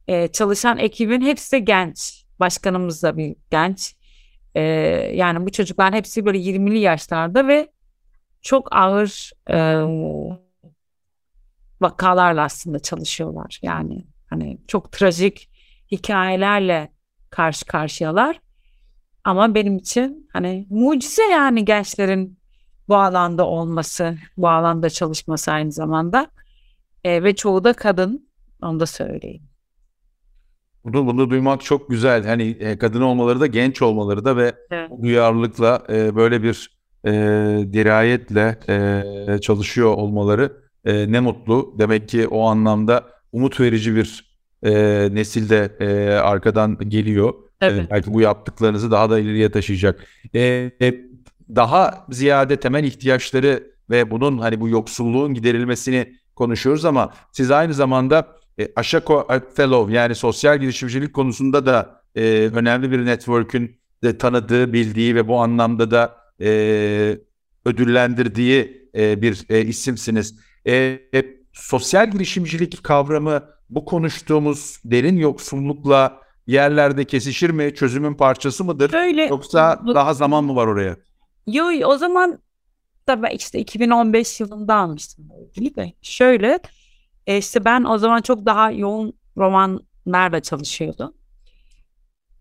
e, 0.07 0.27
çalışan 0.27 0.77
ekibin 0.77 1.21
hepsi 1.21 1.51
de 1.51 1.59
genç. 1.59 2.25
Başkanımız 2.39 3.03
da 3.03 3.17
bir 3.17 3.35
genç. 3.51 3.95
E, 4.55 4.61
yani 5.15 5.45
bu 5.45 5.51
çocuklar 5.51 5.93
hepsi 5.93 6.25
böyle 6.25 6.37
20'li 6.37 6.79
yaşlarda 6.79 7.47
ve 7.47 7.71
çok 8.41 8.75
ağır 8.75 9.31
e, 9.49 9.57
vakalarla 11.81 12.43
aslında 12.43 12.79
çalışıyorlar. 12.79 13.59
Yani 13.61 14.05
hani 14.29 14.57
çok 14.67 14.91
trajik 14.91 15.49
hikayelerle 15.91 16.91
karşı 17.29 17.65
karşıyalar. 17.65 18.39
Ama 19.23 19.55
benim 19.55 19.77
için 19.77 20.29
hani 20.33 20.67
mucize 20.69 21.23
yani 21.23 21.65
gençlerin 21.65 22.39
bu 22.87 22.95
alanda 22.95 23.47
olması, 23.47 24.17
bu 24.37 24.49
alanda 24.49 24.89
çalışması 24.89 25.51
aynı 25.51 25.71
zamanda. 25.71 26.27
E, 27.03 27.23
ve 27.23 27.35
çoğu 27.35 27.63
da 27.63 27.73
kadın. 27.73 28.29
Onu 28.61 28.79
da 28.79 28.85
söyleyeyim. 28.85 29.43
Bunu, 30.83 31.07
bunu 31.07 31.29
duymak 31.29 31.61
çok 31.61 31.89
güzel. 31.89 32.25
Hani 32.25 32.43
e, 32.43 32.77
kadın 32.77 33.01
olmaları 33.01 33.39
da 33.39 33.47
genç 33.47 33.81
olmaları 33.81 34.25
da 34.25 34.37
ve 34.37 34.53
evet. 34.71 34.89
duyarlılıkla 35.01 35.83
e, 35.89 36.15
böyle 36.15 36.43
bir 36.43 36.77
e, 37.05 37.11
dirayetle 37.73 38.59
e, 38.69 39.41
çalışıyor 39.41 39.93
olmaları 39.93 40.61
e, 40.85 41.11
ne 41.11 41.19
mutlu. 41.19 41.75
Demek 41.79 42.09
ki 42.09 42.27
o 42.27 42.47
anlamda 42.47 43.07
umut 43.31 43.59
verici 43.59 43.95
bir 43.95 44.31
e, 44.63 44.71
nesil 45.11 45.49
de 45.49 45.71
e, 45.79 46.13
arkadan 46.13 46.77
geliyor. 46.89 47.33
Evet. 47.61 47.85
E, 47.85 47.89
belki 47.91 48.13
bu 48.13 48.21
yaptıklarınızı 48.21 48.91
daha 48.91 49.09
da 49.09 49.19
ileriye 49.19 49.51
taşıyacak. 49.51 50.07
E, 50.35 50.71
e, 50.81 50.93
daha 51.55 52.05
ziyade 52.09 52.59
temel 52.59 52.83
ihtiyaçları 52.83 53.71
ve 53.89 54.11
bunun 54.11 54.37
hani 54.37 54.59
bu 54.61 54.69
yoksulluğun 54.69 55.33
giderilmesini 55.33 56.15
konuşuyoruz 56.35 56.85
ama 56.85 57.13
siz 57.31 57.51
aynı 57.51 57.73
zamanda 57.73 58.27
e, 58.59 58.67
Ashako 58.75 59.27
Fellow 59.55 59.93
yani 59.93 60.15
sosyal 60.15 60.59
girişimcilik 60.59 61.13
konusunda 61.13 61.65
da 61.65 62.01
e, 62.15 62.49
önemli 62.53 62.91
bir 62.91 63.05
network'ün 63.05 63.81
de 64.03 64.17
tanıdığı, 64.17 64.73
bildiği 64.73 65.15
ve 65.15 65.27
bu 65.27 65.39
anlamda 65.39 65.91
da 65.91 66.15
e, 66.41 67.17
ödüllendirdiği 67.65 68.89
e, 68.95 69.21
bir 69.21 69.45
e, 69.49 69.61
isimsiniz. 69.61 70.39
E, 70.65 70.73
e, 71.13 71.23
sosyal 71.53 72.11
girişimcilik 72.11 72.83
kavramı 72.83 73.43
bu 73.69 73.85
konuştuğumuz 73.85 74.79
derin 74.85 75.17
yoksullukla 75.17 76.21
yerlerde 76.47 77.05
kesişir 77.05 77.49
mi? 77.49 77.75
Çözümün 77.75 78.13
parçası 78.13 78.63
mıdır? 78.63 78.93
Böyle, 78.93 79.23
Yoksa 79.25 79.81
daha 79.87 80.13
zaman 80.13 80.43
mı 80.43 80.55
var 80.55 80.67
oraya? 80.67 80.97
Yo 81.47 81.65
o 81.85 81.97
zaman 81.97 82.39
da 83.07 83.23
ben 83.23 83.29
işte 83.29 83.59
2015 83.59 84.39
yılında 84.39 84.75
almıştım 84.75 85.29
ödülü 85.41 85.75
de. 85.75 85.93
Şöyle 86.01 86.59
e, 87.27 87.37
işte 87.37 87.65
ben 87.65 87.83
o 87.83 87.97
zaman 87.97 88.21
çok 88.21 88.45
daha 88.45 88.71
yoğun 88.71 89.13
romanlarla 89.37 90.39
çalışıyordum. 90.41 91.13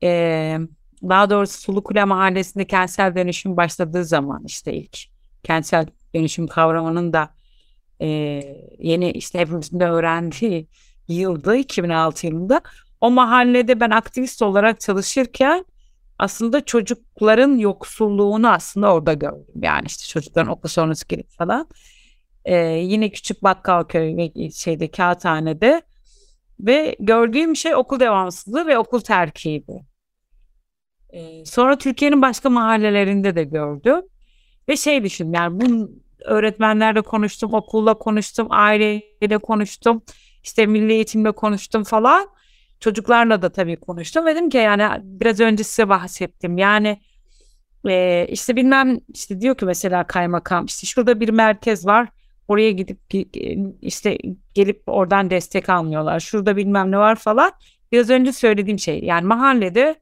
E, 0.02 0.58
daha 1.02 1.30
doğrusu 1.30 1.60
Sulukule 1.60 2.04
Mahallesi'nde 2.04 2.66
kentsel 2.66 3.14
dönüşüm 3.14 3.56
başladığı 3.56 4.04
zaman 4.04 4.42
işte 4.46 4.72
ilk 4.72 4.98
kentsel 5.42 5.86
dönüşüm 6.14 6.46
kavramının 6.46 7.12
da 7.12 7.34
e, 8.00 8.08
yeni 8.78 9.10
işte 9.10 9.38
hepimizin 9.38 9.80
de 9.80 9.84
öğrendiği 9.84 10.68
yıldı 11.08 11.56
2006 11.56 12.26
yılında. 12.26 12.60
O 13.00 13.10
mahallede 13.10 13.80
ben 13.80 13.90
aktivist 13.90 14.42
olarak 14.42 14.80
çalışırken 14.80 15.64
aslında 16.18 16.64
çocukların 16.64 17.58
yoksulluğunu 17.58 18.48
aslında 18.48 18.94
orada 18.94 19.12
gördüm. 19.12 19.62
Yani 19.62 19.86
işte 19.86 20.06
çocukların 20.06 20.50
okul 20.50 20.68
sonrası 20.68 21.08
gelip 21.08 21.30
falan. 21.30 21.68
Ee, 22.44 22.56
yine 22.66 23.10
küçük 23.10 23.42
bakkal 23.42 23.84
köy 23.84 24.16
ve 24.16 24.50
şeyde 24.50 24.90
kağıthanede 24.90 25.82
ve 26.60 26.96
gördüğüm 27.00 27.56
şey 27.56 27.74
okul 27.74 28.00
devamsızlığı 28.00 28.66
ve 28.66 28.78
okul 28.78 29.00
terkiydi. 29.00 29.86
Ee, 31.10 31.44
sonra 31.44 31.78
Türkiye'nin 31.78 32.22
başka 32.22 32.50
mahallelerinde 32.50 33.36
de 33.36 33.44
gördüm. 33.44 34.00
Ve 34.68 34.76
şey 34.76 35.04
düşündüm 35.04 35.34
yani 35.34 35.60
bu 35.60 35.90
öğretmenlerle 36.24 37.00
konuştum, 37.00 37.54
okulla 37.54 37.94
konuştum, 37.94 38.46
aileyle 38.50 39.38
konuştum, 39.38 40.02
işte 40.44 40.66
milli 40.66 40.92
eğitimle 40.92 41.32
konuştum 41.32 41.84
falan. 41.84 42.28
Çocuklarla 42.80 43.42
da 43.42 43.52
tabii 43.52 43.76
konuştum. 43.76 44.26
Dedim 44.26 44.50
ki 44.50 44.56
yani 44.56 44.88
biraz 45.02 45.40
önce 45.40 45.64
size 45.64 45.88
bahsettim. 45.88 46.58
Yani 46.58 47.00
e, 47.88 48.26
işte 48.30 48.56
bilmem 48.56 48.98
işte 49.14 49.40
diyor 49.40 49.56
ki 49.56 49.64
mesela 49.64 50.06
kaymakam 50.06 50.64
işte 50.64 50.86
şurada 50.86 51.20
bir 51.20 51.28
merkez 51.28 51.86
var. 51.86 52.08
Oraya 52.48 52.70
gidip 52.70 52.98
işte 53.82 54.18
gelip 54.54 54.82
oradan 54.86 55.30
destek 55.30 55.68
almıyorlar. 55.68 56.20
Şurada 56.20 56.56
bilmem 56.56 56.90
ne 56.90 56.98
var 56.98 57.16
falan. 57.16 57.52
Biraz 57.92 58.10
önce 58.10 58.32
söylediğim 58.32 58.78
şey 58.78 59.04
yani 59.04 59.26
mahallede 59.26 59.94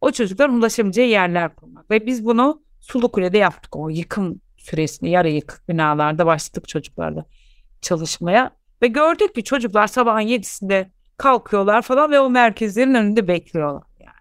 o 0.00 0.10
çocukların 0.10 0.56
ulaşamayacağı 0.56 1.06
yerler 1.06 1.54
kurmak. 1.54 1.90
Ve 1.90 2.06
biz 2.06 2.24
bunu 2.24 2.62
Sulukule'de 2.80 3.38
yaptık. 3.38 3.76
O 3.76 3.88
yıkım 3.88 4.40
süresini 4.64 5.10
yarı 5.10 5.28
yıkık 5.28 5.68
binalarda 5.68 6.26
başladık 6.26 6.68
çocuklarla 6.68 7.24
çalışmaya. 7.80 8.50
Ve 8.82 8.86
gördük 8.86 9.34
ki 9.34 9.44
çocuklar 9.44 9.86
sabahın 9.86 10.20
yedisinde 10.20 10.90
kalkıyorlar 11.16 11.82
falan 11.82 12.10
ve 12.10 12.20
o 12.20 12.30
merkezlerin 12.30 12.94
önünde 12.94 13.28
bekliyorlar. 13.28 13.82
Yani. 14.00 14.14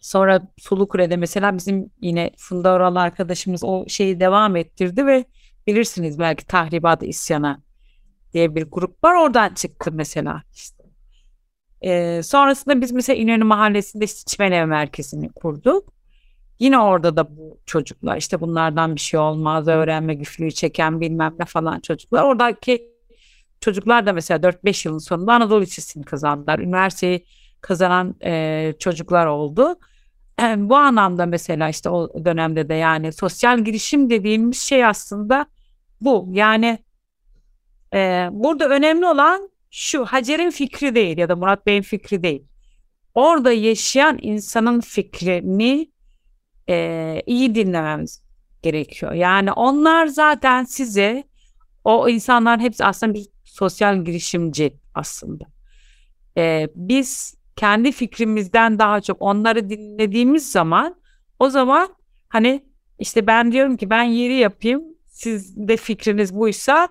Sonra 0.00 0.42
Sulukule'de 0.58 1.16
mesela 1.16 1.56
bizim 1.56 1.90
yine 2.00 2.30
Funda 2.38 2.72
Oral 2.72 2.96
arkadaşımız 2.96 3.64
o 3.64 3.84
şeyi 3.88 4.20
devam 4.20 4.56
ettirdi 4.56 5.06
ve 5.06 5.24
bilirsiniz 5.66 6.18
belki 6.18 6.46
tahribat 6.46 7.02
isyana 7.02 7.62
diye 8.32 8.54
bir 8.54 8.62
grup 8.62 9.04
var 9.04 9.14
oradan 9.14 9.54
çıktı 9.54 9.92
mesela 9.92 10.42
işte. 10.52 10.84
Ee, 11.82 12.20
sonrasında 12.22 12.80
biz 12.80 12.92
mesela 12.92 13.16
İnönü 13.16 13.44
Mahallesi'nde 13.44 14.06
Çimen 14.06 14.52
Ev 14.52 14.66
Merkezi'ni 14.66 15.28
kurduk. 15.28 15.99
Yine 16.60 16.78
orada 16.78 17.16
da 17.16 17.36
bu 17.36 17.60
çocuklar 17.66 18.16
işte 18.16 18.40
bunlardan 18.40 18.94
bir 18.94 19.00
şey 19.00 19.20
olmaz 19.20 19.68
öğrenme 19.68 20.14
güçlüğü 20.14 20.50
çeken 20.50 21.00
bilmem 21.00 21.34
ne 21.38 21.44
falan 21.44 21.80
çocuklar. 21.80 22.24
Oradaki 22.24 22.90
çocuklar 23.60 24.06
da 24.06 24.12
mesela 24.12 24.50
4-5 24.50 24.88
yılın 24.88 24.98
sonunda 24.98 25.32
Anadolu 25.32 25.60
Lisesi'ni 25.60 26.04
kazandılar. 26.04 26.58
Üniversiteyi 26.58 27.24
kazanan 27.60 28.14
e, 28.24 28.72
çocuklar 28.78 29.26
oldu. 29.26 29.76
Yani 30.40 30.68
bu 30.68 30.76
anlamda 30.76 31.26
mesela 31.26 31.68
işte 31.68 31.88
o 31.88 32.24
dönemde 32.24 32.68
de 32.68 32.74
yani 32.74 33.12
sosyal 33.12 33.58
girişim 33.58 34.10
dediğimiz 34.10 34.60
şey 34.60 34.84
aslında 34.84 35.46
bu. 36.00 36.28
Yani 36.32 36.78
e, 37.94 38.28
burada 38.32 38.68
önemli 38.68 39.06
olan 39.06 39.50
şu 39.70 40.04
Hacer'in 40.04 40.50
fikri 40.50 40.94
değil 40.94 41.18
ya 41.18 41.28
da 41.28 41.36
Murat 41.36 41.66
Bey'in 41.66 41.82
fikri 41.82 42.22
değil. 42.22 42.44
Orada 43.14 43.52
yaşayan 43.52 44.18
insanın 44.22 44.80
fikrini 44.80 45.90
e, 46.70 47.22
iyi 47.26 47.54
dinlememiz 47.54 48.22
gerekiyor. 48.62 49.12
Yani 49.12 49.52
onlar 49.52 50.06
zaten 50.06 50.64
size 50.64 51.24
o 51.84 52.08
insanların 52.08 52.60
hepsi 52.60 52.84
aslında 52.84 53.14
bir 53.14 53.26
sosyal 53.44 54.04
girişimci 54.04 54.76
aslında. 54.94 55.44
E, 56.36 56.68
biz 56.74 57.34
kendi 57.56 57.92
fikrimizden 57.92 58.78
daha 58.78 59.00
çok 59.00 59.22
onları 59.22 59.70
dinlediğimiz 59.70 60.52
zaman 60.52 60.96
o 61.38 61.50
zaman 61.50 61.88
hani 62.28 62.64
işte 62.98 63.26
ben 63.26 63.52
diyorum 63.52 63.76
ki 63.76 63.90
ben 63.90 64.02
yeri 64.02 64.34
yapayım 64.34 64.82
siz 65.06 65.56
de 65.68 65.76
fikriniz 65.76 66.34
buysa 66.34 66.88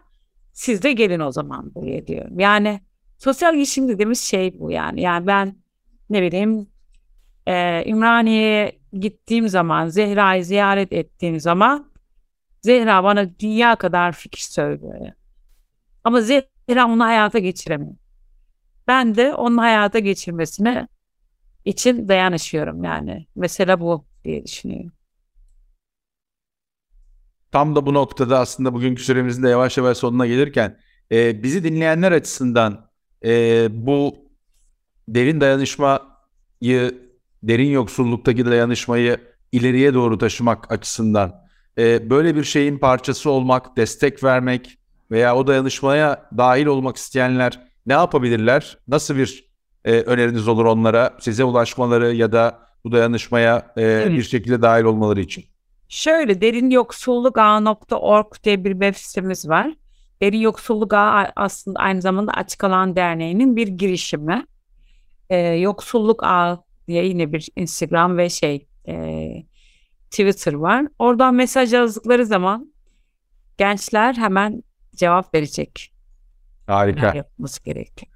siz 0.54 0.84
de 0.84 0.94
gelin 0.94 1.20
o 1.20 1.32
zaman 1.32 1.76
buraya 1.76 2.08
diyorum. 2.08 2.40
Yani 2.40 2.82
sosyal 3.18 3.54
girişim 3.54 3.88
dediğimiz 3.88 4.20
şey 4.20 4.60
bu 4.60 4.72
yani. 4.72 5.02
Yani 5.02 5.28
ben 5.28 5.56
ne 6.10 6.22
bileyim 6.22 6.68
e, 7.50 7.84
Ümraniye'ye 7.92 8.80
gittiğim 8.94 9.50
zaman, 9.50 9.88
Zehra'yı 9.88 10.46
ziyaret 10.46 10.94
ettiğim 10.94 11.40
zaman 11.40 11.92
Zehra 12.62 13.04
bana 13.04 13.40
dünya 13.40 13.76
kadar 13.76 14.12
fikir 14.12 14.42
söylüyor. 14.42 15.12
Ama 16.04 16.22
Zehra 16.22 16.88
onu 16.88 17.04
hayata 17.04 17.40
geçiremiyor. 17.40 17.96
Ben 18.88 19.16
de 19.16 19.34
onun 19.34 19.58
hayata 19.58 20.00
geçirmesine 20.00 20.88
için 21.66 22.08
dayanışıyorum 22.08 22.84
yani. 22.84 23.28
Mesela 23.36 23.80
bu 23.80 24.06
diye 24.24 24.46
düşünüyorum. 24.46 24.92
Tam 27.52 27.76
da 27.76 27.86
bu 27.86 27.94
noktada 27.94 28.40
aslında 28.40 28.74
bugünkü 28.74 29.04
süremizin 29.04 29.44
de 29.44 29.50
yavaş 29.50 29.78
yavaş 29.78 29.98
sonuna 29.98 30.28
gelirken 30.28 30.80
e, 31.12 31.44
bizi 31.44 31.64
dinleyenler 31.64 32.12
açısından 32.12 32.90
e, 33.26 33.68
bu 33.72 34.16
derin 35.08 35.42
dayanışmayı 35.42 37.09
derin 37.44 37.70
yoksulluktaki 37.70 38.46
dayanışmayı 38.46 39.18
ileriye 39.52 39.94
doğru 39.94 40.18
taşımak 40.18 40.72
açısından 40.72 41.42
e, 41.78 42.10
böyle 42.10 42.36
bir 42.36 42.44
şeyin 42.44 42.78
parçası 42.78 43.30
olmak, 43.30 43.78
destek 43.78 44.24
vermek 44.24 44.78
veya 45.12 45.36
o 45.36 45.48
dayanışmaya 45.48 46.30
dahil 46.38 46.66
olmak 46.66 46.98
isteyenler 46.98 47.60
ne 47.86 47.94
yapabilirler? 47.94 48.78
Nasıl 48.88 49.16
bir 49.16 49.50
e, 49.86 49.92
öneriniz 49.92 50.48
olur 50.48 50.66
onlara? 50.66 51.18
Size 51.20 51.44
ulaşmaları 51.44 52.16
ya 52.16 52.32
da 52.32 52.60
bu 52.84 52.92
dayanışmaya 52.92 53.74
e, 53.78 53.82
evet. 53.82 54.12
bir 54.12 54.24
şekilde 54.24 54.62
dahil 54.62 54.84
olmaları 54.84 55.22
için? 55.22 55.46
Şöyle 55.90 56.42
derin 56.42 56.70
yoksulluk 56.70 57.38
ağı.org 57.38 58.28
diye 58.44 58.64
bir 58.64 58.72
web 58.72 58.96
sitemiz 58.96 59.50
var. 59.50 59.74
Derin 60.22 60.38
Yoksulluk 60.38 60.94
Ağı 60.94 61.32
aslında 61.36 61.80
aynı 61.80 62.02
zamanda 62.02 62.32
Açık 62.32 62.64
Alan 62.64 62.96
Derneği'nin 62.96 63.56
bir 63.56 63.68
girişimi. 63.68 64.46
Ee, 65.30 65.38
yoksulluk 65.38 66.24
Ağı 66.24 66.64
diye 66.90 67.06
yine 67.06 67.34
bir 67.34 67.50
Instagram 67.56 68.18
ve 68.18 68.30
şey 68.30 68.68
e, 68.88 69.34
Twitter 70.12 70.54
var. 70.54 70.88
Oradan 71.00 71.36
mesaj 71.36 71.74
yazdıkları 71.74 72.26
zaman 72.26 72.74
gençler 73.58 74.14
hemen 74.14 74.64
cevap 74.96 75.34
verecek. 75.34 75.94
Harika. 76.68 77.16
yapması 77.16 77.64
gerekiyor. 77.64 78.12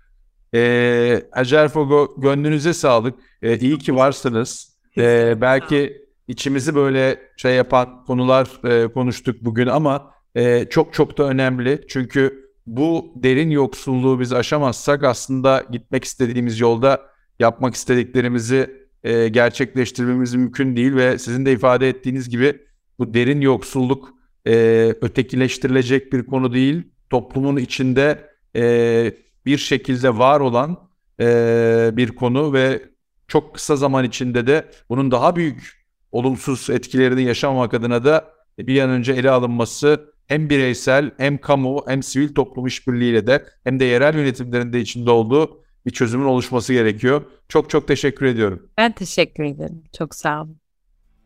Ee, 0.55 1.24
Acer 1.32 1.67
Fogo 1.69 2.15
gönlünüze 2.17 2.74
sağlık. 2.74 3.19
Ee, 3.41 3.57
iyi 3.57 3.78
ki 3.78 3.95
varsınız. 3.95 4.78
Ee, 4.97 5.41
belki 5.41 6.03
içimizi 6.28 6.76
böyle 6.76 7.19
şey 7.38 7.55
yapan 7.55 8.05
konular 8.05 8.65
e, 8.69 8.88
konuştuk 8.88 9.36
bugün 9.41 9.67
ama 9.67 10.11
e, 10.36 10.65
çok 10.69 10.93
çok 10.93 11.17
da 11.17 11.24
önemli. 11.24 11.86
Çünkü 11.88 12.51
bu 12.67 13.13
derin 13.15 13.49
yoksulluğu 13.49 14.19
biz 14.19 14.34
aşamazsak 14.34 15.03
aslında 15.03 15.63
gitmek 15.71 16.03
istediğimiz 16.03 16.59
yolda 16.59 17.01
yapmak 17.39 17.75
istediklerimizi 17.75 18.84
e, 19.03 19.27
gerçekleştirmemiz 19.27 20.36
mümkün 20.36 20.75
değil 20.75 20.95
ve 20.95 21.17
sizin 21.17 21.45
de 21.45 21.51
ifade 21.51 21.89
ettiğiniz 21.89 22.29
gibi 22.29 22.61
bu 22.99 23.13
derin 23.13 23.41
yoksulluk 23.41 24.13
e, 24.47 24.53
ötekileştirilecek 25.01 26.13
bir 26.13 26.25
konu 26.25 26.53
değil. 26.53 26.84
Toplumun 27.09 27.57
içinde 27.57 28.29
e, 28.55 29.13
bir 29.45 29.57
şekilde 29.57 30.17
var 30.17 30.39
olan 30.39 30.89
e, 31.19 31.89
bir 31.93 32.09
konu 32.09 32.53
ve 32.53 32.81
çok 33.27 33.53
kısa 33.55 33.75
zaman 33.75 34.05
içinde 34.05 34.47
de 34.47 34.65
bunun 34.89 35.11
daha 35.11 35.36
büyük 35.36 35.84
olumsuz 36.11 36.69
etkilerini 36.69 37.23
yaşamamak 37.23 37.73
adına 37.73 38.03
da 38.03 38.34
bir 38.59 38.81
an 38.81 38.89
önce 38.89 39.13
ele 39.13 39.29
alınması 39.31 40.13
hem 40.27 40.49
bireysel 40.49 41.11
hem 41.17 41.38
kamu 41.38 41.84
hem 41.88 42.03
sivil 42.03 42.34
toplum 42.36 42.67
işbirliğiyle 42.67 43.27
de 43.27 43.45
hem 43.63 43.79
de 43.79 43.86
yerel 43.86 44.15
yönetimlerinde 44.15 44.79
içinde 44.79 45.11
olduğu 45.11 45.62
bir 45.86 45.91
çözümün 45.91 46.25
oluşması 46.25 46.73
gerekiyor. 46.73 47.21
Çok 47.49 47.69
çok 47.69 47.88
teşekkür 47.88 48.25
ediyorum. 48.25 48.67
Ben 48.77 48.91
teşekkür 48.91 49.43
ederim. 49.43 49.84
Çok 49.97 50.15
sağ 50.15 50.41
olun. 50.41 50.57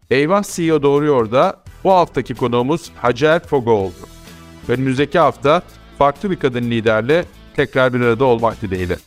Eyvah 0.09 0.43
CEO 0.43 0.83
Doğruyor 0.83 1.31
da 1.31 1.63
bu 1.83 1.91
haftaki 1.91 2.35
konuğumuz 2.35 2.91
Hacer 2.95 3.43
Fogo 3.43 3.71
oldu. 3.71 4.07
Önümüzdeki 4.67 5.19
hafta 5.19 5.61
farklı 5.97 6.31
bir 6.31 6.35
kadın 6.35 6.71
liderle 6.71 7.25
tekrar 7.55 7.93
bir 7.93 8.01
arada 8.01 8.25
olmak 8.25 8.61
dileğiyle. 8.61 8.97